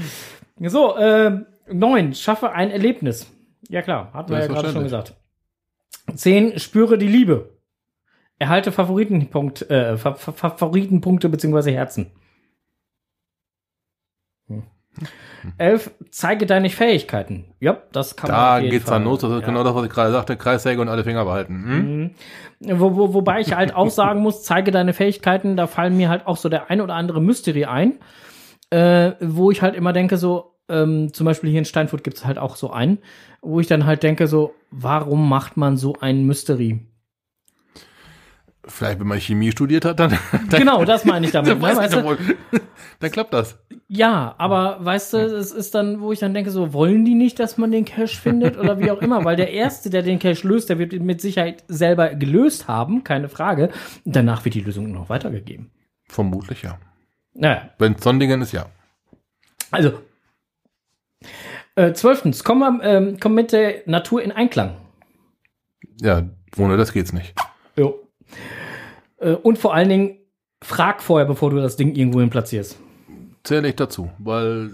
So, 0.60 0.98
ähm, 0.98 1.46
neun, 1.72 2.14
schaffe 2.14 2.52
ein 2.52 2.72
Erlebnis. 2.72 3.30
Ja 3.70 3.82
klar, 3.82 4.12
hatten 4.14 4.32
wir 4.32 4.40
ja 4.40 4.48
gerade 4.48 4.72
schon 4.72 4.84
gesagt. 4.84 5.14
Zehn, 6.16 6.58
spüre 6.60 6.98
die 6.98 7.08
Liebe. 7.08 7.58
Erhalte 8.40 8.72
Favoritenpunkt, 8.72 9.70
äh, 9.70 9.98
Fa 9.98 10.14
Fa 10.14 10.32
Favoritenpunkte 10.32 11.30
beziehungsweise 11.30 11.72
Herzen. 11.72 12.12
Elf, 15.58 15.92
zeige 16.10 16.46
deine 16.46 16.70
Fähigkeiten. 16.70 17.46
Ja, 17.60 17.78
das 17.92 18.16
kann 18.16 18.32
man 18.32 18.40
da 18.40 18.56
auf 18.56 18.62
jeden 18.62 18.72
geht's 18.72 18.86
Fall. 18.86 18.96
dann 19.00 19.04
los. 19.04 19.20
Das 19.20 19.32
ist 19.32 19.42
Ja. 19.42 19.46
genau 19.46 19.64
das, 19.64 19.76
was 19.76 19.86
ich 19.86 19.92
gerade 19.92 20.12
sagte. 20.12 20.38
Kreissäge 20.38 20.82
und 20.82 20.90
alle 20.90 21.04
Finger 21.04 21.24
behalten. 21.26 22.12
Hm? 22.60 22.80
Wo, 22.80 22.96
wo, 22.96 23.14
wobei 23.14 23.42
ich 23.42 23.54
halt 23.56 23.76
auch 23.76 23.90
sagen 23.90 24.22
muss, 24.22 24.44
zeige 24.44 24.72
deine 24.72 24.94
Fähigkeiten, 24.94 25.56
da 25.56 25.68
fallen 25.68 25.96
mir 25.98 26.10
halt 26.10 26.26
auch 26.26 26.38
so 26.38 26.50
der 26.50 26.70
ein 26.72 26.82
oder 26.82 26.96
andere 26.96 27.22
Mystery 27.22 27.66
ein, 27.66 28.00
äh, 28.72 29.12
wo 29.20 29.52
ich 29.52 29.62
halt 29.62 29.76
immer 29.76 29.94
denke, 29.94 30.18
so, 30.18 30.56
ähm, 30.68 31.14
zum 31.14 31.26
Beispiel 31.26 31.50
hier 31.52 31.60
in 31.60 31.66
Steinfurt 31.66 32.04
gibt 32.04 32.18
es 32.18 32.26
halt 32.26 32.40
auch 32.40 32.56
so 32.56 32.72
einen, 32.72 32.98
wo 33.42 33.60
ich 33.60 33.68
dann 33.68 33.86
halt 33.86 34.02
denke, 34.02 34.26
so, 34.28 34.56
warum 34.72 35.30
macht 35.30 35.58
man 35.58 35.78
so 35.78 35.94
ein 36.00 36.24
Mystery? 36.26 36.80
Vielleicht, 38.68 39.00
wenn 39.00 39.08
man 39.08 39.20
Chemie 39.20 39.52
studiert 39.52 39.86
hat, 39.86 40.00
dann, 40.00 40.12
dann, 40.50 40.60
Genau, 40.60 40.86
das 40.86 41.06
meine 41.06 41.26
ich 41.26 41.32
damit. 41.32 41.52
dann, 41.52 41.60
ne, 41.62 41.78
weißt 41.78 41.94
du? 41.94 42.18
dann 43.00 43.12
klappt 43.12 43.34
das. 43.34 43.60
Ja, 43.88 44.34
aber 44.38 44.84
weißt 44.84 45.14
du, 45.14 45.18
es 45.18 45.52
ist 45.52 45.76
dann, 45.76 46.02
wo 46.02 46.12
ich 46.12 46.20
dann 46.20 46.34
denke, 46.34 46.50
so, 46.50 46.74
wollen 46.74 47.06
die 47.06 47.14
nicht, 47.14 47.40
dass 47.40 47.58
man 47.58 47.72
den 47.72 47.86
Cache 47.86 48.16
findet 48.16 48.58
oder 48.58 48.80
wie 48.80 48.90
auch 48.90 49.02
immer? 49.02 49.24
Weil 49.24 49.36
der 49.36 49.52
Erste, 49.52 49.90
der 49.90 50.02
den 50.02 50.18
Cache 50.20 50.48
löst, 50.48 50.70
der 50.70 50.80
wird 50.80 50.94
ihn 50.94 51.06
mit 51.06 51.22
Sicherheit 51.22 51.64
selber 51.68 52.16
gelöst 52.16 52.68
haben, 52.68 53.04
keine 53.04 53.30
Frage. 53.30 53.70
Danach 54.06 54.44
wird 54.46 54.56
die 54.56 54.62
Lösung 54.62 54.92
noch 54.92 55.10
weitergegeben. 55.10 55.70
Vermutlich 56.08 56.64
ja. 56.64 56.80
Naja, 57.34 57.70
Wenn 57.78 57.98
Sondingen 57.98 58.42
ist, 58.42 58.54
ja. 58.54 58.66
Also, 59.70 60.00
äh, 61.76 61.94
zwölftens, 61.94 62.44
komm, 62.44 62.60
mal, 62.60 62.80
ähm, 62.84 63.18
komm 63.20 63.36
mit 63.36 63.52
der 63.52 63.82
Natur 63.86 64.24
in 64.24 64.32
Einklang. 64.32 64.78
Ja, 66.02 66.24
ohne 66.58 66.78
das 66.78 66.94
geht's 66.94 67.14
nicht. 67.14 67.36
Jo. 67.76 68.05
Äh, 69.20 69.32
und 69.32 69.58
vor 69.58 69.74
allen 69.74 69.90
Dingen, 69.90 70.18
frag 70.64 71.02
vorher, 71.02 71.26
bevor 71.26 71.50
du 71.52 71.58
das 71.58 71.76
Ding 71.76 71.96
irgendwo 71.96 72.20
hin 72.20 72.30
platzierst. 72.30 72.78
Zähle 73.44 73.68
ich 73.68 73.76
dazu, 73.76 74.10
weil 74.18 74.72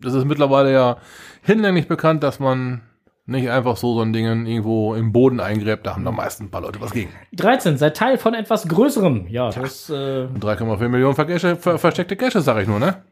das 0.00 0.14
ist 0.14 0.24
mittlerweile 0.24 0.72
ja 0.72 0.96
hinlänglich 1.42 1.86
bekannt, 1.88 2.22
dass 2.22 2.40
man 2.40 2.80
nicht 3.26 3.50
einfach 3.50 3.76
so 3.76 3.94
so 3.94 4.00
ein 4.00 4.12
Ding 4.12 4.24
irgendwo 4.46 4.94
im 4.94 5.12
Boden 5.12 5.38
eingräbt. 5.40 5.86
Da 5.86 5.94
haben 5.94 6.04
da 6.04 6.10
meistens 6.10 6.46
ein 6.46 6.50
paar 6.50 6.62
Leute 6.62 6.80
was 6.80 6.92
gegen. 6.92 7.10
13, 7.34 7.76
sei 7.76 7.90
Teil 7.90 8.18
von 8.18 8.34
etwas 8.34 8.66
Größerem. 8.66 9.26
Ja, 9.28 9.50
das, 9.50 9.88
äh, 9.90 10.26
3,4 10.26 10.88
Millionen 10.88 11.14
Vergesche, 11.14 11.56
ver 11.56 11.78
versteckte 11.78 12.16
Caches, 12.16 12.44
sag 12.44 12.60
ich 12.62 12.66
nur, 12.68 12.78
ne? 12.78 13.02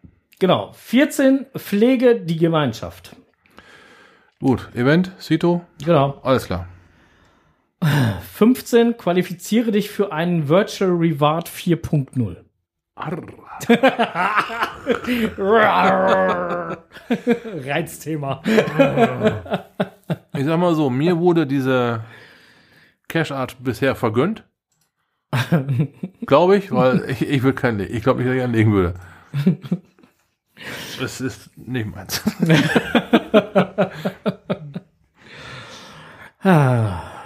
genau. 0.40 0.70
14, 0.72 1.46
pflege 1.56 2.20
die 2.20 2.36
Gemeinschaft. 2.36 3.14
Gut, 4.40 4.68
Event, 4.74 5.12
Sito, 5.18 5.62
Genau. 5.84 6.18
alles 6.22 6.46
klar. 6.46 6.66
15. 7.82 8.96
Qualifiziere 8.96 9.72
dich 9.72 9.90
für 9.90 10.12
einen 10.12 10.48
Virtual 10.48 10.90
Reward 10.90 11.48
4.0. 11.48 12.36
Reizthema. 17.64 18.42
Ich 20.36 20.44
sag 20.44 20.58
mal 20.58 20.74
so, 20.74 20.90
mir 20.90 21.18
wurde 21.18 21.46
diese 21.46 22.04
Cash 23.08 23.30
Art 23.30 23.56
bisher 23.62 23.94
vergönnt. 23.94 24.44
glaube 26.26 26.56
ich, 26.56 26.72
weil 26.72 27.04
ich, 27.08 27.22
ich 27.22 27.42
würde 27.42 27.60
keinen 27.60 27.78
legen. 27.78 27.94
Ich 27.94 28.02
glaube 28.02 28.22
ich 28.22 28.28
einen 28.28 28.52
legen 28.52 28.72
würde. 28.72 28.94
Es 31.00 31.20
ist 31.20 31.56
nicht 31.56 31.86
meins. 31.86 32.22
Tja, 36.42 37.12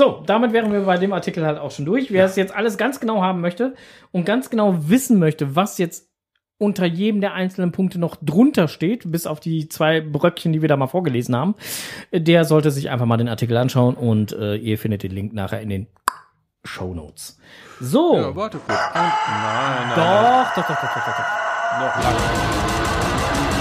so, 0.00 0.22
damit 0.24 0.54
wären 0.54 0.72
wir 0.72 0.80
bei 0.80 0.96
dem 0.96 1.12
Artikel 1.12 1.44
halt 1.44 1.58
auch 1.58 1.70
schon 1.70 1.84
durch. 1.84 2.10
Wer 2.10 2.24
es 2.24 2.34
jetzt 2.34 2.54
alles 2.56 2.78
ganz 2.78 3.00
genau 3.00 3.20
haben 3.20 3.42
möchte 3.42 3.74
und 4.12 4.24
ganz 4.24 4.48
genau 4.48 4.88
wissen 4.88 5.18
möchte, 5.18 5.56
was 5.56 5.76
jetzt 5.76 6.08
unter 6.56 6.86
jedem 6.86 7.20
der 7.20 7.34
einzelnen 7.34 7.70
Punkte 7.70 7.98
noch 7.98 8.16
drunter 8.16 8.66
steht, 8.66 9.12
bis 9.12 9.26
auf 9.26 9.40
die 9.40 9.68
zwei 9.68 10.00
Bröckchen, 10.00 10.54
die 10.54 10.62
wir 10.62 10.70
da 10.70 10.78
mal 10.78 10.86
vorgelesen 10.86 11.36
haben, 11.36 11.54
der 12.14 12.46
sollte 12.46 12.70
sich 12.70 12.88
einfach 12.88 13.04
mal 13.04 13.18
den 13.18 13.28
Artikel 13.28 13.58
anschauen 13.58 13.94
und 13.94 14.32
äh, 14.32 14.54
ihr 14.54 14.78
findet 14.78 15.02
den 15.02 15.10
Link 15.12 15.34
nachher 15.34 15.60
in 15.60 15.68
den 15.68 15.86
Show 16.64 16.94
Notes. 16.94 17.38
So. 17.78 18.16
Ja, 18.16 18.34
warte 18.34 18.56
kurz. 18.56 18.78
Ein, 18.94 19.02
nein, 19.02 19.88
nein, 19.88 19.96
Doch, 19.96 20.54
doch, 20.54 20.66
doch, 20.66 20.80
doch, 20.80 20.94
doch, 20.94 21.04
doch, 21.04 21.16
doch. 21.16 21.78
Noch 21.78 22.04
lange. 22.04 22.18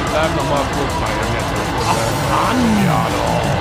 Bleib 0.10 0.36
noch 0.38 0.50
mal 0.50 0.64
kurz 0.72 0.94
bei 1.02 1.12
Netz. 1.34 1.50
Ach, 1.84 2.54
Mann. 2.54 2.86
Ja, 2.86 3.08
doch. 3.10 3.59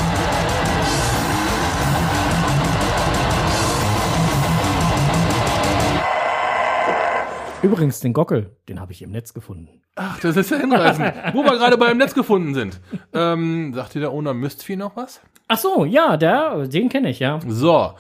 Übrigens, 7.63 8.01
den 8.01 8.13
Gockel, 8.13 8.57
den 8.69 8.81
habe 8.81 8.93
ich 8.93 9.03
im 9.03 9.11
Netz 9.11 9.35
gefunden. 9.35 9.83
Ach, 9.97 10.21
das 10.21 10.37
ist 10.37 10.51
ja 10.51 10.59
hinreißend. 10.59 11.13
Wo 11.33 11.43
wir 11.43 11.57
gerade 11.59 11.77
beim 11.77 11.99
Netz 11.99 12.15
gefunden 12.15 12.55
sind. 12.55 12.81
Ähm, 13.13 13.75
sagt 13.75 13.95
dir 13.95 14.01
der 14.01 14.13
Owner 14.13 14.33
Mystvieh 14.33 14.77
noch 14.77 14.97
was? 14.97 15.21
Ach 15.49 15.59
so, 15.59 15.85
ja, 15.85 16.17
der, 16.17 16.69
den 16.69 16.89
kenne 16.89 17.11
ich, 17.11 17.19
ja. 17.19 17.41
So. 17.47 17.95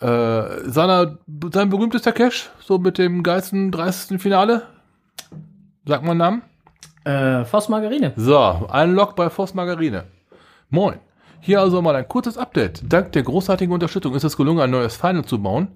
Äh, 0.00 0.68
seiner, 0.70 1.18
sein 1.52 1.70
berühmtester 1.70 2.12
Cash, 2.12 2.50
so 2.60 2.78
mit 2.78 2.98
dem 2.98 3.22
geilsten 3.22 3.72
30. 3.72 4.20
Finale. 4.20 4.62
Sag 5.86 6.02
mal 6.02 6.10
einen 6.10 6.18
Namen. 6.18 6.42
Äh, 7.04 7.44
Voss 7.46 7.68
Margarine. 7.70 8.12
So, 8.16 8.38
ein 8.70 8.92
Log 8.92 9.16
bei 9.16 9.30
Voss 9.30 9.54
Margarine. 9.54 10.04
Moin. 10.68 10.96
Hier 11.40 11.60
also 11.60 11.80
mal 11.80 11.96
ein 11.96 12.06
kurzes 12.06 12.36
Update. 12.36 12.82
Dank 12.92 13.12
der 13.12 13.22
großartigen 13.22 13.72
Unterstützung 13.72 14.14
ist 14.14 14.24
es 14.24 14.36
gelungen, 14.36 14.60
ein 14.60 14.70
neues 14.70 14.96
Final 14.96 15.24
zu 15.24 15.40
bauen. 15.40 15.68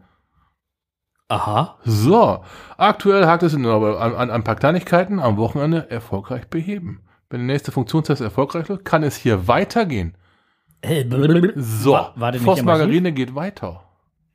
Aha. 1.29 1.79
So, 1.85 2.45
aktuell 2.77 3.27
hakt 3.27 3.43
es 3.43 3.55
aber 3.55 4.01
an, 4.01 4.15
an 4.15 4.31
ein 4.31 4.45
paar 4.45 4.57
Kleinigkeiten 4.57 5.19
am 5.19 5.37
Wochenende 5.37 5.91
erfolgreich 5.91 6.49
beheben. 6.49 7.01
Wenn 7.31 7.41
der 7.41 7.55
nächste 7.55 7.73
Funktionstest 7.73 8.21
erfolgreich 8.21 8.69
wird, 8.69 8.85
kann 8.85 9.03
es 9.03 9.17
hier 9.17 9.49
weitergehen. 9.49 10.15
Äh. 10.83 11.05
So, 11.57 11.93
War, 11.93 12.35
Voss? 12.35 12.63
Margarine 12.63 13.13
geht 13.13 13.35
weiter. 13.35 13.83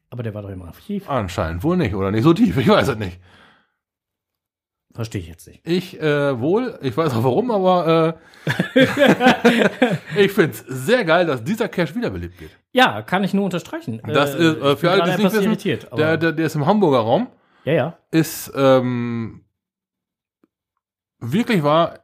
Aber 0.09 0.23
der 0.23 0.33
war 0.33 0.41
doch 0.41 0.49
immer 0.49 0.71
tief. 0.71 1.09
Anscheinend 1.09 1.63
wohl 1.63 1.77
nicht 1.77 1.93
oder 1.93 2.11
nicht 2.11 2.23
so 2.23 2.33
tief, 2.33 2.57
ich 2.57 2.67
weiß 2.67 2.88
es 2.88 2.97
nicht. 2.97 3.19
Verstehe 4.98 5.22
ich 5.22 5.28
jetzt 5.28 5.48
nicht. 5.48 5.62
Ich 5.64 6.02
äh, 6.02 6.39
wohl, 6.39 6.80
ich 6.82 6.98
weiß 6.98 7.14
auch 7.14 7.24
warum, 7.24 7.52
aber 7.52 8.18
äh, 8.48 8.84
ich 10.24 10.32
finde 10.32 10.54
es 10.54 10.66
sehr 10.68 11.06
geil, 11.06 11.28
dass 11.28 11.43
dieser 11.43 11.70
Cache 11.70 11.93
wiederbelebt 11.93 12.41
wird. 12.41 12.50
Ja, 12.72 13.04
kann 13.04 13.24
ich 13.24 13.32
nur 13.32 13.45
unterstreichen. 13.45 14.02
Das 14.08 14.34
Äh, 14.34 14.39
ist, 14.39 14.58
äh, 14.58 14.76
für 14.76 14.89
alle, 14.89 15.04
die 15.04 15.10
es 15.12 15.18
nicht 15.34 15.66
wissen, 15.66 15.88
der, 15.95 16.18
der, 16.18 16.32
der 16.32 16.45
ist 16.48 16.56
im 16.56 16.66
Hamburger 16.66 17.02
Raum, 17.02 17.28
ja, 17.64 17.74
ja. 17.74 17.98
ist 18.10 18.52
ähm, 18.56 19.45
wirklich 21.20 21.62
war 21.62 22.00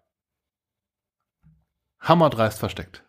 hammerdreist 2.00 2.60
versteckt. 2.60 3.03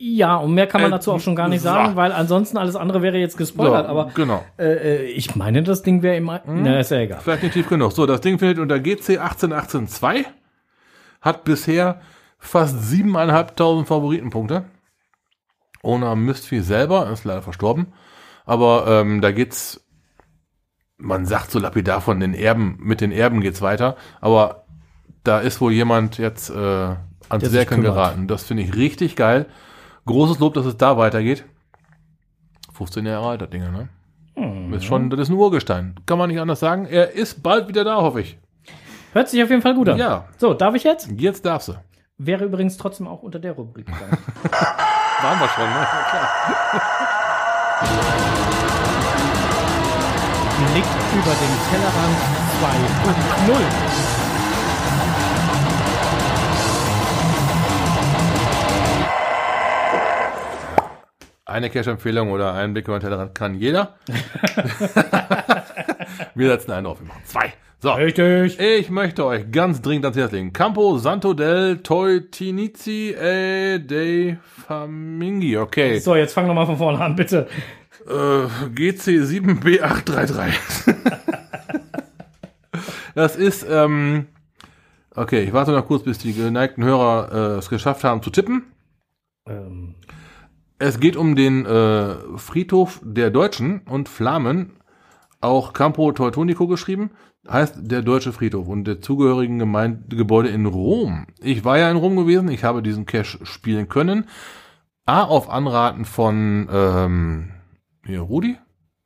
Ja, 0.00 0.36
und 0.36 0.54
mehr 0.54 0.68
kann 0.68 0.80
man 0.80 0.92
Äh, 0.92 0.94
dazu 0.94 1.12
auch 1.12 1.20
schon 1.20 1.34
gar 1.34 1.48
nicht 1.48 1.60
sagen, 1.60 1.96
weil 1.96 2.12
ansonsten 2.12 2.56
alles 2.56 2.76
andere 2.76 3.02
wäre 3.02 3.18
jetzt 3.18 3.36
gespoilert. 3.36 3.86
So, 3.86 3.90
aber 3.90 4.10
genau. 4.14 4.44
äh, 4.56 4.64
äh, 4.64 5.04
ich 5.06 5.34
meine, 5.34 5.64
das 5.64 5.82
Ding 5.82 6.02
wäre 6.02 6.16
immer. 6.16 6.40
Na, 6.46 6.78
ist 6.78 6.92
ja 6.92 6.98
egal. 6.98 7.20
Vielleicht 7.20 7.42
nicht 7.42 7.52
tief 7.54 7.68
genug. 7.68 7.92
So, 7.92 8.06
das 8.06 8.20
Ding 8.20 8.38
findet 8.38 8.60
unter 8.60 8.78
GC 8.78 9.18
18182, 9.18 10.26
hat 11.20 11.42
bisher 11.42 12.00
fast 12.38 12.76
7.500 12.76 13.84
Favoritenpunkte. 13.86 14.66
Ohne 15.82 16.14
Mistvieh 16.14 16.60
selber, 16.60 17.10
ist 17.10 17.24
leider 17.24 17.42
verstorben. 17.42 17.88
Aber 18.46 18.86
ähm, 18.86 19.20
da 19.20 19.32
geht's, 19.32 19.84
man 20.96 21.26
sagt 21.26 21.50
so 21.50 21.58
lapidar 21.58 22.00
von 22.00 22.20
den 22.20 22.34
Erben, 22.34 22.78
mit 22.80 23.00
den 23.00 23.10
Erben 23.10 23.40
geht's 23.40 23.62
weiter. 23.62 23.96
Aber 24.20 24.64
da 25.24 25.40
ist 25.40 25.60
wohl 25.60 25.72
jemand 25.72 26.18
jetzt 26.18 26.50
äh, 26.50 26.54
ans 26.54 27.50
kümmert. 27.50 27.70
geraten. 27.82 28.28
Das 28.28 28.44
finde 28.44 28.62
ich 28.62 28.76
richtig 28.76 29.16
geil. 29.16 29.46
Großes 30.08 30.38
Lob, 30.38 30.54
dass 30.54 30.64
es 30.64 30.78
da 30.78 30.96
weitergeht. 30.96 31.44
15 32.72 33.04
Jahre 33.04 33.28
alt, 33.28 33.42
das 33.42 33.50
Ding, 33.50 33.60
ne? 33.60 33.90
Hm. 34.36 34.72
Ist 34.72 34.84
schon, 34.84 35.10
das 35.10 35.20
ist 35.20 35.28
ein 35.28 35.34
Urgestein. 35.34 35.96
Kann 36.06 36.16
man 36.16 36.30
nicht 36.30 36.40
anders 36.40 36.60
sagen. 36.60 36.86
Er 36.86 37.12
ist 37.12 37.42
bald 37.42 37.68
wieder 37.68 37.84
da, 37.84 37.96
hoffe 37.96 38.22
ich. 38.22 38.38
Hört 39.12 39.28
sich 39.28 39.42
auf 39.42 39.50
jeden 39.50 39.60
Fall 39.60 39.74
gut 39.74 39.90
an. 39.90 39.98
Ja. 39.98 40.24
So, 40.38 40.54
darf 40.54 40.74
ich 40.74 40.84
jetzt? 40.84 41.10
Jetzt 41.14 41.44
darfst 41.44 41.68
du. 41.68 41.74
Wäre 42.16 42.46
übrigens 42.46 42.78
trotzdem 42.78 43.06
auch 43.06 43.22
unter 43.22 43.38
der 43.38 43.52
Rubrik. 43.52 43.86
Waren 43.92 45.40
wir 45.40 45.48
schon, 45.48 45.68
ne? 45.68 45.86
Blick 50.72 50.84
über 51.12 51.34
den 51.34 51.54
Tellerrand 51.70 52.16
2.0. 53.52 54.27
Eine 61.48 61.70
Cash-Empfehlung 61.70 62.30
oder 62.30 62.52
ein 62.52 62.74
Blick 62.74 62.88
über 62.88 62.98
den 62.98 63.04
Tellerrand 63.04 63.34
kann 63.34 63.54
jeder. 63.54 63.94
wir 66.34 66.48
setzen 66.50 66.72
einen 66.72 66.84
drauf. 66.84 67.00
Wir 67.00 67.08
machen 67.08 67.22
zwei. 67.24 67.54
So. 67.80 67.92
Richtig. 67.92 68.60
Ich 68.60 68.90
möchte 68.90 69.24
euch 69.24 69.50
ganz 69.50 69.80
dringend 69.80 70.04
ans 70.04 70.18
Herz 70.18 70.32
legen. 70.32 70.52
Campo 70.52 70.98
Santo 70.98 71.32
del 71.32 71.78
Toitinizi 71.78 73.16
e 73.18 73.78
dei 73.78 74.38
Famingi. 74.42 75.56
Okay. 75.56 76.00
So, 76.00 76.16
jetzt 76.16 76.34
fang 76.34 76.48
noch 76.48 76.54
mal 76.54 76.66
von 76.66 76.76
vorne 76.76 77.00
an, 77.00 77.16
bitte. 77.16 77.48
Äh, 78.06 78.44
GC7B833. 78.74 80.52
das 83.14 83.36
ist, 83.36 83.66
ähm, 83.70 84.26
okay, 85.14 85.44
ich 85.44 85.54
warte 85.54 85.72
noch 85.72 85.86
kurz, 85.86 86.02
bis 86.02 86.18
die 86.18 86.34
geneigten 86.34 86.84
Hörer 86.84 87.30
äh, 87.32 87.56
es 87.58 87.70
geschafft 87.70 88.04
haben 88.04 88.22
zu 88.22 88.28
tippen. 88.28 88.64
Ähm, 89.48 89.94
Es 90.78 91.00
geht 91.00 91.16
um 91.16 91.34
den 91.34 91.66
äh, 91.66 92.14
Friedhof 92.36 93.00
der 93.02 93.30
Deutschen 93.30 93.80
und 93.88 94.08
Flamen, 94.08 94.72
auch 95.40 95.72
Campo 95.72 96.12
Teutonico 96.12 96.66
geschrieben, 96.68 97.10
heißt 97.48 97.76
der 97.80 98.02
Deutsche 98.02 98.32
Friedhof 98.32 98.68
und 98.68 98.84
der 98.84 99.00
zugehörigen 99.00 99.58
Gemeinde, 99.58 100.16
Gebäude 100.16 100.48
in 100.50 100.66
Rom. 100.66 101.26
Ich 101.40 101.64
war 101.64 101.78
ja 101.78 101.90
in 101.90 101.96
Rom 101.96 102.16
gewesen, 102.16 102.48
ich 102.48 102.64
habe 102.64 102.82
diesen 102.82 103.06
Cache 103.06 103.44
spielen 103.44 103.88
können. 103.88 104.26
A, 105.06 105.22
auf 105.24 105.48
Anraten 105.48 106.04
von 106.04 106.68
ähm, 106.70 107.50
hier, 108.04 108.20
Rudi 108.20 108.56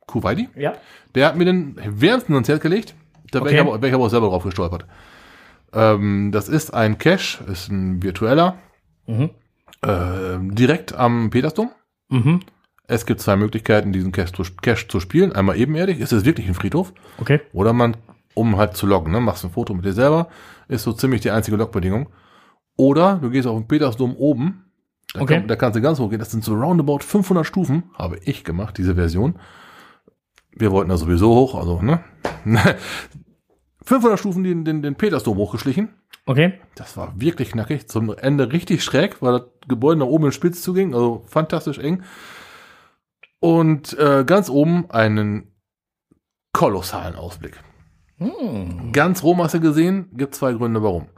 Kuwaiti. 0.05 0.49
ja. 0.55 0.73
Der 1.15 1.27
hat 1.27 1.37
mir 1.37 1.45
den 1.45 1.75
wärmsten 1.77 2.33
ans 2.33 2.49
Herz 2.49 2.61
gelegt. 2.61 2.93
Da 3.31 3.39
wäre 3.39 3.45
Okay. 3.45 3.55
ich, 3.55 3.61
aber- 3.61 3.81
wär 3.81 3.89
ich 3.89 3.95
aber 3.95 4.05
auch 4.05 4.09
selber 4.09 4.27
drauf 4.27 4.43
gestolpert. 4.43 4.85
Ähm, 5.71 6.31
das 6.31 6.49
ist 6.49 6.73
ein 6.73 6.97
Cache, 6.97 7.43
ist 7.51 7.69
ein 7.71 8.03
virtueller, 8.03 8.57
Mhm. 9.07 9.29
Äh, 9.83 10.39
direkt 10.41 10.93
am 10.95 11.29
Petersdom. 11.29 11.69
Mhm. 12.09 12.41
Es 12.87 13.05
gibt 13.05 13.21
zwei 13.21 13.35
Möglichkeiten, 13.35 13.93
diesen 13.93 14.11
Cache 14.11 14.33
zu, 14.33 14.43
Cache 14.61 14.87
zu 14.87 14.99
spielen. 14.99 15.31
Einmal 15.31 15.57
ebenerdig, 15.57 15.99
ist 15.99 16.11
es 16.11 16.25
wirklich 16.25 16.47
ein 16.47 16.53
Friedhof? 16.53 16.93
Okay. 17.19 17.39
Oder 17.53 17.71
man, 17.73 17.95
um 18.33 18.57
halt 18.57 18.75
zu 18.75 18.85
loggen, 18.85 19.11
ne, 19.11 19.19
machst 19.21 19.43
ein 19.45 19.51
Foto 19.51 19.73
mit 19.73 19.85
dir 19.85 19.93
selber, 19.93 20.27
ist 20.67 20.83
so 20.83 20.91
ziemlich 20.93 21.21
die 21.21 21.31
einzige 21.31 21.57
Logbedingung. 21.57 22.09
Oder 22.75 23.19
du 23.21 23.29
gehst 23.29 23.47
auf 23.47 23.57
den 23.57 23.67
Petersdom 23.67 24.15
oben, 24.15 24.65
da, 25.13 25.21
Okay. 25.21 25.35
kann, 25.39 25.47
da 25.47 25.55
kannst 25.55 25.75
du 25.77 25.81
ganz 25.81 25.99
hoch 25.99 26.09
gehen, 26.09 26.19
das 26.19 26.31
sind 26.31 26.43
so 26.43 26.55
roundabout 26.55 26.99
500 26.99 27.45
Stufen, 27.45 27.83
habe 27.93 28.17
ich 28.25 28.43
gemacht, 28.43 28.77
diese 28.77 28.95
Version. 28.95 29.35
Wir 30.55 30.71
wollten 30.71 30.89
da 30.89 30.97
sowieso 30.97 31.33
hoch, 31.33 31.55
also, 31.55 31.81
ne? 31.81 32.03
500 33.83 34.19
Stufen 34.19 34.43
den, 34.43 34.65
den, 34.65 34.81
den 34.81 34.95
Petersdom 34.95 35.37
hochgeschlichen. 35.37 35.89
Okay. 36.25 36.53
Das 36.75 36.95
war 36.95 37.13
wirklich 37.19 37.51
knackig. 37.51 37.87
Zum 37.87 38.15
Ende 38.15 38.51
richtig 38.51 38.83
schräg, 38.83 39.21
weil 39.21 39.39
das 39.39 39.49
Gebäude 39.67 39.99
nach 39.99 40.07
oben 40.07 40.25
in 40.25 40.31
Spitz 40.31 40.61
zuging. 40.61 40.93
Also 40.93 41.23
fantastisch 41.27 41.79
eng. 41.79 42.03
Und 43.39 43.97
äh, 43.99 44.23
ganz 44.25 44.49
oben 44.49 44.89
einen 44.89 45.51
kolossalen 46.53 47.15
Ausblick. 47.15 47.59
Hm. 48.17 48.91
Ganz 48.93 49.23
Rom 49.23 49.43
hast 49.43 49.55
du 49.55 49.59
gesehen, 49.59 50.09
gibt 50.13 50.35
zwei 50.35 50.53
Gründe 50.53 50.81
warum. 50.81 51.09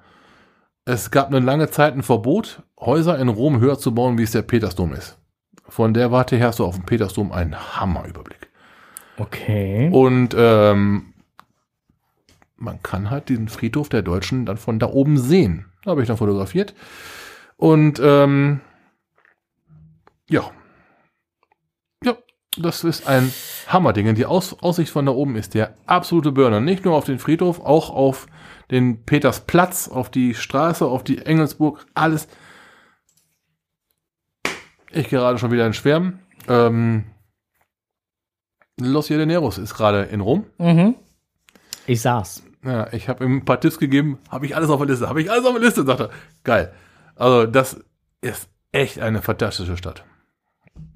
Es 0.86 1.12
gab 1.12 1.28
eine 1.28 1.40
lange 1.40 1.70
Zeit 1.70 1.96
ein 1.96 2.04
Verbot, 2.04 2.64
Häuser 2.80 3.20
in 3.20 3.30
Rom 3.30 3.60
höher 3.60 3.78
zu 3.78 3.94
bauen, 3.94 4.18
wie 4.18 4.24
es 4.24 4.32
der 4.32 4.44
Petersdom 4.44 4.94
ist. 4.94 5.20
Von 5.68 5.94
der 5.94 6.12
Warte 6.12 6.36
her 6.38 6.48
hast 6.48 6.60
du 6.60 6.66
auf 6.66 6.76
dem 6.76 6.86
Petersdom 6.86 7.32
einen 7.32 7.56
Hammerüberblick. 7.56 8.50
Okay. 9.18 9.90
Und 9.92 10.36
ähm, 10.38 11.14
man 12.66 12.84
kann 12.84 13.10
halt 13.10 13.30
diesen 13.30 13.48
Friedhof 13.48 13.88
der 13.88 14.02
Deutschen 14.02 14.46
dann 14.46 14.58
von 14.58 14.80
da 14.80 14.88
oben 14.88 15.18
sehen. 15.18 15.68
Da 15.84 15.92
habe 15.92 16.02
ich 16.02 16.08
dann 16.08 16.18
fotografiert. 16.18 16.74
Und 17.56 18.02
ähm, 18.04 18.60
ja. 20.30 20.52
Ja, 22.04 22.18
das 22.58 22.84
ist 22.84 23.08
ein 23.08 23.32
Hammerding. 23.68 24.14
Die 24.16 24.26
Aus 24.26 24.62
Aussicht 24.62 24.92
von 24.92 25.06
da 25.06 25.14
oben 25.14 25.38
ist 25.38 25.54
der 25.54 25.76
absolute 25.86 26.34
Burner. 26.34 26.60
Nicht 26.60 26.84
nur 26.84 26.96
auf 26.96 27.06
den 27.06 27.20
Friedhof, 27.20 27.62
auch 27.62 27.90
auf 27.90 28.28
den 28.72 29.06
Petersplatz, 29.06 29.88
auf 29.88 30.10
die 30.10 30.34
Straße, 30.34 30.86
auf 30.86 31.04
die 31.04 31.20
Engelsburg, 31.20 31.86
alles. 31.94 32.28
Ich 34.92 35.10
gerade 35.10 35.38
schon 35.38 35.52
wieder 35.52 35.68
in 35.68 35.74
Schwärmen. 35.74 36.20
Ähm, 36.48 37.06
Los 38.80 39.08
Janeros 39.10 39.58
ist 39.58 39.76
gerade 39.76 40.04
in 40.04 40.20
Rom. 40.20 40.46
Mhm. 40.58 40.96
Ich 41.88 42.02
saß. 42.02 42.45
Ja, 42.66 42.92
ich 42.92 43.08
habe 43.08 43.24
ihm 43.24 43.38
ein 43.38 43.46
paar 43.46 43.60
Tipps 43.60 43.78
gegeben. 43.78 44.18
Habe 44.30 44.48
ich 44.48 44.56
alles 44.56 44.70
auf 44.70 44.80
der 44.80 44.88
Liste? 44.88 45.08
Habe 45.08 45.22
ich 45.22 45.32
alles 45.32 45.46
auf 45.46 45.54
der 45.54 45.62
Liste? 45.62 45.86
Sagt 45.86 46.00
er. 46.00 46.10
Geil. 46.44 46.74
Also 47.16 47.46
das 47.46 47.80
ist 48.22 48.50
echt 48.72 49.00
eine 49.00 49.22
fantastische 49.22 49.78
Stadt. 49.78 50.04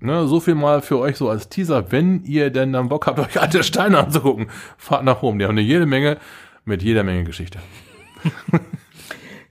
Ne, 0.01 0.27
so 0.27 0.39
viel 0.39 0.55
mal 0.55 0.81
für 0.81 0.97
euch 0.97 1.17
so 1.17 1.29
als 1.29 1.47
Teaser. 1.47 1.91
Wenn 1.91 2.23
ihr 2.23 2.49
denn 2.49 2.73
dann 2.73 2.89
Bock 2.89 3.05
habt, 3.05 3.19
euch 3.19 3.39
alte 3.39 3.63
Steine 3.63 3.99
anzugucken, 3.99 4.47
fahrt 4.77 5.03
nach 5.03 5.21
Rom. 5.21 5.37
Die 5.37 5.45
haben 5.45 5.51
eine 5.51 5.61
jede 5.61 5.85
Menge 5.85 6.17
mit 6.65 6.81
jeder 6.81 7.03
Menge 7.03 7.23
Geschichte. 7.23 7.59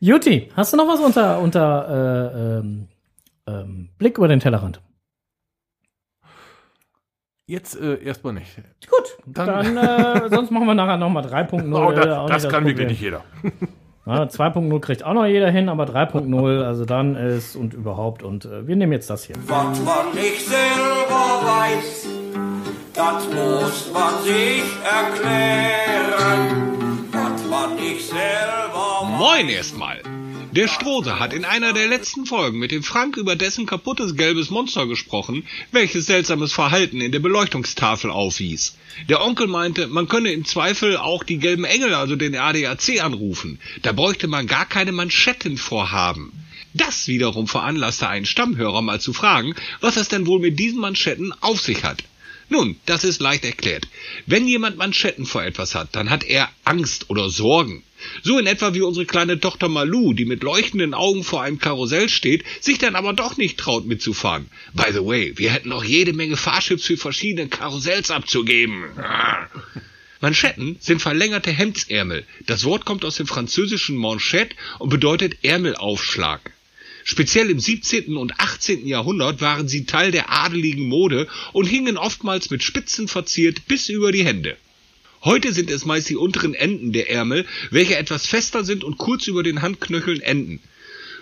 Juti, 0.00 0.50
hast 0.54 0.72
du 0.72 0.76
noch 0.76 0.88
was 0.88 1.00
unter, 1.00 1.40
unter 1.40 1.88
äh, 1.88 2.58
ähm, 2.58 2.88
ähm, 3.46 3.88
Blick 3.98 4.18
über 4.18 4.28
den 4.28 4.40
Tellerrand? 4.40 4.80
Jetzt 7.48 7.80
äh, 7.80 7.94
erstmal 8.04 8.34
nicht. 8.34 8.56
Gut, 8.90 9.16
Dann- 9.24 9.74
dann, 9.74 9.76
äh, 9.78 10.28
sonst 10.28 10.50
machen 10.50 10.66
wir 10.66 10.74
nachher 10.74 10.98
nochmal 10.98 11.24
3.0. 11.24 11.74
Oh, 11.74 11.90
äh, 11.90 11.94
da, 12.06 12.20
auch 12.20 12.28
das 12.28 12.42
nicht 12.44 12.52
kann 12.52 12.64
wirklich 12.66 12.74
Problem. 12.74 12.88
nicht 12.88 13.00
jeder. 13.00 13.24
Ja, 14.06 14.22
2.0 14.22 14.80
kriegt 14.80 15.04
auch 15.04 15.12
noch 15.12 15.26
jeder 15.26 15.50
hin, 15.50 15.68
aber 15.68 15.84
3.0, 15.84 16.62
also 16.64 16.86
dann 16.86 17.14
ist 17.14 17.54
und 17.56 17.74
überhaupt. 17.74 18.22
Und 18.22 18.46
äh, 18.46 18.66
wir 18.66 18.74
nehmen 18.74 18.92
jetzt 18.92 19.10
das 19.10 19.24
hier. 19.24 19.36
Was 19.46 19.78
man 19.84 20.14
nicht 20.14 20.46
selber 20.46 21.42
weiß, 21.44 22.06
das 22.94 23.26
muss 23.26 23.92
man 23.92 24.22
sich 24.24 24.62
erklären. 24.82 26.72
Was 27.12 27.44
man 27.50 27.76
nicht 27.76 28.08
selber 28.08 29.02
weiß. 29.02 29.18
Moin 29.18 29.48
erstmal. 29.50 29.98
Der 30.58 30.66
Strose 30.66 31.20
hat 31.20 31.32
in 31.34 31.44
einer 31.44 31.72
der 31.72 31.86
letzten 31.86 32.26
Folgen 32.26 32.58
mit 32.58 32.72
dem 32.72 32.82
Frank 32.82 33.16
über 33.16 33.36
dessen 33.36 33.64
kaputtes 33.64 34.16
gelbes 34.16 34.50
Monster 34.50 34.88
gesprochen, 34.88 35.46
welches 35.70 36.06
seltsames 36.06 36.52
Verhalten 36.52 37.00
in 37.00 37.12
der 37.12 37.20
Beleuchtungstafel 37.20 38.10
aufwies. 38.10 38.76
Der 39.08 39.24
Onkel 39.24 39.46
meinte, 39.46 39.86
man 39.86 40.08
könne 40.08 40.32
im 40.32 40.44
Zweifel 40.44 40.96
auch 40.96 41.22
die 41.22 41.38
gelben 41.38 41.62
Engel, 41.62 41.94
also 41.94 42.16
den 42.16 42.34
ADAC, 42.34 43.00
anrufen. 43.00 43.60
Da 43.82 43.92
bräuchte 43.92 44.26
man 44.26 44.48
gar 44.48 44.66
keine 44.66 44.90
Manschetten 44.90 45.58
vorhaben. 45.58 46.32
Das 46.74 47.06
wiederum 47.06 47.46
veranlasste 47.46 48.08
einen 48.08 48.26
Stammhörer 48.26 48.82
mal 48.82 49.00
zu 49.00 49.12
fragen, 49.12 49.54
was 49.80 49.96
es 49.96 50.08
denn 50.08 50.26
wohl 50.26 50.40
mit 50.40 50.58
diesen 50.58 50.80
Manschetten 50.80 51.32
auf 51.40 51.60
sich 51.60 51.84
hat. 51.84 52.02
Nun, 52.48 52.80
das 52.84 53.04
ist 53.04 53.20
leicht 53.20 53.44
erklärt. 53.44 53.86
Wenn 54.26 54.48
jemand 54.48 54.76
Manschetten 54.76 55.24
vor 55.24 55.44
etwas 55.44 55.76
hat, 55.76 55.90
dann 55.92 56.10
hat 56.10 56.24
er 56.24 56.48
Angst 56.64 57.10
oder 57.10 57.30
Sorgen. 57.30 57.84
So 58.22 58.38
in 58.38 58.46
etwa 58.46 58.74
wie 58.74 58.82
unsere 58.82 59.06
kleine 59.06 59.40
Tochter 59.40 59.68
Malu, 59.68 60.12
die 60.12 60.24
mit 60.24 60.42
leuchtenden 60.42 60.94
Augen 60.94 61.24
vor 61.24 61.42
einem 61.42 61.58
Karussell 61.58 62.08
steht, 62.08 62.44
sich 62.60 62.78
dann 62.78 62.96
aber 62.96 63.12
doch 63.12 63.36
nicht 63.36 63.58
traut 63.58 63.86
mitzufahren. 63.86 64.48
By 64.74 64.92
the 64.92 65.04
way, 65.04 65.32
wir 65.36 65.50
hätten 65.50 65.68
noch 65.68 65.84
jede 65.84 66.12
Menge 66.12 66.36
Fahrschifts 66.36 66.86
für 66.86 66.96
verschiedene 66.96 67.48
Karussells 67.48 68.10
abzugeben. 68.10 68.84
Manschetten 70.20 70.76
sind 70.80 71.00
verlängerte 71.00 71.52
Hemdsärmel. 71.52 72.24
Das 72.46 72.64
Wort 72.64 72.84
kommt 72.84 73.04
aus 73.04 73.16
dem 73.16 73.26
französischen 73.26 73.96
Manchette 73.96 74.56
und 74.80 74.88
bedeutet 74.88 75.44
Ärmelaufschlag. 75.44 76.52
Speziell 77.04 77.50
im 77.50 77.60
17. 77.60 78.16
und 78.16 78.38
18. 78.38 78.86
Jahrhundert 78.86 79.40
waren 79.40 79.68
sie 79.68 79.86
Teil 79.86 80.10
der 80.10 80.30
adeligen 80.30 80.88
Mode 80.88 81.28
und 81.52 81.66
hingen 81.66 81.96
oftmals 81.96 82.50
mit 82.50 82.62
Spitzen 82.62 83.08
verziert 83.08 83.66
bis 83.66 83.88
über 83.88 84.12
die 84.12 84.24
Hände. 84.24 84.56
Heute 85.24 85.52
sind 85.52 85.70
es 85.70 85.84
meist 85.84 86.08
die 86.08 86.16
unteren 86.16 86.54
Enden 86.54 86.92
der 86.92 87.10
Ärmel, 87.10 87.44
welche 87.70 87.96
etwas 87.96 88.26
fester 88.26 88.64
sind 88.64 88.84
und 88.84 88.98
kurz 88.98 89.26
über 89.26 89.42
den 89.42 89.62
Handknöcheln 89.62 90.20
enden. 90.20 90.60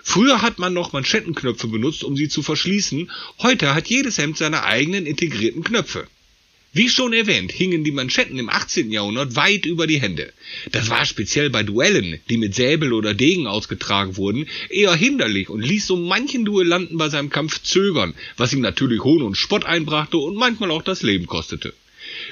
Früher 0.03 0.41
hat 0.41 0.59
man 0.59 0.73
noch 0.73 0.93
Manschettenknöpfe 0.93 1.67
benutzt, 1.67 2.03
um 2.03 2.15
sie 2.15 2.29
zu 2.29 2.43
verschließen, 2.43 3.11
heute 3.39 3.73
hat 3.73 3.87
jedes 3.87 4.17
Hemd 4.17 4.37
seine 4.37 4.63
eigenen 4.63 5.05
integrierten 5.05 5.63
Knöpfe. 5.63 6.07
Wie 6.73 6.89
schon 6.89 7.11
erwähnt, 7.11 7.51
hingen 7.51 7.83
die 7.83 7.91
Manschetten 7.91 8.37
im 8.37 8.49
18. 8.49 8.91
Jahrhundert 8.91 9.35
weit 9.35 9.65
über 9.65 9.87
die 9.87 9.99
Hände. 9.99 10.31
Das 10.71 10.89
war 10.89 11.05
speziell 11.05 11.49
bei 11.49 11.63
Duellen, 11.63 12.19
die 12.29 12.37
mit 12.37 12.53
Säbel 12.53 12.93
oder 12.93 13.15
Degen 13.15 13.47
ausgetragen 13.47 14.15
wurden, 14.15 14.47
eher 14.69 14.93
hinderlich 14.93 15.49
und 15.49 15.61
ließ 15.61 15.87
so 15.87 15.97
manchen 15.97 16.45
Duellanten 16.45 16.97
bei 16.97 17.09
seinem 17.09 17.31
Kampf 17.31 17.63
zögern, 17.63 18.13
was 18.35 18.53
ihm 18.53 18.61
natürlich 18.61 19.03
Hohn 19.03 19.23
und 19.23 19.35
Spott 19.35 19.65
einbrachte 19.65 20.17
und 20.17 20.35
manchmal 20.35 20.69
auch 20.69 20.83
das 20.83 21.01
Leben 21.01 21.25
kostete. 21.25 21.73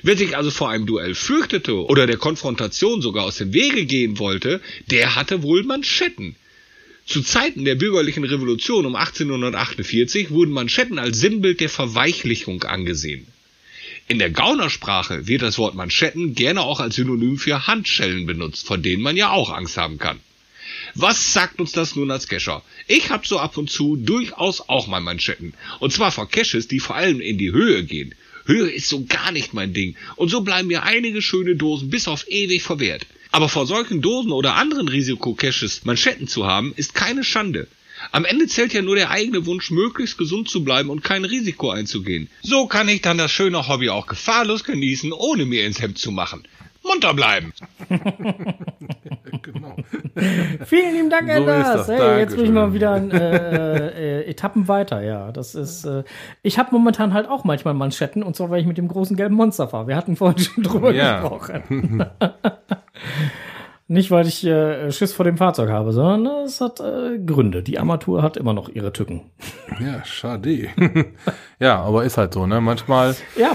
Wer 0.04 0.18
sich 0.18 0.36
also 0.36 0.52
vor 0.52 0.70
einem 0.70 0.86
Duell 0.86 1.16
fürchtete 1.16 1.86
oder 1.86 2.08
der 2.08 2.18
Konfrontation 2.18 3.02
sogar 3.02 3.24
aus 3.24 3.38
dem 3.38 3.54
Wege 3.54 3.86
gehen 3.86 4.20
wollte, 4.20 4.62
der 4.88 5.16
hatte 5.16 5.43
wohl 5.43 5.64
Manschetten. 5.64 6.36
Zu 7.06 7.22
Zeiten 7.22 7.66
der 7.66 7.76
bürgerlichen 7.76 8.24
Revolution 8.24 8.86
um 8.86 8.96
1848 8.96 10.32
wurden 10.32 10.52
Manschetten 10.52 10.98
als 10.98 11.20
Sinnbild 11.20 11.60
der 11.60 11.70
Verweichlichung 11.70 12.64
angesehen. 12.64 13.28
In 14.08 14.20
der 14.20 14.30
Gaunersprache 14.30 15.28
wird 15.28 15.41
das 15.41 15.58
Wort 15.58 15.76
Manschetten 15.76 16.36
gerne 16.36 16.62
auch 16.62 16.80
als 16.80 16.96
Synonym 16.96 17.38
für 17.38 17.68
Handschellen 17.68 18.26
benutzt, 18.26 18.68
von 18.68 18.84
denen 18.84 19.02
man 19.02 19.18
ja 19.18 19.32
auch 19.32 19.52
Angst 19.52 19.78
haben 19.78 19.98
kann. 19.98 20.20
Was 20.93 21.34
sagt 21.34 21.60
uns 21.60 21.72
das 21.72 21.96
nun 21.96 22.12
als 22.12 22.28
Kescher? 22.28 22.64
Ich 22.88 23.10
hab 23.10 23.28
so 23.28 23.39
ab 23.39 23.58
und 23.58 23.70
zu 23.70 23.96
durchaus 23.96 24.62
auch 24.62 24.88
mal 24.88 25.02
Manschetten. 25.02 25.54
Und 25.80 25.91
zwar 25.91 26.12
vor 26.12 26.30
Caches, 26.30 26.68
die 26.68 26.80
vor 26.80 26.96
allem 26.96 27.20
in 27.20 27.38
die 27.38 27.52
Höhe 27.52 27.84
gehen. 27.84 28.16
Höhe 28.46 28.70
ist 28.70 28.89
so 28.89 29.06
gar 29.06 29.32
nicht 29.32 29.54
mein 29.54 29.74
Ding. 29.74 29.96
Und 30.16 30.30
so 30.30 30.41
bleiben 30.41 30.68
mir 30.68 30.84
einige 30.84 31.22
schöne 31.22 31.56
Dosen 31.56 31.89
bis 31.89 32.08
auf 32.08 32.26
ewig 32.30 32.64
verwehrt. 32.64 33.06
Aber 33.32 33.50
vor 33.50 33.68
solchen 33.68 34.02
Dosen 34.02 34.32
oder 34.32 34.56
anderen 34.56 34.88
Risikocaches 34.88 35.84
Manschetten 35.84 36.28
zu 36.28 36.46
haben, 36.46 36.74
ist 36.76 36.93
keine 36.93 37.24
Schande. 37.24 37.68
Am 38.12 38.26
Ende 38.26 38.48
zählt 38.48 38.74
ja 38.74 38.82
nur 38.82 38.96
der 38.96 39.10
eigene 39.10 39.46
Wunsch, 39.46 39.72
möglichst 39.72 40.18
gesund 40.18 40.50
zu 40.50 40.64
bleiben 40.64 40.89
und 40.89 41.04
kein 41.04 41.26
Risiko 41.26 41.72
einzugehen. 41.72 42.30
So 42.43 42.68
kann 42.68 42.88
ich 42.88 43.02
dann 43.02 43.18
das 43.18 43.32
schöne 43.32 43.68
Hobby 43.68 43.89
auch 43.89 44.08
gefahrlos 44.08 44.64
genießen, 44.64 45.12
ohne 45.12 45.46
mir 45.46 45.66
ins 45.66 45.82
Hemd 45.82 45.98
zu 45.98 46.12
machen. 46.12 46.43
Munter 46.88 47.14
bleiben. 47.14 47.54
genau. 49.42 49.76
Vielen 50.66 50.94
lieben 50.94 51.10
Dank, 51.10 51.28
So 51.30 51.34
Anders. 51.38 51.88
Hey, 51.88 52.20
jetzt 52.20 52.36
bin 52.36 52.46
ich 52.46 52.52
mal 52.52 52.74
wieder 52.74 52.96
in, 52.98 53.12
äh, 53.12 54.22
äh, 54.22 54.30
Etappen 54.30 54.68
weiter. 54.68 55.02
Ja, 55.02 55.32
das 55.32 55.56
ist. 55.56 55.86
Äh, 55.86 56.04
ich 56.44 56.58
habe 56.60 56.70
momentan 56.72 57.14
halt 57.14 57.28
auch 57.28 57.44
manchmal 57.44 57.74
Manschetten 57.74 58.24
und 58.24 58.36
zwar, 58.36 58.50
weil 58.50 58.62
ich 58.62 58.68
mit 58.68 58.78
dem 58.78 58.88
großen 58.88 59.16
gelben 59.18 59.36
Monster 59.36 59.68
fahre. 59.68 59.88
Wir 59.88 59.96
hatten 59.96 60.16
vorhin 60.16 60.38
schon 60.40 60.64
drüber 60.64 60.94
Ja. 60.94 61.20
gesprochen. 61.22 62.06
Nicht, 63.88 64.10
weil 64.10 64.26
ich 64.26 64.44
äh, 64.44 64.92
Schiss 64.92 65.14
vor 65.14 65.26
dem 65.26 65.38
Fahrzeug 65.38 65.70
habe, 65.70 65.94
sondern 65.94 66.46
es 66.46 66.60
hat 66.60 66.80
äh, 66.80 67.20
Gründe. 67.24 67.62
Die 67.62 67.78
Armatur 67.78 68.24
hat 68.24 68.36
immer 68.36 68.52
noch 68.54 68.68
ihre 68.70 68.92
Tücken. 68.92 69.30
Ja, 69.80 70.04
schade. 70.04 70.70
ja, 71.60 71.80
aber 71.84 72.04
ist 72.04 72.18
halt 72.18 72.34
so, 72.34 72.48
ne? 72.48 72.62
Manchmal 72.62 73.16
Ja, 73.38 73.52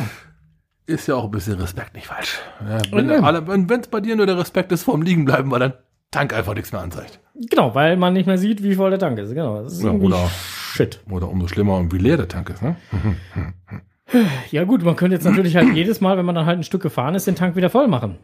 ist 0.90 1.06
ja 1.06 1.14
auch 1.14 1.24
ein 1.24 1.30
bisschen 1.30 1.58
Respekt 1.60 1.94
nicht 1.94 2.06
falsch. 2.06 2.38
Ja, 2.68 2.78
wenn 2.92 3.08
Ja. 3.08 3.76
es 3.78 3.88
bei 3.88 4.00
dir 4.00 4.16
nur 4.16 4.26
der 4.26 4.38
Respekt 4.38 4.70
ist 4.72 4.82
vorm 4.84 5.02
Liegen 5.02 5.24
bleiben, 5.24 5.50
weil 5.50 5.60
dein 5.60 5.72
Tank 6.10 6.34
einfach 6.34 6.54
nichts 6.54 6.72
mehr 6.72 6.80
anzeigt. 6.82 7.20
genau, 7.50 7.74
weil 7.74 7.96
man 7.96 8.12
nicht 8.12 8.26
mehr 8.26 8.36
sieht, 8.38 8.62
wie 8.62 8.74
voll 8.74 8.90
der 8.90 8.98
Tank 8.98 9.18
ist. 9.18 9.32
Genau, 9.32 9.62
ist 9.62 9.82
Ja, 9.82 9.90
oder- 9.92 10.28
Shit. 10.72 11.00
Oder 11.10 11.28
umso 11.28 11.48
schlimmer 11.48 11.76
und 11.78 11.92
wie 11.92 11.98
leer 11.98 12.16
der 12.16 12.28
Tank 12.28 12.50
ist, 12.50 12.62
ne? 12.62 12.76
Ja 14.50 14.64
gut, 14.64 14.82
man 14.82 14.96
könnte 14.96 15.14
jetzt 15.14 15.24
natürlich 15.24 15.54
halt 15.56 15.72
jedes 15.74 16.00
Mal, 16.00 16.16
wenn 16.18 16.26
man 16.26 16.34
dann 16.34 16.44
halt 16.46 16.58
ein 16.58 16.64
Stück 16.64 16.82
gefahren 16.82 17.14
ist, 17.14 17.28
den 17.28 17.36
Tank 17.36 17.54
wieder 17.54 17.70
voll 17.70 17.86
machen. 17.86 18.18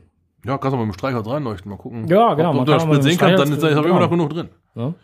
Ja, 0.45 0.59
kannst 0.59 0.73
du 0.75 0.79
mal 0.79 0.85
mit 0.87 0.95
dem 0.95 0.99
Streichholz 0.99 1.29
reinleuchten, 1.29 1.71
mal 1.71 1.77
gucken. 1.79 2.09
Ja, 2.09 2.35
genau, 2.35 2.51
Ob, 2.51 2.57
ob 2.61 2.67
du 2.67 2.73
das 2.73 2.83
Sprit 2.83 3.03
sehen 3.05 3.19
kannst, 3.19 3.39
dann 3.39 3.53
ist 3.53 3.62
da 3.62 3.69
Streichholz- 3.69 3.85
immer 3.89 4.01
noch 4.01 4.11
genau. 4.11 4.27
genug 4.29 4.31
drin. 4.31 4.49
Ne? 4.75 4.95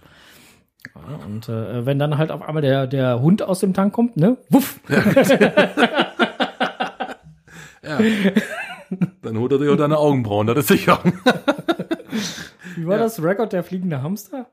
Ja, 0.96 1.24
und 1.26 1.48
äh, 1.48 1.86
wenn 1.86 2.00
dann 2.00 2.18
halt 2.18 2.32
auf 2.32 2.42
einmal 2.42 2.62
der, 2.62 2.88
der 2.88 3.20
Hund 3.22 3.42
aus 3.42 3.60
dem 3.60 3.74
Tank 3.74 3.92
kommt, 3.92 4.16
ne? 4.16 4.36
Wuff! 4.50 4.80
Dann 9.22 9.38
holt 9.38 9.52
er 9.52 9.58
sich 9.58 9.68
auch 9.68 9.76
deine 9.76 9.98
Augenbrauen, 9.98 10.46
das 10.46 10.58
ist 10.58 10.68
sicher. 10.68 11.00
Wie 12.76 12.86
war 12.86 12.98
das? 12.98 13.22
Rekord 13.22 13.52
der 13.52 13.64
fliegende 13.64 14.02
Hamster? 14.02 14.46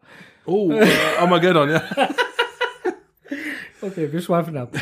Oh, 0.46 0.72
äh, 0.72 0.88
Armageddon, 1.20 1.70
ja. 1.70 1.84
Okay, 3.82 4.12
wir 4.12 4.20
schweifen 4.20 4.58
ab. 4.58 4.74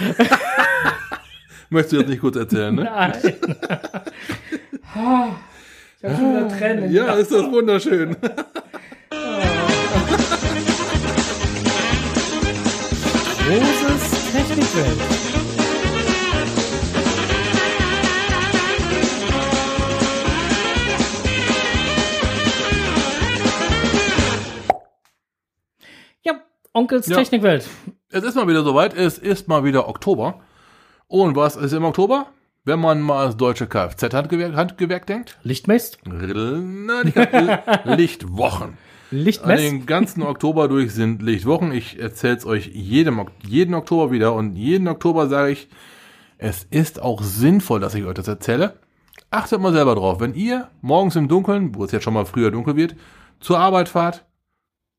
Möchtest 1.69 1.93
du 1.93 1.97
jetzt 1.97 2.09
nicht 2.09 2.19
kurz 2.19 2.35
erzählen, 2.35 2.73
ne? 2.73 2.83
Nein. 2.85 3.13
ich 3.21 3.33
habe 6.03 6.15
schon 6.15 6.35
wieder 6.35 6.47
Tränen. 6.47 6.91
Ja, 6.91 7.13
ist 7.13 7.31
das 7.31 7.43
wunderschön. 7.43 8.15
Großes 13.45 14.31
Technikwelt. 14.31 15.16
Onkels 26.77 27.07
Ja. 27.07 27.17
Technikwelt. 27.17 27.67
Es 28.09 28.23
ist 28.23 28.35
mal 28.35 28.47
wieder 28.47 28.63
soweit, 28.63 28.93
es 28.95 29.17
ist 29.17 29.47
mal 29.47 29.63
wieder 29.63 29.89
Oktober. 29.89 30.39
Und 31.07 31.35
was 31.35 31.55
ist 31.55 31.73
im 31.73 31.83
Oktober? 31.83 32.27
Wenn 32.63 32.79
man 32.79 33.01
mal 33.01 33.21
ans 33.21 33.37
deutsche 33.37 33.65
Kfz-Handgewerk 33.65 34.55
Handgewerk 34.55 35.05
denkt? 35.07 35.37
Na, 36.05 37.01
ganz, 37.03 37.61
Lichtwochen. 37.85 38.77
An 39.09 39.17
Lichtmess? 39.17 39.61
den 39.61 39.85
ganzen 39.85 40.21
Oktober 40.21 40.67
durch 40.67 40.93
sind 40.93 41.21
Lichtwochen. 41.21 41.71
Ich 41.71 41.97
erzähle 41.99 42.35
es 42.37 42.45
euch 42.45 42.67
jedem, 42.73 43.25
jeden 43.45 43.73
Oktober 43.73 44.11
wieder. 44.11 44.33
Und 44.33 44.55
jeden 44.57 44.87
Oktober 44.89 45.27
sage 45.27 45.51
ich, 45.53 45.69
es 46.37 46.65
ist 46.65 47.01
auch 47.01 47.21
sinnvoll, 47.23 47.79
dass 47.79 47.95
ich 47.95 48.03
euch 48.05 48.13
das 48.15 48.27
erzähle. 48.27 48.73
Achtet 49.31 49.61
mal 49.61 49.73
selber 49.73 49.95
drauf. 49.95 50.19
Wenn 50.19 50.35
ihr 50.35 50.67
morgens 50.81 51.15
im 51.15 51.27
Dunkeln, 51.27 51.73
wo 51.73 51.85
es 51.85 51.91
jetzt 51.91 52.03
schon 52.03 52.13
mal 52.13 52.25
früher 52.25 52.51
dunkel 52.51 52.75
wird, 52.75 52.95
zur 53.39 53.57
Arbeit 53.59 53.89
fahrt 53.89 54.25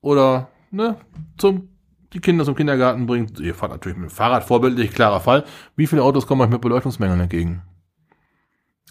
oder 0.00 0.48
ne, 0.70 0.96
zum 1.36 1.68
die 2.14 2.20
Kinder 2.20 2.44
zum 2.44 2.54
Kindergarten 2.54 3.06
bringt, 3.06 3.38
ihr 3.38 3.54
fahrt 3.54 3.72
natürlich 3.72 3.98
mit 3.98 4.10
dem 4.10 4.14
Fahrrad 4.14 4.44
vorbildlich, 4.44 4.92
klarer 4.92 5.20
Fall. 5.20 5.44
Wie 5.76 5.86
viele 5.86 6.02
Autos 6.02 6.26
kommen 6.26 6.40
euch 6.40 6.48
mit 6.48 6.62
Beleuchtungsmängeln 6.62 7.20
entgegen? 7.20 7.62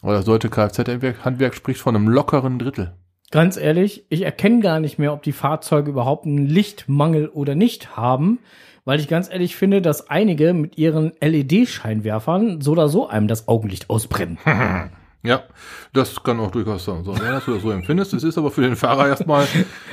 Aber 0.02 0.14
das 0.14 0.26
deutsche 0.26 0.50
Kfz-Handwerk 0.50 1.56
spricht 1.56 1.82
von 1.82 1.96
einem 1.96 2.08
lockeren 2.08 2.60
Drittel. 2.60 2.94
Ganz 3.32 3.58
ehrlich, 3.58 4.06
ich 4.10 4.22
erkenne 4.22 4.62
gar 4.62 4.80
nicht 4.80 5.00
mehr, 5.00 5.12
ob 5.14 5.24
die 5.24 5.32
Fahrzeuge 5.32 5.90
überhaupt 5.92 6.26
einen 6.26 6.46
Lichtmangel 6.48 7.28
oder 7.28 7.56
nicht 7.56 7.98
haben, 7.98 8.40
weil 8.86 9.00
ich 9.00 9.08
ganz 9.08 9.30
ehrlich 9.30 9.56
finde, 9.56 9.82
dass 9.82 10.10
einige 10.10 10.54
mit 10.54 10.78
ihren 10.78 11.12
LED-Scheinwerfern 11.20 12.62
so 12.62 12.72
oder 12.72 12.88
so 12.88 13.08
einem 13.08 13.28
das 13.28 13.48
Augenlicht 13.48 13.90
ausbrennen. 13.90 14.38
Ja, 15.28 15.44
das 15.92 16.24
kann 16.24 16.40
auch 16.40 16.52
durchaus 16.52 16.86
so 16.86 17.04
sein, 17.04 17.34
dass 17.34 17.44
du 17.44 17.54
das 17.54 17.62
so 17.62 17.72
empfindest. 17.72 18.14
Es 18.14 18.24
ist 18.24 18.38
aber 18.38 18.50
für 18.50 18.62
den 18.62 18.78
Fahrer 18.78 19.10
erstmal, 19.10 19.46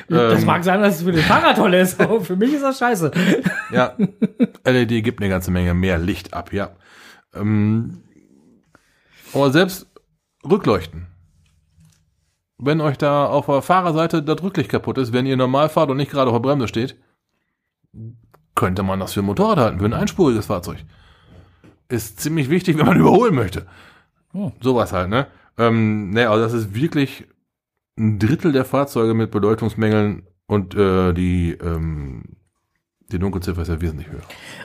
das 0.09 0.41
ähm, 0.41 0.47
mag 0.47 0.63
sein, 0.63 0.81
dass 0.81 0.99
es 0.99 1.03
für 1.03 1.11
den 1.11 1.25
Fahrer 1.25 1.57
toll 1.57 1.75
ist, 1.75 2.01
aber 2.01 2.21
für 2.21 2.37
mich 2.37 2.53
ist 2.53 2.63
das 2.63 2.79
scheiße. 2.79 3.11
ja, 3.73 3.97
LED 4.65 5.03
gibt 5.03 5.21
eine 5.21 5.29
ganze 5.29 5.51
Menge 5.51 5.75
mehr 5.75 5.99
Licht 5.99 6.35
ab, 6.35 6.53
ja. 6.53 6.71
Ähm, 7.35 8.05
aber 9.33 9.51
selbst 9.51 9.89
Rückleuchten. 10.49 11.09
Wenn 12.59 12.81
euch 12.81 12.97
da 12.97 13.27
auf 13.27 13.47
der 13.47 13.61
Fahrerseite 13.61 14.23
das 14.23 14.41
Rücklicht 14.41 14.71
kaputt 14.71 14.99
ist, 14.99 15.13
wenn 15.13 15.27
ihr 15.27 15.37
normal 15.37 15.69
fahrt 15.69 15.91
und 15.91 15.97
nicht 15.97 16.13
gerade 16.13 16.31
auf 16.31 16.37
der 16.37 16.49
Bremse 16.49 16.69
steht, 16.69 16.97
könnte 18.55 18.85
man 18.85 19.01
das 19.01 19.15
für 19.15 19.21
ein 19.21 19.27
Motorrad 19.27 19.59
halten, 19.59 19.81
für 19.81 19.87
ein 19.87 19.95
einspuriges 19.95 20.47
Fahrzeug. 20.47 20.85
Ist 21.89 22.21
ziemlich 22.21 22.51
wichtig, 22.51 22.79
wenn 22.79 22.87
man 22.87 23.01
überholen 23.01 23.35
möchte. 23.35 23.67
Hm. 24.35 24.53
Sowas 24.61 24.93
halt, 24.93 25.09
ne? 25.09 25.29
Ähm, 25.57 26.11
ne, 26.11 26.29
also 26.29 26.43
das 26.43 26.53
ist 26.53 26.75
wirklich 26.75 27.27
ein 27.97 28.19
Drittel 28.19 28.53
der 28.53 28.65
Fahrzeuge 28.65 29.15
mit 29.15 29.31
Beleuchtungsmängeln 29.31 30.25
und 30.47 30.75
äh, 30.75 31.13
die, 31.13 31.53
ähm, 31.53 32.25
die 33.13 33.19
Dunkelziffer 33.19 33.63
ist 33.63 33.69
ja 33.69 33.81
wesentlich 33.81 34.09
höher. 34.11 34.23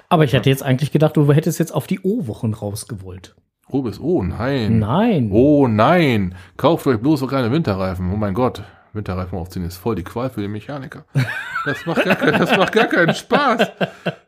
Aber 0.10 0.24
ich 0.24 0.34
hätte 0.34 0.50
jetzt 0.50 0.64
eigentlich 0.64 0.92
gedacht, 0.92 1.16
du 1.16 1.32
hättest 1.32 1.60
jetzt 1.60 1.74
auf 1.74 1.86
die 1.88 2.00
O-Wochen 2.02 2.54
rausgewollt. 2.54 3.36
Oh, 3.70 3.84
bis, 3.84 4.00
oh 4.00 4.24
nein. 4.24 4.80
Nein. 4.80 5.30
Oh 5.32 5.68
nein. 5.68 6.34
Kauft 6.58 6.88
euch 6.88 7.00
bloß 7.00 7.20
so 7.20 7.28
keine 7.28 7.52
Winterreifen. 7.52 8.12
Oh 8.12 8.18
mein 8.18 8.34
Gott. 8.34 8.64
Winterreifen 8.94 9.38
aufziehen 9.38 9.66
ist 9.66 9.78
voll 9.78 9.96
die 9.96 10.04
Qual 10.04 10.30
für 10.30 10.42
den 10.42 10.52
Mechaniker. 10.52 11.06
Das 11.66 11.86
macht 11.86 12.06
gar, 12.06 12.16
kein, 12.16 12.40
das 12.40 12.56
macht 12.58 12.72
gar 12.72 12.86
keinen 12.86 13.14
Spaß. 13.14 13.72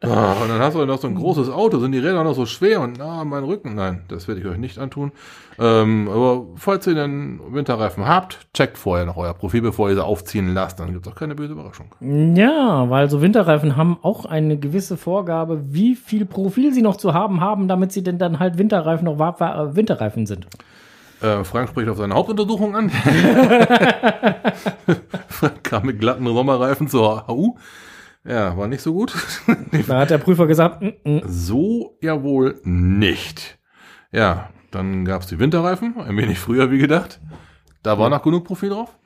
Ah, 0.02 0.34
und 0.42 0.50
dann 0.50 0.60
hast 0.60 0.76
du 0.76 0.86
noch 0.86 1.00
so 1.00 1.08
ein 1.08 1.16
großes 1.16 1.50
Auto, 1.50 1.80
sind 1.80 1.94
die 1.94 2.00
Räder 2.00 2.24
noch 2.24 2.36
so 2.36 2.46
schwer 2.46 2.82
und 2.82 3.00
ah, 3.00 3.24
mein 3.24 3.44
Rücken. 3.44 3.76
Nein, 3.76 4.04
das 4.10 4.28
werde 4.28 4.42
ich 4.42 4.48
euch 4.48 4.58
nicht 4.58 4.78
antun. 4.78 5.12
Ähm, 5.60 6.10
aber 6.10 6.46
falls 6.56 6.88
ihr 6.88 6.96
den 6.96 7.40
Winterreifen 7.54 8.08
habt, 8.08 8.40
checkt 8.54 8.78
vorher 8.78 9.06
noch 9.06 9.18
euer 9.18 9.34
Profil, 9.34 9.62
bevor 9.62 9.90
ihr 9.90 9.96
sie 9.96 10.04
aufziehen 10.04 10.54
lasst. 10.54 10.80
Dann 10.80 10.92
gibt 10.92 11.06
es 11.06 11.12
auch 11.12 11.16
keine 11.16 11.36
böse 11.36 11.54
Überraschung. 11.54 11.88
Ja, 12.36 12.90
weil 12.90 13.10
so 13.10 13.22
Winterreifen 13.22 13.78
haben 13.78 13.98
auch 14.02 14.26
eine 14.26 14.58
gewisse 14.58 14.98
Vorgabe, 14.98 15.62
wie 15.74 15.96
viel 15.96 16.26
Profil 16.26 16.74
sie 16.74 16.82
noch 16.82 16.98
zu 16.98 17.14
haben 17.14 17.42
haben, 17.42 17.68
damit 17.68 17.92
sie 17.92 18.04
denn 18.04 18.18
dann 18.18 18.40
halt 18.40 18.58
Winterreifen 18.58 19.06
noch 19.06 19.20
Winterreifen 19.20 20.26
sind. 20.26 20.48
Äh, 21.22 21.44
Frank 21.44 21.70
spricht 21.70 21.90
auf 21.90 21.98
seine 21.98 22.16
Hauptuntersuchung 22.16 22.76
an. 22.76 22.90
Frank 25.30 25.64
kam 25.64 25.86
mit 25.86 26.00
glatten 26.00 26.26
Sommerreifen 26.26 26.88
zur 26.88 27.28
HU. 27.28 27.56
Ja, 28.24 28.56
war 28.58 28.68
nicht 28.68 28.82
so 28.82 28.94
gut. 28.94 29.14
Da 29.88 30.00
hat 30.00 30.10
der 30.10 30.20
Prüfer 30.20 30.48
gesagt, 30.48 30.82
mm, 30.82 31.10
mm. 31.10 31.22
So 31.26 31.98
ja 32.02 32.24
wohl 32.24 32.60
nicht. 32.64 33.60
Ja, 34.12 34.50
dann 34.72 35.06
gab's 35.06 35.28
die 35.28 35.40
Winterreifen, 35.40 36.00
ein 36.00 36.18
wenig 36.18 36.40
früher 36.40 36.72
wie 36.72 36.78
gedacht. 36.78 37.20
Da 37.84 37.98
war 37.98 38.10
noch 38.10 38.24
genug 38.24 38.46
Profil 38.46 38.70
drauf. 38.70 38.98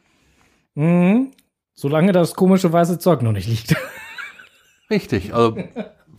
Mhm. 0.76 1.32
Solange 1.74 2.12
das 2.12 2.36
komische 2.36 2.72
weiße 2.72 3.00
Zeug 3.00 3.22
noch 3.22 3.32
nicht 3.32 3.48
liegt. 3.48 3.76
Richtig, 4.90 5.34
also 5.34 5.58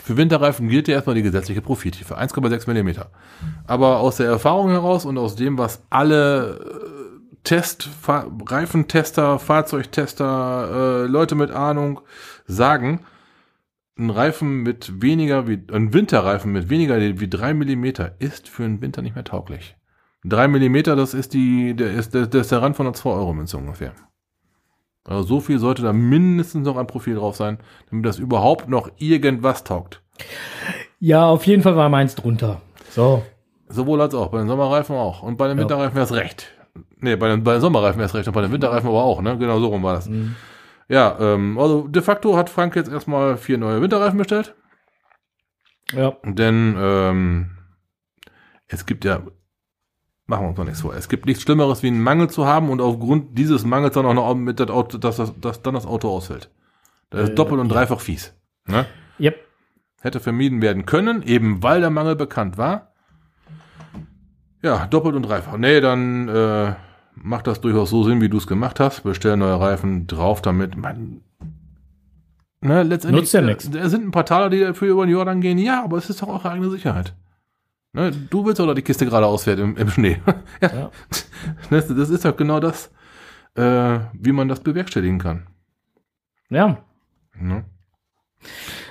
für 0.02 0.16
Winterreifen 0.16 0.68
gilt 0.68 0.88
ja 0.88 0.94
erstmal 0.94 1.16
die 1.16 1.22
gesetzliche 1.22 1.62
Profiltiefe, 1.62 2.18
1,6 2.18 2.66
Millimeter. 2.66 3.10
Aber 3.66 3.98
aus 4.00 4.16
der 4.16 4.26
Erfahrung 4.26 4.70
heraus 4.70 5.04
und 5.04 5.18
aus 5.18 5.36
dem, 5.36 5.58
was 5.58 5.82
alle 5.90 6.58
äh, 6.58 7.40
Test, 7.44 7.88
Reifentester, 8.06 9.38
Fahrzeugtester, 9.38 11.04
äh, 11.04 11.06
Leute 11.06 11.34
mit 11.34 11.50
Ahnung 11.50 12.00
sagen, 12.46 13.00
ein 13.98 14.10
Reifen 14.10 14.62
mit 14.62 15.00
weniger 15.00 15.48
wie, 15.48 15.62
ein 15.72 15.94
Winterreifen 15.94 16.52
mit 16.52 16.68
weniger 16.68 16.98
wie 17.00 17.28
drei 17.28 17.54
Millimeter 17.54 18.16
ist 18.18 18.48
für 18.48 18.64
einen 18.64 18.82
Winter 18.82 19.00
nicht 19.00 19.14
mehr 19.14 19.24
tauglich. 19.24 19.76
Drei 20.24 20.48
Millimeter, 20.48 20.96
das 20.96 21.14
ist 21.14 21.34
die, 21.34 21.74
der 21.74 21.92
ist, 21.92 22.12
der, 22.14 22.26
der 22.26 22.40
ist 22.40 22.50
der 22.50 22.60
Rand 22.60 22.76
von 22.76 22.86
einer 22.86 22.96
2-Euro-Münze 22.96 23.56
ungefähr. 23.56 23.92
Also 25.06 25.22
so 25.22 25.40
viel 25.40 25.58
sollte 25.58 25.82
da 25.82 25.92
mindestens 25.92 26.66
noch 26.66 26.76
ein 26.76 26.86
Profil 26.86 27.14
drauf 27.14 27.36
sein, 27.36 27.58
damit 27.90 28.06
das 28.06 28.18
überhaupt 28.18 28.68
noch 28.68 28.90
irgendwas 28.98 29.64
taugt. 29.64 30.02
Ja, 30.98 31.26
auf 31.26 31.46
jeden 31.46 31.62
Fall 31.62 31.76
war 31.76 31.88
meins 31.88 32.14
drunter. 32.14 32.60
So. 32.90 33.22
Sowohl 33.68 34.00
als 34.00 34.14
auch, 34.14 34.28
bei 34.28 34.38
den 34.38 34.48
Sommerreifen 34.48 34.96
auch. 34.96 35.22
Und 35.22 35.36
bei 35.36 35.48
den. 35.48 35.58
Winterreifen 35.58 35.94
wäre 35.94 36.06
es 36.06 36.12
recht. 36.12 36.52
Nee, 36.98 37.16
bei 37.16 37.28
den, 37.28 37.44
bei 37.44 37.52
den 37.52 37.60
Sommerreifen 37.60 37.98
wäre 37.98 38.06
es 38.06 38.14
recht 38.14 38.26
und 38.26 38.34
bei 38.34 38.42
den 38.42 38.52
Winterreifen 38.52 38.88
aber 38.88 39.02
auch, 39.02 39.20
ne? 39.22 39.36
Genau 39.38 39.58
so 39.60 39.68
rum 39.68 39.82
war 39.82 39.94
das. 39.94 40.08
Ja, 40.88 41.16
ähm, 41.20 41.58
also 41.58 41.88
de 41.88 42.02
facto 42.02 42.36
hat 42.36 42.48
Frank 42.48 42.76
jetzt 42.76 42.90
erstmal 42.90 43.36
vier 43.36 43.58
neue 43.58 43.82
Winterreifen 43.82 44.18
bestellt. 44.18 44.54
Ja. 45.92 46.16
Denn 46.24 46.76
ähm, 46.78 47.50
es 48.68 48.86
gibt 48.86 49.04
ja, 49.04 49.22
machen 50.26 50.44
wir 50.44 50.48
uns 50.48 50.58
mal 50.58 50.64
nichts 50.64 50.80
vor, 50.80 50.94
es 50.94 51.08
gibt 51.08 51.26
nichts 51.26 51.42
Schlimmeres, 51.42 51.82
wie 51.82 51.88
einen 51.88 52.02
Mangel 52.02 52.28
zu 52.28 52.46
haben 52.46 52.70
und 52.70 52.80
aufgrund 52.80 53.38
dieses 53.38 53.64
Mangels 53.64 53.94
dann 53.94 54.06
auch 54.06 54.14
noch 54.14 54.34
mit 54.34 54.58
das 54.60 54.70
Auto, 54.70 54.98
dass, 54.98 55.16
das, 55.16 55.32
dass 55.40 55.62
dann 55.62 55.74
das 55.74 55.86
Auto 55.86 56.08
ausfällt. 56.08 56.50
Das 57.10 57.22
ist 57.22 57.30
Äh, 57.30 57.34
doppelt 57.34 57.60
und 57.60 57.68
ja. 57.68 57.74
dreifach 57.74 58.00
fies. 58.00 58.34
Ne? 58.66 58.86
Yep. 59.20 59.36
Hätte 60.00 60.20
vermieden 60.20 60.60
werden 60.62 60.86
können, 60.86 61.22
eben 61.22 61.62
weil 61.62 61.80
der 61.80 61.90
Mangel 61.90 62.16
bekannt 62.16 62.58
war. 62.58 62.92
Ja, 64.62 64.86
doppelt 64.86 65.14
und 65.14 65.22
dreifach. 65.22 65.56
Nee, 65.56 65.80
dann 65.80 66.28
äh, 66.28 66.74
macht 67.14 67.46
das 67.46 67.60
durchaus 67.60 67.90
so 67.90 68.02
Sinn, 68.02 68.20
wie 68.20 68.28
du 68.28 68.38
es 68.38 68.46
gemacht 68.46 68.80
hast. 68.80 69.04
Bestell 69.04 69.36
neue 69.36 69.60
Reifen 69.60 70.06
drauf 70.06 70.42
damit. 70.42 70.76
Man, 70.76 71.20
ne, 72.60 72.82
letztendlich 72.82 73.22
Nutzt 73.22 73.34
ja 73.34 73.42
nix. 73.42 73.70
Da 73.70 73.88
sind 73.88 74.06
ein 74.06 74.10
paar 74.10 74.26
Taler, 74.26 74.50
die 74.50 74.60
dafür 74.60 74.88
über 74.88 75.06
den 75.06 75.12
Jordan 75.12 75.40
gehen. 75.40 75.58
Ja, 75.58 75.84
aber 75.84 75.98
es 75.98 76.10
ist 76.10 76.20
doch 76.22 76.28
auch 76.28 76.44
eigene 76.44 76.70
Sicherheit. 76.70 77.14
Ne, 77.96 78.12
du 78.12 78.44
willst 78.44 78.60
oder 78.60 78.74
die 78.74 78.82
Kiste 78.82 79.06
gerade 79.06 79.26
ausfährt 79.26 79.58
im, 79.58 79.76
im 79.76 79.88
Schnee. 79.90 80.20
ja. 80.60 80.70
Ja. 80.72 80.90
Das, 81.70 81.88
das 81.88 82.10
ist 82.10 82.24
doch 82.24 82.36
genau 82.36 82.60
das, 82.60 82.90
äh, 83.54 83.98
wie 84.12 84.32
man 84.32 84.48
das 84.48 84.60
bewerkstelligen 84.60 85.18
kann. 85.18 85.46
Ja. 86.50 86.78
Ne? 87.40 87.64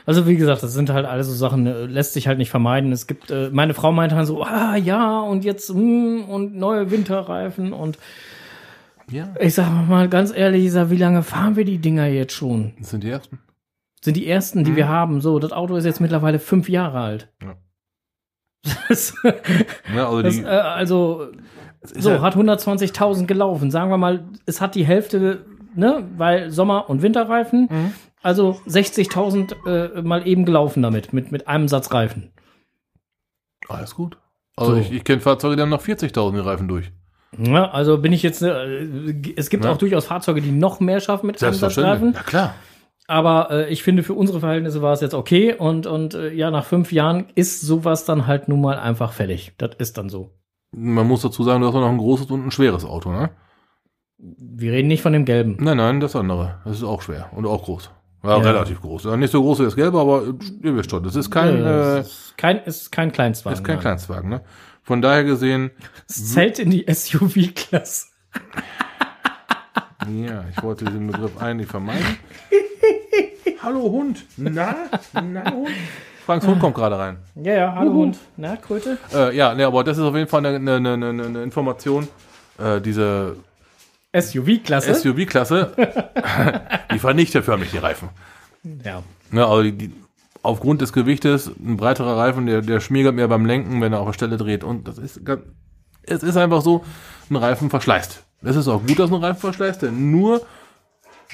Also 0.08 0.28
wie 0.28 0.36
gesagt, 0.36 0.64
das 0.64 0.74
sind 0.74 0.90
halt 0.90 1.06
alle 1.06 1.24
so 1.24 1.34
Sachen, 1.34 1.68
äh, 1.68 1.86
lässt 1.86 2.14
sich 2.14 2.28
halt 2.28 2.38
nicht 2.40 2.50
vermeiden. 2.50 2.92
Es 2.92 3.08
gibt, 3.08 3.30
äh, 3.32 3.50
meine 3.52 3.74
Frau 3.74 3.92
meinte 3.92 4.16
halt 4.16 4.28
so, 4.28 4.44
ah 4.44 4.76
ja, 4.76 5.20
und 5.22 5.46
jetzt 5.46 5.74
mm, 5.74 6.24
und 6.28 6.56
neue 6.56 6.90
Winterreifen 6.92 7.74
und 7.74 7.98
Ja, 9.12 9.34
ich 9.40 9.54
sag 9.54 9.70
mal 9.88 10.10
ganz 10.10 10.36
ehrlich, 10.36 10.66
ich 10.66 10.72
sag, 10.72 10.90
wie 10.90 10.98
lange 10.98 11.22
fahren 11.24 11.56
wir 11.56 11.64
die 11.66 11.78
Dinger 11.78 12.08
jetzt 12.08 12.34
schon? 12.34 12.74
das 12.80 12.90
sind 12.90 13.04
die 13.04 13.10
ersten. 13.10 13.40
Sind 14.02 14.18
die 14.18 14.28
ersten, 14.28 14.64
die 14.64 14.72
Mhm. 14.72 14.76
wir 14.76 14.88
haben. 14.88 15.22
So, 15.22 15.38
das 15.40 15.52
Auto 15.52 15.76
ist 15.76 15.86
jetzt 15.86 16.02
mittlerweile 16.02 16.40
fünf 16.40 16.70
Jahre 16.70 17.00
alt. 17.00 17.32
Ja. 17.42 17.56
Ja, 19.96 20.10
also 20.10 20.22
das, 20.22 20.38
äh, 20.40 20.46
also 20.46 21.28
so, 21.84 22.10
ja- 22.12 22.22
hat 22.22 22.36
120.000 22.36 23.28
gelaufen. 23.28 23.72
Sagen 23.72 23.90
wir 23.92 23.98
mal, 23.98 24.26
es 24.46 24.62
hat 24.62 24.76
die 24.76 24.86
Hälfte, 24.86 25.46
ne, 25.76 26.04
weil 26.18 26.52
Sommer- 26.52 26.90
und 26.90 27.02
Winterreifen. 27.02 27.68
Mhm. 27.70 27.94
Also 28.24 28.60
60.000 28.68 29.56
äh, 29.68 30.02
mal 30.02 30.28
eben 30.28 30.46
gelaufen 30.46 30.82
damit, 30.82 31.14
mit, 31.14 31.32
mit 31.32 31.48
einem 31.48 31.68
Satz 31.68 31.92
Reifen. 31.94 32.32
Alles 33.70 33.94
gut. 33.96 34.18
Also 34.56 34.74
So. 34.74 34.78
ich, 34.80 34.92
ich 34.92 35.04
kenne 35.04 35.22
Fahrzeuge, 35.22 35.56
die 35.56 35.62
haben 35.62 35.70
noch 35.70 35.84
40.000 35.84 36.34
die 36.34 36.40
Reifen 36.40 36.68
durch. 36.68 36.92
Ja, 37.38 37.70
also 37.70 37.98
bin 37.98 38.14
ich 38.14 38.24
jetzt, 38.24 38.42
äh, 38.42 39.14
es 39.36 39.50
gibt 39.50 39.66
Ja. 39.66 39.72
auch 39.72 39.78
durchaus 39.78 40.06
Fahrzeuge, 40.06 40.42
die 40.42 40.52
noch 40.52 40.80
mehr 40.80 41.02
schaffen 41.02 41.28
mit 41.28 41.44
einem 41.44 41.54
Satz. 41.54 41.78
Reifen. 41.78 42.14
Ja 42.14 42.24
klar. 42.24 42.56
Aber 43.08 43.52
äh, 43.52 43.70
ich 43.72 43.84
finde, 43.84 44.02
für 44.04 44.14
unsere 44.16 44.40
Verhältnisse 44.40 44.82
war 44.82 44.94
es 44.94 45.02
jetzt 45.02 45.14
okay. 45.14 45.54
Und, 45.54 45.86
und 45.86 46.14
äh, 46.16 46.32
ja, 46.34 46.50
nach 46.52 46.66
fünf 46.66 46.92
Jahren 46.92 47.28
ist 47.36 47.62
sowas 47.62 48.06
dann 48.06 48.26
halt 48.26 48.48
nun 48.48 48.62
mal 48.62 48.78
einfach 48.80 49.14
fällig. 49.14 49.54
Das 49.58 49.72
ist 49.78 49.98
dann 49.98 50.10
so. 50.10 50.32
Man 50.72 51.08
muss 51.08 51.22
dazu 51.22 51.44
sagen, 51.44 51.62
du 51.62 51.68
hast 51.68 51.76
auch 51.76 51.82
noch 51.82 51.90
ein 51.90 51.98
großes 51.98 52.32
und 52.32 52.48
ein 52.48 52.52
schweres 52.52 52.84
Auto, 52.84 53.12
ne? 53.12 53.30
Wir 54.18 54.72
reden 54.72 54.88
nicht 54.88 55.02
von 55.04 55.14
dem 55.14 55.26
gelben. 55.26 55.58
Nein, 55.60 55.78
nein, 55.78 56.00
das 56.00 56.16
andere. 56.16 56.60
Das 56.66 56.78
ist 56.78 56.84
auch 56.84 57.02
schwer 57.02 57.30
und 57.36 57.46
auch 57.46 57.64
groß. 57.64 57.92
Ja, 58.24 58.30
Ja. 58.32 58.38
relativ 58.38 58.82
groß. 58.82 59.04
Ja, 59.04 59.16
nicht 59.18 59.30
so 59.32 59.42
groß 59.42 59.60
wie 59.60 59.64
das 59.66 59.76
Gelbe, 59.76 60.00
aber 60.00 60.24
äh, 60.24 60.34
ihr 60.68 60.76
wisst 60.76 60.90
schon, 60.90 61.04
das 61.04 61.16
ist 61.16 61.30
kein, 61.30 61.64
Äh, 61.64 61.98
äh, 61.98 62.00
ist 62.02 62.34
kein, 62.38 62.58
ist 62.64 62.92
kein 62.92 63.12
Kleinstwagen. 63.12 63.58
ist 63.60 63.64
kein 63.64 63.76
nein. 63.76 63.82
Kleinstwagen, 63.84 64.30
ne? 64.30 64.42
Von 64.82 65.02
daher 65.02 65.24
gesehen, 65.24 65.72
Es 66.10 66.34
zählt 66.34 66.58
in 66.60 66.72
die 66.72 66.86
SUV-Klasse. 66.92 68.08
ja, 70.26 70.44
ich 70.50 70.64
wollte 70.64 70.86
diesen 70.86 71.08
Begriff 71.08 71.38
eigentlich 71.42 71.68
vermeiden. 71.70 72.06
Hallo 73.66 73.82
Hund. 73.92 74.24
Na? 74.38 74.76
Na 75.14 75.52
Hund? 75.52 75.70
Franks 76.24 76.46
Hund 76.46 76.60
kommt 76.60 76.76
gerade 76.76 77.00
rein. 77.00 77.18
Ja, 77.34 77.54
ja, 77.54 77.74
hallo 77.76 77.94
Hund. 77.94 78.20
Na, 78.38 78.58
Kröte? 78.58 79.00
Äh, 79.12 79.36
ja, 79.36 79.56
ne, 79.56 79.66
aber 79.66 79.84
das 79.84 79.98
ist 79.98 80.04
auf 80.04 80.14
jeden 80.14 80.28
Fall 80.28 80.46
eine, 80.46 80.76
eine, 80.76 80.94
eine, 80.94 81.24
eine 81.24 81.42
Information. 81.42 82.08
Äh, 82.60 82.80
diese 82.80 83.38
SUV-Klasse? 84.16 84.94
SUV-Klasse, 84.94 85.72
die 86.94 87.00
vernichtet 87.00 87.44
förmlich 87.44 87.72
die 87.72 87.80
Reifen. 87.80 88.10
ja. 88.84 89.02
Ne, 89.32 89.44
also 89.44 89.64
die, 89.64 89.72
die, 89.72 89.92
aufgrund 90.44 90.82
des 90.82 90.94
Gewichtes, 90.94 91.48
ein 91.48 91.76
breiterer 91.76 92.18
Reifen, 92.18 92.46
der, 92.46 92.62
der 92.62 92.80
schmiegert 92.82 93.16
mehr 93.16 93.28
beim 93.28 93.48
Lenken, 93.48 93.82
wenn 93.82 93.94
er 93.94 94.02
auf 94.02 94.06
der 94.06 94.14
Stelle 94.14 94.38
dreht. 94.38 94.64
Und 94.64 94.88
das 94.88 95.00
ist 95.00 95.26
ganz, 95.26 95.42
es 96.04 96.22
ist 96.22 96.38
einfach 96.38 96.62
so, 96.62 96.86
ein 97.32 97.36
Reifen 97.36 97.72
verschleißt. 97.72 98.24
Es 98.44 98.56
ist 98.56 98.68
auch 98.68 98.86
gut, 98.86 99.00
dass 99.00 99.10
ein 99.12 99.24
Reifen 99.24 99.40
verschleißt, 99.40 99.82
denn 99.82 100.12
nur 100.12 100.44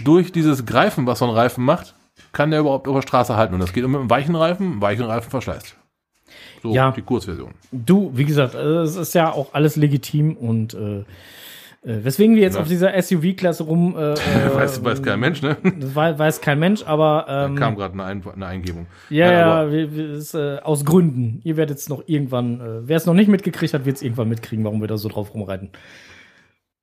durch 0.01 0.31
dieses 0.31 0.65
Greifen, 0.65 1.05
was 1.07 1.19
so 1.19 1.25
ein 1.25 1.31
Reifen 1.31 1.65
macht, 1.65 1.93
kann 2.31 2.51
der 2.51 2.59
überhaupt 2.61 2.87
auf 2.87 2.95
der 2.95 3.01
Straße 3.01 3.35
halten. 3.35 3.53
Und 3.53 3.59
das 3.59 3.73
geht 3.73 3.85
mit 3.87 3.99
einem 3.99 4.09
weichen 4.09 4.35
Reifen, 4.35 4.81
weichen 4.81 5.05
Reifen 5.05 5.29
verschleißt. 5.29 5.75
So 6.63 6.73
Ja. 6.73 6.91
die 6.91 7.01
Kurzversion. 7.01 7.53
Du, 7.71 8.11
wie 8.15 8.25
gesagt, 8.25 8.55
äh, 8.55 8.59
es 8.81 8.95
ist 8.95 9.13
ja 9.15 9.31
auch 9.31 9.53
alles 9.53 9.75
legitim 9.75 10.37
und 10.37 10.73
äh, 10.73 10.99
äh, 11.83 12.03
weswegen 12.05 12.35
wir 12.35 12.43
jetzt 12.43 12.55
Ja. 12.55 12.61
auf 12.61 12.67
dieser 12.67 12.93
SUV-Klasse 13.01 13.63
rum, 13.63 13.95
äh, 13.97 14.13
weiß, 14.55 14.83
weiß 14.83 15.01
kein 15.01 15.19
Mensch, 15.19 15.41
ne? 15.41 15.57
das 15.79 15.95
wei- 15.95 16.17
weiß 16.17 16.39
kein 16.39 16.59
Mensch, 16.59 16.83
aber 16.83 17.25
ähm, 17.27 17.55
Kam 17.55 17.75
gerade 17.75 17.93
eine, 17.95 18.03
Ein 18.05 18.23
eine 18.33 18.45
Eingebung. 18.45 18.85
ja, 19.09 19.31
ja, 19.31 19.51
aber- 19.61 19.71
wir, 19.71 19.93
wir, 19.95 20.09
ist, 20.13 20.35
äh, 20.35 20.59
aus 20.59 20.85
Gründen. 20.85 21.41
Ihr 21.43 21.57
werdet 21.57 21.79
es 21.79 21.89
noch 21.89 22.03
irgendwann, 22.05 22.61
äh, 22.61 22.87
wer 22.87 22.97
es 22.97 23.05
noch 23.07 23.15
nicht 23.15 23.27
mitgekriegt 23.27 23.73
hat, 23.73 23.85
wird 23.85 23.97
es 23.97 24.03
irgendwann 24.03 24.29
mitkriegen, 24.29 24.63
warum 24.63 24.79
wir 24.79 24.87
da 24.87 24.97
so 24.97 25.09
drauf 25.09 25.33
rumreiten. 25.33 25.71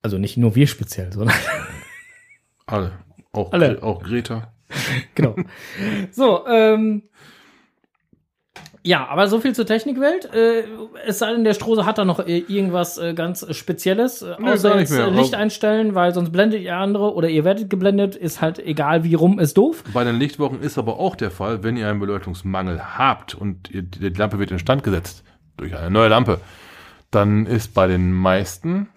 Also 0.01 0.17
nicht 0.17 0.35
nur 0.37 0.55
wir 0.55 0.67
speziell, 0.67 1.11
sondern 1.13 1.35
Alle. 2.67 2.91
Auch, 3.31 3.51
Alle. 3.53 3.81
auch 3.81 4.03
Greta. 4.03 4.51
genau. 5.15 5.35
So, 6.11 6.45
ähm, 6.47 7.03
ja, 8.81 9.07
aber 9.07 9.27
so 9.27 9.39
viel 9.39 9.53
zur 9.53 9.65
Technikwelt. 9.65 10.33
Äh, 10.33 10.63
es 11.05 11.19
sei 11.19 11.33
denn, 11.33 11.43
der 11.43 11.53
Strose 11.53 11.85
hat 11.85 11.97
da 11.97 12.05
noch 12.05 12.19
äh, 12.19 12.37
irgendwas 12.47 12.97
äh, 12.97 13.13
ganz 13.13 13.45
Spezielles, 13.55 14.21
äh, 14.21 14.35
Nö, 14.39 14.53
außer 14.53 14.79
jetzt 14.79 14.91
äh, 14.91 15.09
Licht 15.09 15.35
einstellen, 15.35 15.95
weil 15.95 16.13
sonst 16.13 16.31
blendet 16.31 16.61
ihr 16.61 16.77
andere 16.77 17.13
oder 17.13 17.29
ihr 17.29 17.43
werdet 17.43 17.69
geblendet, 17.69 18.15
ist 18.15 18.41
halt 18.41 18.59
egal 18.59 19.03
wie 19.03 19.15
rum, 19.15 19.37
ist 19.37 19.57
doof. 19.57 19.83
Bei 19.93 20.03
den 20.05 20.15
Lichtwochen 20.15 20.61
ist 20.61 20.77
aber 20.77 20.97
auch 20.97 21.15
der 21.15 21.29
Fall, 21.29 21.61
wenn 21.63 21.75
ihr 21.75 21.89
einen 21.89 21.99
Beleuchtungsmangel 21.99 22.97
habt 22.97 23.35
und 23.35 23.69
ihr, 23.69 23.81
die 23.81 24.09
Lampe 24.09 24.39
wird 24.39 24.51
instand 24.51 24.83
gesetzt 24.83 25.23
durch 25.57 25.75
eine 25.75 25.91
neue 25.91 26.07
Lampe, 26.07 26.39
dann 27.11 27.45
ist 27.47 27.73
bei 27.73 27.87
den 27.87 28.13
meisten 28.13 28.87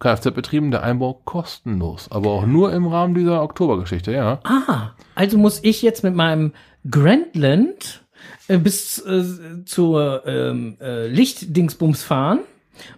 Kfz-Betrieben 0.00 0.72
der 0.72 0.82
Einbau 0.82 1.20
kostenlos. 1.24 2.10
Aber 2.10 2.30
auch 2.30 2.46
nur 2.46 2.72
im 2.72 2.86
Rahmen 2.86 3.14
dieser 3.14 3.42
Oktobergeschichte, 3.42 4.12
ja. 4.12 4.40
Ah, 4.44 4.90
also 5.14 5.38
muss 5.38 5.60
ich 5.62 5.82
jetzt 5.82 6.04
mit 6.04 6.14
meinem 6.14 6.52
Grandland 6.90 8.04
äh, 8.48 8.58
bis 8.58 8.98
äh, 8.98 9.64
zur 9.64 10.26
ähm, 10.26 10.76
äh, 10.80 11.06
Lichtdingsbums 11.06 12.02
fahren 12.02 12.40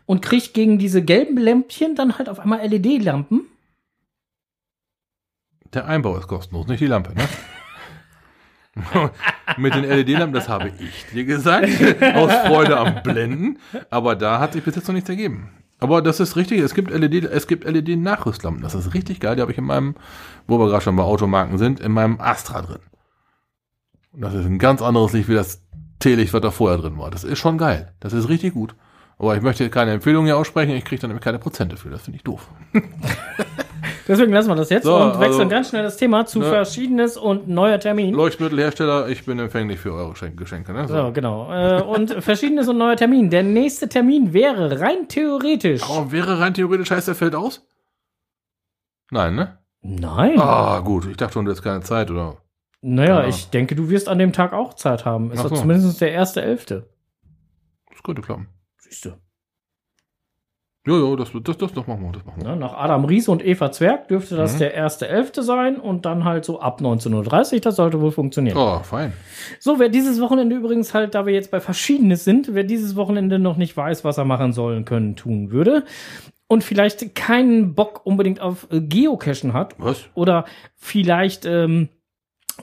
und 0.07 0.23
krieg 0.23 0.55
gegen 0.55 0.79
diese 0.79 1.03
gelben 1.03 1.37
Lämpchen 1.37 1.95
dann 1.95 2.19
halt 2.19 2.29
auf 2.29 2.41
einmal 2.41 2.67
LED-Lampen. 2.67 3.43
Der 5.73 5.87
Einbau 5.87 6.17
ist 6.17 6.27
kostenlos, 6.27 6.67
nicht 6.69 6.81
die 6.81 6.87
Lampe, 6.87 7.13
ne? 7.15 7.29
Mit 9.57 9.75
den 9.75 9.85
LED-Lampen, 9.85 10.33
das 10.33 10.49
habe 10.49 10.73
ich 10.79 11.07
dir 11.13 11.25
gesagt, 11.25 11.69
aus 12.15 12.33
Freude 12.47 12.77
am 12.77 13.03
Blenden. 13.03 13.59
Aber 13.91 14.17
da 14.17 14.39
hat 14.39 14.53
sich 14.53 14.63
bis 14.63 14.77
jetzt 14.77 14.87
noch 14.89 14.95
nichts 14.95 15.09
ergeben. 15.09 15.51
Aber 15.79 16.01
das 16.01 16.21
ist 16.21 16.37
richtig, 16.37 16.61
es 16.61 16.75
gibt 16.75 16.91
LED, 16.91 17.25
es 17.25 17.47
gibt 17.47 17.65
LED-Nachrüstlampen. 17.65 18.63
Das 18.63 18.75
ist 18.75 18.95
richtig 18.95 19.21
geil. 19.21 19.37
Die 19.37 19.43
habe 19.43 19.53
ich 19.53 19.59
in 19.59 19.65
meinem, 19.65 19.95
wo 20.47 20.59
wir 20.59 20.69
gerade 20.69 20.83
schon 20.83 20.97
bei 20.97 21.03
Automarken 21.03 21.59
sind, 21.59 21.81
in 21.81 21.93
meinem 21.93 22.21
Astra 22.21 22.63
drin. 22.63 22.81
Und 24.13 24.23
das 24.23 24.35
ist 24.35 24.47
ein 24.47 24.59
ganz 24.59 24.81
anderes 24.81 25.13
Licht 25.13 25.29
wie 25.29 25.35
das 25.35 25.63
Teelicht, 25.99 26.33
was 26.33 26.41
da 26.41 26.51
vorher 26.51 26.79
drin 26.79 26.99
war. 26.99 27.11
Das 27.11 27.25
ist 27.25 27.39
schon 27.39 27.59
geil. 27.59 27.93
Das 28.01 28.15
ist 28.15 28.29
richtig 28.29 28.55
gut. 28.55 28.75
Aber 29.19 29.37
ich 29.37 29.43
möchte 29.43 29.69
keine 29.71 29.93
Empfehlung 29.93 30.25
hier 30.27 30.37
aussprechen, 30.37 30.75
ich 30.75 30.85
kriege 30.85 31.01
dann 31.01 31.11
nämlich 31.11 31.25
keine 31.25 31.39
Prozente 31.39 31.77
für. 31.77 31.91
Das 31.91 32.03
finde 32.03 32.17
ich 32.19 32.25
doof. 32.25 32.49
Deswegen 34.09 34.33
lassen 34.33 34.49
wir 34.49 34.55
das 34.55 34.71
jetzt 34.71 34.85
So, 34.85 34.95
und 34.97 35.19
wechseln 35.19 35.41
also- 35.41 35.49
ganz 35.49 35.69
schnell 35.71 35.83
das 35.83 35.97
Thema 35.97 36.27
zu 36.27 36.39
Ne. 36.39 36.45
Verschiedenes 36.47 37.17
und 37.17 37.49
neuer 37.49 37.81
Termin. 37.81 38.15
Leuchtmittelhersteller, 38.15 39.09
ich 39.09 39.25
bin 39.25 39.39
empfänglich 39.39 39.81
für 39.81 39.93
eure 39.93 40.15
Geschenke. 40.33 40.73
Ne? 40.73 40.87
So, 40.87 41.13
genau. 41.13 41.53
Äh, 41.53 41.83
und 41.83 42.13
Verschiedenes 42.23 42.69
und 42.69 42.79
neuer 42.79 42.97
Termin. 42.97 43.31
Der 43.31 43.43
nächste 43.43 43.89
Termin 43.89 44.33
wäre 44.33 44.81
rein 44.81 45.09
theoretisch. 45.09 45.83
Aber 45.83 46.13
wäre 46.13 46.39
rein 46.39 46.55
theoretisch 46.55 46.91
heißt, 46.91 47.09
der 47.09 47.17
fällt 47.17 47.35
aus? 47.35 47.67
Nein, 49.11 49.35
ne? 49.35 49.59
Nein. 49.83 50.39
Ah, 50.39 50.81
gut. 50.81 51.07
Ich 51.07 51.17
dachte 51.17 51.35
schon, 51.35 51.45
du 51.45 51.51
hättest 51.51 51.65
keine 51.65 51.81
Zeit, 51.83 52.11
oder? 52.11 52.39
naja, 52.83 53.23
ja. 53.23 53.29
ich 53.29 53.51
denke, 53.51 53.75
du 53.75 53.89
wirst 53.91 54.09
an 54.09 54.19
dem 54.19 54.33
Tag 54.33 54.53
auch 54.53 54.75
Zeit 54.75 55.05
haben. 55.05 55.33
Ist 55.33 55.43
so. 55.43 55.49
zumindest 55.49 56.01
der 56.01 56.13
erste 56.13 56.43
Elfte. 56.43 56.89
Das 57.91 58.03
könnte 58.03 58.23
klappen. 58.23 58.49
Siehst 58.79 59.05
du. 59.07 59.11
Jo, 60.87 60.97
jo, 60.99 61.17
das, 61.17 61.31
das, 61.33 61.57
das, 61.57 61.73
das 61.73 61.87
machen 61.89 62.03
wir, 62.05 62.13
das 62.13 62.25
machen 62.25 62.43
wir. 62.43 62.51
Ne, 62.51 62.57
nach 62.57 62.73
Adam 62.75 63.05
Ries 63.05 63.29
und 63.29 63.45
Eva 63.45 63.73
Zwerg 63.73 64.07
dürfte 64.09 64.37
das 64.37 64.55
Mhm. 64.55 64.59
der 64.61 64.75
erste 64.75 65.09
Elfte 65.09 65.43
sein 65.43 65.77
und 65.81 66.07
dann 66.07 66.25
halt 66.25 66.45
so 66.45 66.61
ab 66.61 66.81
19.30 66.81 67.55
Uhr, 67.55 67.61
das 67.61 67.77
sollte 67.77 68.01
wohl 68.01 68.13
funktionieren. 68.13 68.57
Oh, 68.57 68.79
fein. 68.85 69.13
So, 69.59 69.79
wer 69.81 69.89
dieses 69.89 70.21
Wochenende 70.21 70.55
übrigens 70.55 70.95
halt, 70.95 71.15
da 71.17 71.27
wir 71.27 71.35
jetzt 71.35 71.51
bei 71.51 71.61
Verschiedenes 71.61 72.25
sind, 72.25 72.55
wer 72.55 72.63
dieses 72.65 72.95
Wochenende 72.95 73.39
noch 73.41 73.57
nicht 73.57 73.77
weiß, 73.77 74.05
was 74.05 74.17
er 74.17 74.25
machen 74.25 74.53
sollen, 74.53 74.85
können, 74.85 75.17
tun 75.17 75.51
würde 75.51 75.85
und 76.47 76.63
vielleicht 76.63 77.17
keinen 77.17 77.75
Bock 77.75 78.03
unbedingt 78.05 78.41
auf 78.41 78.69
äh, 78.71 78.81
Geocachen 78.81 79.53
hat 79.55 79.75
Was? 79.79 80.05
oder 80.15 80.45
vielleicht 80.77 81.45
ähm, 81.47 81.89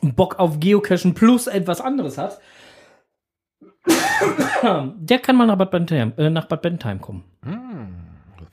Bock 0.01 0.39
auf 0.39 0.61
Geocachen 0.61 1.13
plus 1.13 1.47
etwas 1.47 1.81
anderes 1.81 2.17
hat, 2.17 2.39
der 4.63 5.19
kann 5.19 5.35
mal 5.35 5.45
nach 5.45 5.57
Bad 5.57 5.71
Bentheim, 5.71 6.13
äh, 6.17 6.29
nach 6.29 6.45
Bad 6.45 6.61
Bentheim 6.61 7.01
kommen. 7.01 7.23
Hm, 7.43 7.59
was 7.72 7.72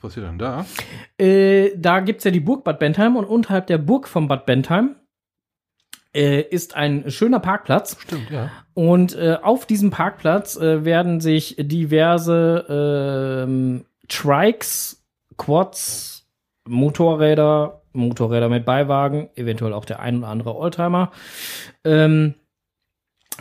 passiert 0.01 0.27
denn 0.27 0.37
da? 0.37 0.65
Äh, 1.17 1.71
da 1.77 1.99
gibt's 1.99 2.23
ja 2.23 2.31
die 2.31 2.39
Burg 2.39 2.63
Bad 2.63 2.79
Bentheim 2.79 3.15
und 3.15 3.25
unterhalb 3.25 3.67
der 3.67 3.77
Burg 3.77 4.07
von 4.07 4.27
Bad 4.27 4.45
Bentheim 4.45 4.95
äh, 6.13 6.41
ist 6.41 6.75
ein 6.75 7.09
schöner 7.09 7.39
Parkplatz. 7.39 7.97
Stimmt, 7.99 8.29
ja. 8.29 8.51
Und 8.73 9.15
äh, 9.15 9.37
auf 9.41 9.65
diesem 9.65 9.91
Parkplatz 9.91 10.57
äh, 10.57 10.83
werden 10.83 11.21
sich 11.21 11.55
diverse 11.57 13.45
ähm, 13.47 13.85
Trikes, 14.07 15.03
Quads, 15.37 16.27
Motorräder, 16.67 17.81
Motorräder 17.93 18.49
mit 18.49 18.65
Beiwagen, 18.65 19.29
eventuell 19.35 19.73
auch 19.73 19.85
der 19.85 19.99
ein 19.99 20.19
oder 20.19 20.27
andere 20.27 20.55
Oldtimer, 20.55 21.11
ähm, 21.83 22.35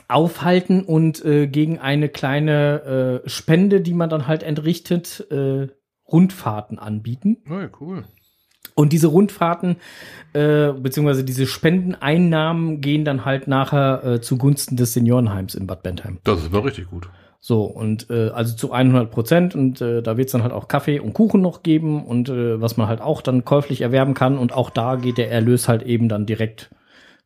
aufhalten 0.08 0.82
und 0.82 1.24
äh, 1.24 1.46
gegen 1.46 1.78
eine 1.78 2.08
kleine 2.08 3.22
äh, 3.24 3.28
Spende, 3.28 3.80
die 3.80 3.94
man 3.94 4.08
dann 4.08 4.26
halt 4.26 4.42
entrichtet, 4.42 5.26
äh, 5.30 5.68
Rundfahrten 6.12 6.78
anbieten. 6.78 7.38
Oh, 7.48 7.66
cool. 7.80 8.04
Und 8.74 8.92
diese 8.92 9.08
Rundfahrten, 9.08 9.76
äh, 10.32 10.72
beziehungsweise 10.72 11.24
diese 11.24 11.46
Spendeneinnahmen 11.46 12.80
gehen 12.80 13.04
dann 13.04 13.24
halt 13.24 13.48
nachher 13.48 14.04
äh, 14.04 14.20
zugunsten 14.20 14.76
des 14.76 14.92
Seniorenheims 14.92 15.54
in 15.54 15.66
Bad 15.66 15.82
Bentheim. 15.82 16.18
Das 16.24 16.40
ist 16.40 16.46
aber 16.46 16.64
richtig 16.64 16.88
gut. 16.88 17.08
So, 17.40 17.64
und 17.64 18.11
äh, 18.11 18.28
also 18.28 18.54
zu 18.54 18.72
100 18.72 19.11
Prozent. 19.11 19.54
Und 19.54 19.80
äh, 19.80 20.02
da 20.02 20.16
wird 20.16 20.26
es 20.26 20.32
dann 20.32 20.42
halt 20.42 20.52
auch 20.52 20.68
Kaffee 20.68 21.00
und 21.00 21.14
Kuchen 21.14 21.40
noch 21.40 21.62
geben 21.62 22.04
und 22.04 22.28
äh, 22.28 22.61
was 22.61 22.76
man 22.76 22.86
halt 22.86 23.00
auch 23.00 23.22
dann 23.22 23.44
käuflich 23.44 23.80
erwerben 23.80 24.14
kann. 24.14 24.38
Und 24.38 24.52
auch 24.52 24.70
da 24.70 24.96
geht 24.96 25.18
der 25.18 25.30
Erlös 25.30 25.66
halt 25.66 25.82
eben 25.82 26.08
dann 26.08 26.26
direkt 26.26 26.70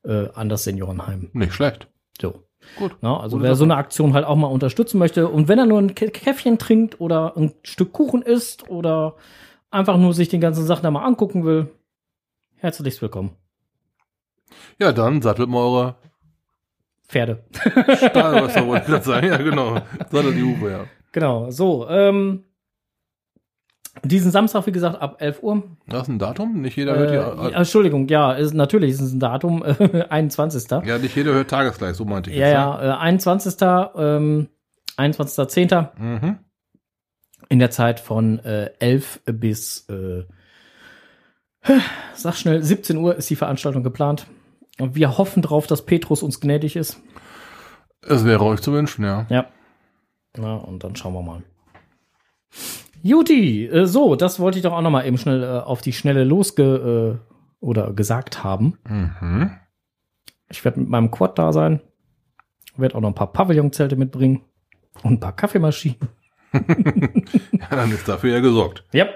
äh, 0.04 0.28
an 0.34 0.48
das 0.48 0.64
Seniorenheim. 0.64 1.30
Nicht 1.32 1.54
schlecht. 1.54 1.88
So. 2.20 2.44
Gut. 2.78 2.96
Na, 3.00 3.18
also 3.20 3.36
Gute 3.36 3.48
wer 3.48 3.54
so 3.54 3.64
eine 3.64 3.76
Aktion 3.76 4.14
halt 4.14 4.24
auch 4.24 4.36
mal 4.36 4.48
unterstützen 4.48 4.98
möchte 4.98 5.28
und 5.28 5.48
wenn 5.48 5.58
er 5.58 5.66
nur 5.66 5.78
ein 5.78 5.90
Kä- 5.92 6.10
Käffchen 6.10 6.58
trinkt 6.58 7.00
oder 7.00 7.36
ein 7.36 7.52
Stück 7.62 7.92
Kuchen 7.92 8.22
isst 8.22 8.68
oder 8.68 9.14
einfach 9.70 9.96
nur 9.96 10.12
sich 10.14 10.28
den 10.28 10.40
ganzen 10.40 10.64
Sachen 10.66 10.82
da 10.82 10.90
mal 10.90 11.04
angucken 11.04 11.44
will, 11.44 11.68
herzlichst 12.56 13.00
willkommen. 13.02 13.30
Ja, 14.78 14.92
dann 14.92 15.22
sattelt 15.22 15.48
mal 15.48 15.58
eure 15.58 15.94
Pferde. 17.06 17.44
Stahlwasser, 17.52 18.66
wollte 18.66 18.82
ich 18.84 18.90
gerade 18.90 19.04
sagen. 19.04 19.26
Ja, 19.28 19.36
genau. 19.36 19.74
Sattelt 20.10 20.36
die 20.36 20.42
Hufe, 20.42 20.70
ja. 20.70 20.84
Genau, 21.12 21.50
so. 21.50 21.88
Ähm, 21.88 22.44
diesen 24.02 24.30
Samstag, 24.30 24.66
wie 24.66 24.72
gesagt, 24.72 25.00
ab 25.00 25.16
11 25.20 25.42
Uhr. 25.42 25.62
Das 25.86 26.02
ist 26.02 26.08
ein 26.08 26.18
Datum. 26.18 26.60
Nicht 26.60 26.76
jeder 26.76 26.94
Äh, 26.94 26.98
hört 26.98 27.12
ja, 27.38 27.48
die. 27.48 27.54
Entschuldigung, 27.54 28.08
ja, 28.08 28.32
ist, 28.32 28.54
natürlich 28.54 28.90
ist 28.90 29.00
es 29.00 29.12
ein 29.12 29.20
Datum, 29.20 29.62
äh, 29.64 30.04
21. 30.08 30.70
Ja, 30.84 30.98
nicht 30.98 31.14
jeder 31.16 31.32
hört 31.32 31.50
tagesgleich, 31.50 31.96
so 31.96 32.04
meinte 32.04 32.30
ich. 32.30 32.36
Ja, 32.36 32.46
jetzt, 32.46 32.54
ja, 32.54 32.94
äh, 32.94 32.98
21. 32.98 33.54
Ähm, 33.96 34.48
21.10. 34.96 35.88
Mhm. 35.98 36.38
in 37.48 37.58
der 37.58 37.70
Zeit 37.70 38.00
von 38.00 38.38
äh, 38.44 38.70
11 38.78 39.22
bis, 39.26 39.88
äh, 39.88 40.24
sag 42.14 42.34
schnell, 42.36 42.62
17 42.62 42.96
Uhr 42.96 43.16
ist 43.16 43.28
die 43.30 43.36
Veranstaltung 43.36 43.82
geplant. 43.82 44.26
Und 44.78 44.94
wir 44.96 45.18
hoffen 45.18 45.42
drauf, 45.42 45.66
dass 45.66 45.84
Petrus 45.86 46.22
uns 46.22 46.40
gnädig 46.40 46.76
ist. 46.76 47.00
Es 48.02 48.24
wäre 48.24 48.44
euch 48.44 48.60
zu 48.60 48.72
wünschen, 48.72 49.04
ja. 49.04 49.26
Ja. 49.30 49.46
Na, 50.36 50.56
und 50.56 50.82
dann 50.84 50.96
schauen 50.96 51.14
wir 51.14 51.22
mal. 51.22 51.42
Juti, 53.06 53.66
äh, 53.66 53.84
so, 53.86 54.16
das 54.16 54.40
wollte 54.40 54.56
ich 54.58 54.62
doch 54.62 54.72
auch 54.72 54.80
noch 54.80 54.90
mal 54.90 55.04
eben 55.06 55.18
schnell 55.18 55.42
äh, 55.42 55.46
auf 55.60 55.82
die 55.82 55.92
Schnelle 55.92 56.24
losge 56.24 57.20
äh, 57.20 57.34
oder 57.60 57.92
gesagt 57.92 58.42
haben. 58.42 58.78
Mhm. 58.88 59.50
Ich 60.48 60.64
werde 60.64 60.80
mit 60.80 60.88
meinem 60.88 61.10
Quad 61.10 61.38
da 61.38 61.52
sein. 61.52 61.80
Werde 62.78 62.94
auch 62.96 63.00
noch 63.02 63.08
ein 63.10 63.14
paar 63.14 63.30
Pavillonzelte 63.32 63.96
mitbringen 63.96 64.40
und 65.02 65.12
ein 65.12 65.20
paar 65.20 65.36
Kaffeemaschinen. 65.36 65.98
Ja, 66.54 67.76
dann 67.76 67.90
ist 67.90 68.06
dafür 68.08 68.30
ja 68.34 68.38
gesorgt. 68.40 68.84
Ja. 68.92 69.06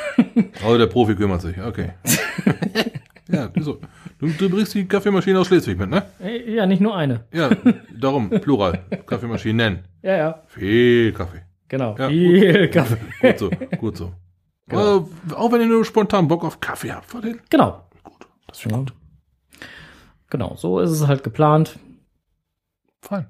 Aber 0.64 0.78
der 0.78 0.86
Profi 0.86 1.14
kümmert 1.14 1.42
sich, 1.42 1.60
okay. 1.60 1.90
ja, 3.28 3.50
so. 3.60 3.78
Du, 4.18 4.28
du 4.28 4.48
bringst 4.48 4.72
die 4.74 4.86
Kaffeemaschine 4.86 5.38
aus 5.38 5.48
Schleswig 5.48 5.78
mit, 5.78 5.90
ne? 5.90 6.02
Äh, 6.18 6.54
Ja, 6.54 6.64
nicht 6.64 6.80
nur 6.80 6.96
eine. 6.96 7.24
Ja, 7.30 7.50
darum, 7.94 8.30
Plural. 8.30 8.86
Kaffeemaschinen 9.06 9.56
nennen. 9.56 9.78
Ja, 10.02 10.16
ja, 10.16 10.42
Viel 10.46 11.12
Kaffee. 11.12 11.42
Genau. 11.68 11.96
Ja, 11.98 12.08
Viel 12.08 12.68
Kaffee. 12.72 12.98
Gut 13.20 13.38
so, 13.38 13.50
gut 13.78 13.96
so. 13.96 14.12
Genau. 14.68 14.98
Äh, 15.30 15.34
auch 15.34 15.52
wenn 15.52 15.60
ihr 15.62 15.66
nur 15.66 15.84
spontan 15.84 16.28
Bock 16.28 16.44
auf 16.44 16.60
Kaffee 16.60 16.92
habt, 16.92 17.06
vor 17.06 17.20
den. 17.20 17.40
Genau. 17.50 17.82
Das 18.46 18.64
ist 18.64 18.72
gut. 18.72 18.92
Genau, 20.30 20.54
so 20.56 20.78
ist 20.80 20.90
es 20.90 21.06
halt 21.06 21.22
geplant. 21.24 21.78
Fein. 23.00 23.26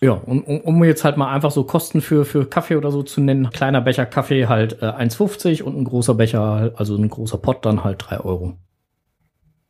Ja, 0.00 0.12
und 0.14 0.42
um, 0.42 0.60
um 0.62 0.82
jetzt 0.82 1.04
halt 1.04 1.16
mal 1.16 1.32
einfach 1.32 1.52
so 1.52 1.62
Kosten 1.62 2.00
für, 2.00 2.24
für 2.24 2.46
Kaffee 2.46 2.74
oder 2.74 2.90
so 2.90 3.04
zu 3.04 3.20
nennen. 3.20 3.50
Kleiner 3.50 3.80
Becher 3.80 4.04
Kaffee 4.06 4.48
halt 4.48 4.82
äh, 4.82 4.86
1,50 4.86 5.62
und 5.62 5.76
ein 5.78 5.84
großer 5.84 6.14
Becher, 6.14 6.72
also 6.76 6.96
ein 6.96 7.08
großer 7.08 7.38
Pott 7.38 7.64
dann 7.64 7.84
halt 7.84 8.04
3 8.10 8.18
Euro. 8.20 8.58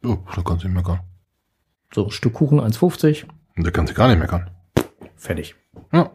Oh, 0.04 0.16
da 0.34 0.40
kannst 0.42 0.64
du 0.64 0.68
nicht 0.68 0.76
meckern. 0.76 1.00
So, 1.94 2.08
Stück 2.08 2.32
Kuchen 2.32 2.58
1,50, 2.58 3.26
Da 3.58 3.70
kannst 3.70 3.92
du 3.92 3.96
gar 3.96 4.08
nicht 4.08 4.18
meckern. 4.18 4.50
fertig. 5.16 5.54
Ja. 5.92 6.10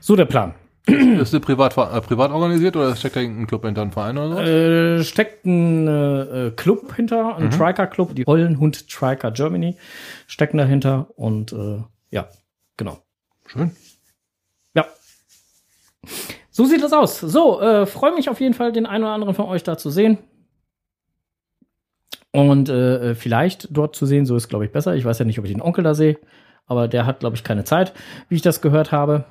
So 0.00 0.16
der 0.16 0.24
Plan. 0.24 0.54
Ist 0.86 1.32
der 1.32 1.38
privat, 1.38 1.76
äh, 1.76 2.00
privat 2.00 2.32
organisiert 2.32 2.76
oder 2.76 2.96
steckt 2.96 3.14
da 3.14 3.20
irgendein 3.20 3.46
Club 3.46 3.64
hinter 3.64 3.82
einem 3.82 3.92
Verein 3.92 4.18
oder 4.18 4.30
so? 4.30 4.40
Äh, 4.40 5.04
steckt 5.04 5.46
ein 5.46 5.86
äh, 5.86 6.46
äh, 6.48 6.50
Club 6.50 6.94
hinter, 6.96 7.36
ein 7.36 7.50
Triker 7.50 7.86
Club, 7.86 8.16
die 8.16 8.24
Hollenhund 8.24 8.88
Triker 8.88 9.30
Germany 9.30 9.76
stecken 10.26 10.58
dahinter 10.58 11.06
und 11.14 11.52
äh, 11.52 11.82
ja, 12.10 12.28
genau. 12.76 12.98
Schön. 13.46 13.70
Ja. 14.74 14.86
So 16.50 16.64
sieht 16.64 16.82
das 16.82 16.92
aus. 16.92 17.20
So, 17.20 17.60
äh, 17.60 17.86
freue 17.86 18.14
mich 18.14 18.28
auf 18.28 18.40
jeden 18.40 18.54
Fall, 18.54 18.72
den 18.72 18.86
einen 18.86 19.04
oder 19.04 19.12
anderen 19.12 19.34
von 19.34 19.46
euch 19.46 19.62
da 19.62 19.78
zu 19.78 19.88
sehen. 19.88 20.18
Und 22.32 22.70
äh, 22.70 23.10
äh, 23.10 23.14
vielleicht 23.14 23.68
dort 23.70 23.94
zu 23.94 24.06
sehen, 24.06 24.26
so 24.26 24.34
ist, 24.36 24.48
glaube 24.48 24.64
ich, 24.64 24.72
besser. 24.72 24.96
Ich 24.96 25.04
weiß 25.04 25.18
ja 25.18 25.24
nicht, 25.24 25.38
ob 25.38 25.44
ich 25.44 25.52
den 25.52 25.62
Onkel 25.62 25.84
da 25.84 25.94
sehe, 25.94 26.18
aber 26.66 26.88
der 26.88 27.06
hat, 27.06 27.20
glaube 27.20 27.36
ich, 27.36 27.44
keine 27.44 27.64
Zeit, 27.64 27.92
wie 28.28 28.36
ich 28.36 28.42
das 28.42 28.62
gehört 28.62 28.90
habe. 28.90 29.24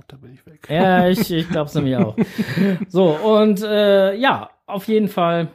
Glaube, 0.00 0.06
da 0.08 0.16
bin 0.16 0.32
ich 0.34 0.46
weg. 0.46 0.66
Ja, 0.70 1.08
ich, 1.08 1.30
ich 1.30 1.48
glaube 1.48 1.68
es 1.68 1.74
nämlich 1.74 1.96
auch. 1.96 2.16
So, 2.88 3.08
und 3.10 3.62
äh, 3.62 4.14
ja, 4.16 4.50
auf 4.66 4.88
jeden 4.88 5.08
Fall. 5.08 5.48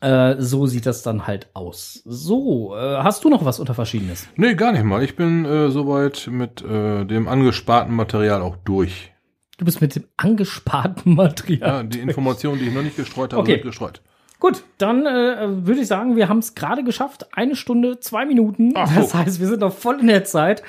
Äh, 0.00 0.36
so 0.38 0.66
sieht 0.66 0.86
das 0.86 1.02
dann 1.02 1.26
halt 1.26 1.48
aus. 1.54 2.02
So, 2.04 2.74
äh, 2.76 2.96
hast 2.98 3.24
du 3.24 3.30
noch 3.30 3.44
was 3.44 3.58
unter 3.60 3.74
Verschiedenes? 3.74 4.28
Nee, 4.36 4.54
gar 4.54 4.72
nicht 4.72 4.84
mal. 4.84 5.02
Ich 5.02 5.16
bin 5.16 5.44
äh, 5.44 5.70
soweit 5.70 6.28
mit 6.30 6.62
äh, 6.62 7.04
dem 7.04 7.26
angesparten 7.28 7.94
Material 7.94 8.42
auch 8.42 8.56
durch. 8.56 9.12
Du 9.58 9.64
bist 9.64 9.80
mit 9.80 9.94
dem 9.94 10.04
angesparten 10.16 11.14
Material. 11.14 11.68
Ja, 11.68 11.82
die 11.82 12.00
Informationen, 12.00 12.58
die 12.58 12.66
ich 12.68 12.74
noch 12.74 12.82
nicht 12.82 12.96
gestreut 12.96 13.32
habe, 13.32 13.42
Okay. 13.42 13.54
sind 13.54 13.62
gestreut. 13.64 14.02
Gut, 14.44 14.62
dann 14.76 15.06
äh, 15.06 15.66
würde 15.66 15.80
ich 15.80 15.86
sagen, 15.86 16.16
wir 16.16 16.28
haben 16.28 16.40
es 16.40 16.54
gerade 16.54 16.84
geschafft. 16.84 17.28
Eine 17.32 17.56
Stunde, 17.56 17.98
zwei 18.00 18.26
Minuten. 18.26 18.72
Ach, 18.74 18.94
das 18.94 19.14
heißt, 19.14 19.40
wir 19.40 19.46
sind 19.46 19.60
noch 19.60 19.72
voll 19.72 20.00
in 20.00 20.06
der 20.08 20.24
Zeit. 20.24 20.62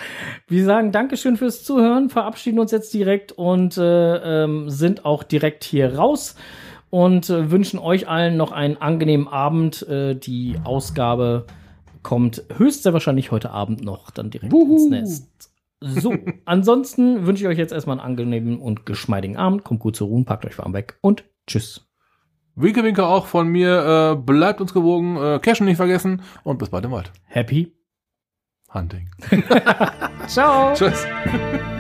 Wir 0.48 0.64
sagen 0.64 0.94
Dankeschön 0.94 1.36
fürs 1.36 1.66
Zuhören, 1.66 2.10
verabschieden 2.10 2.60
uns 2.60 2.72
jetzt 2.72 2.94
direkt 2.94 3.34
und 3.34 3.76
äh, 3.76 4.44
ähm, 4.44 4.70
sind 4.70 5.04
auch 5.04 5.24
direkt 5.24 5.66
hier 5.66 5.94
raus 5.94 6.38
und 6.90 7.30
äh, 7.30 7.52
wünschen 7.52 7.78
euch 7.78 8.08
allen 8.08 8.38
noch 8.38 8.54
einen 8.54 8.78
angenehmen 8.78 9.28
Abend. 9.28 9.86
Äh, 9.90 10.16
die 10.16 10.56
Ausgabe 10.64 11.46
kommt 12.02 12.44
höchst 12.58 12.84
sehr 12.84 12.94
wahrscheinlich 12.94 13.32
heute 13.32 13.52
Abend 13.52 13.84
noch 13.84 14.10
dann 14.10 14.30
direkt 14.30 14.54
ins 14.54 14.90
Nest. 14.90 15.52
So, 15.82 16.16
ansonsten 16.46 17.26
wünsche 17.26 17.44
ich 17.44 17.50
euch 17.50 17.58
jetzt 17.58 17.74
erstmal 17.74 18.00
einen 18.00 18.08
angenehmen 18.08 18.58
und 18.58 18.86
geschmeidigen 18.86 19.36
Abend. 19.36 19.66
Kommt 19.66 19.82
gut 19.82 19.98
zur 19.98 20.08
Ruhe, 20.08 20.24
packt 20.24 20.46
euch 20.46 20.58
warm 20.58 20.72
weg 20.72 20.98
und 21.02 21.26
tschüss. 21.46 21.85
Winke, 22.56 22.84
winke 22.84 23.06
auch 23.06 23.26
von 23.26 23.48
mir. 23.48 24.14
Äh, 24.14 24.16
bleibt 24.16 24.62
uns 24.62 24.74
gewogen. 24.74 25.18
Äh, 25.18 25.40
Cashen 25.40 25.66
nicht 25.66 25.78
vergessen. 25.78 26.22
Und 26.44 26.58
bis 26.58 26.70
bald 26.70 26.86
im 26.86 26.92
Wald. 26.92 27.12
Happy. 27.26 27.74
Hunting. 28.74 29.10
Ciao. 30.28 30.74
Tschüss. 30.74 31.06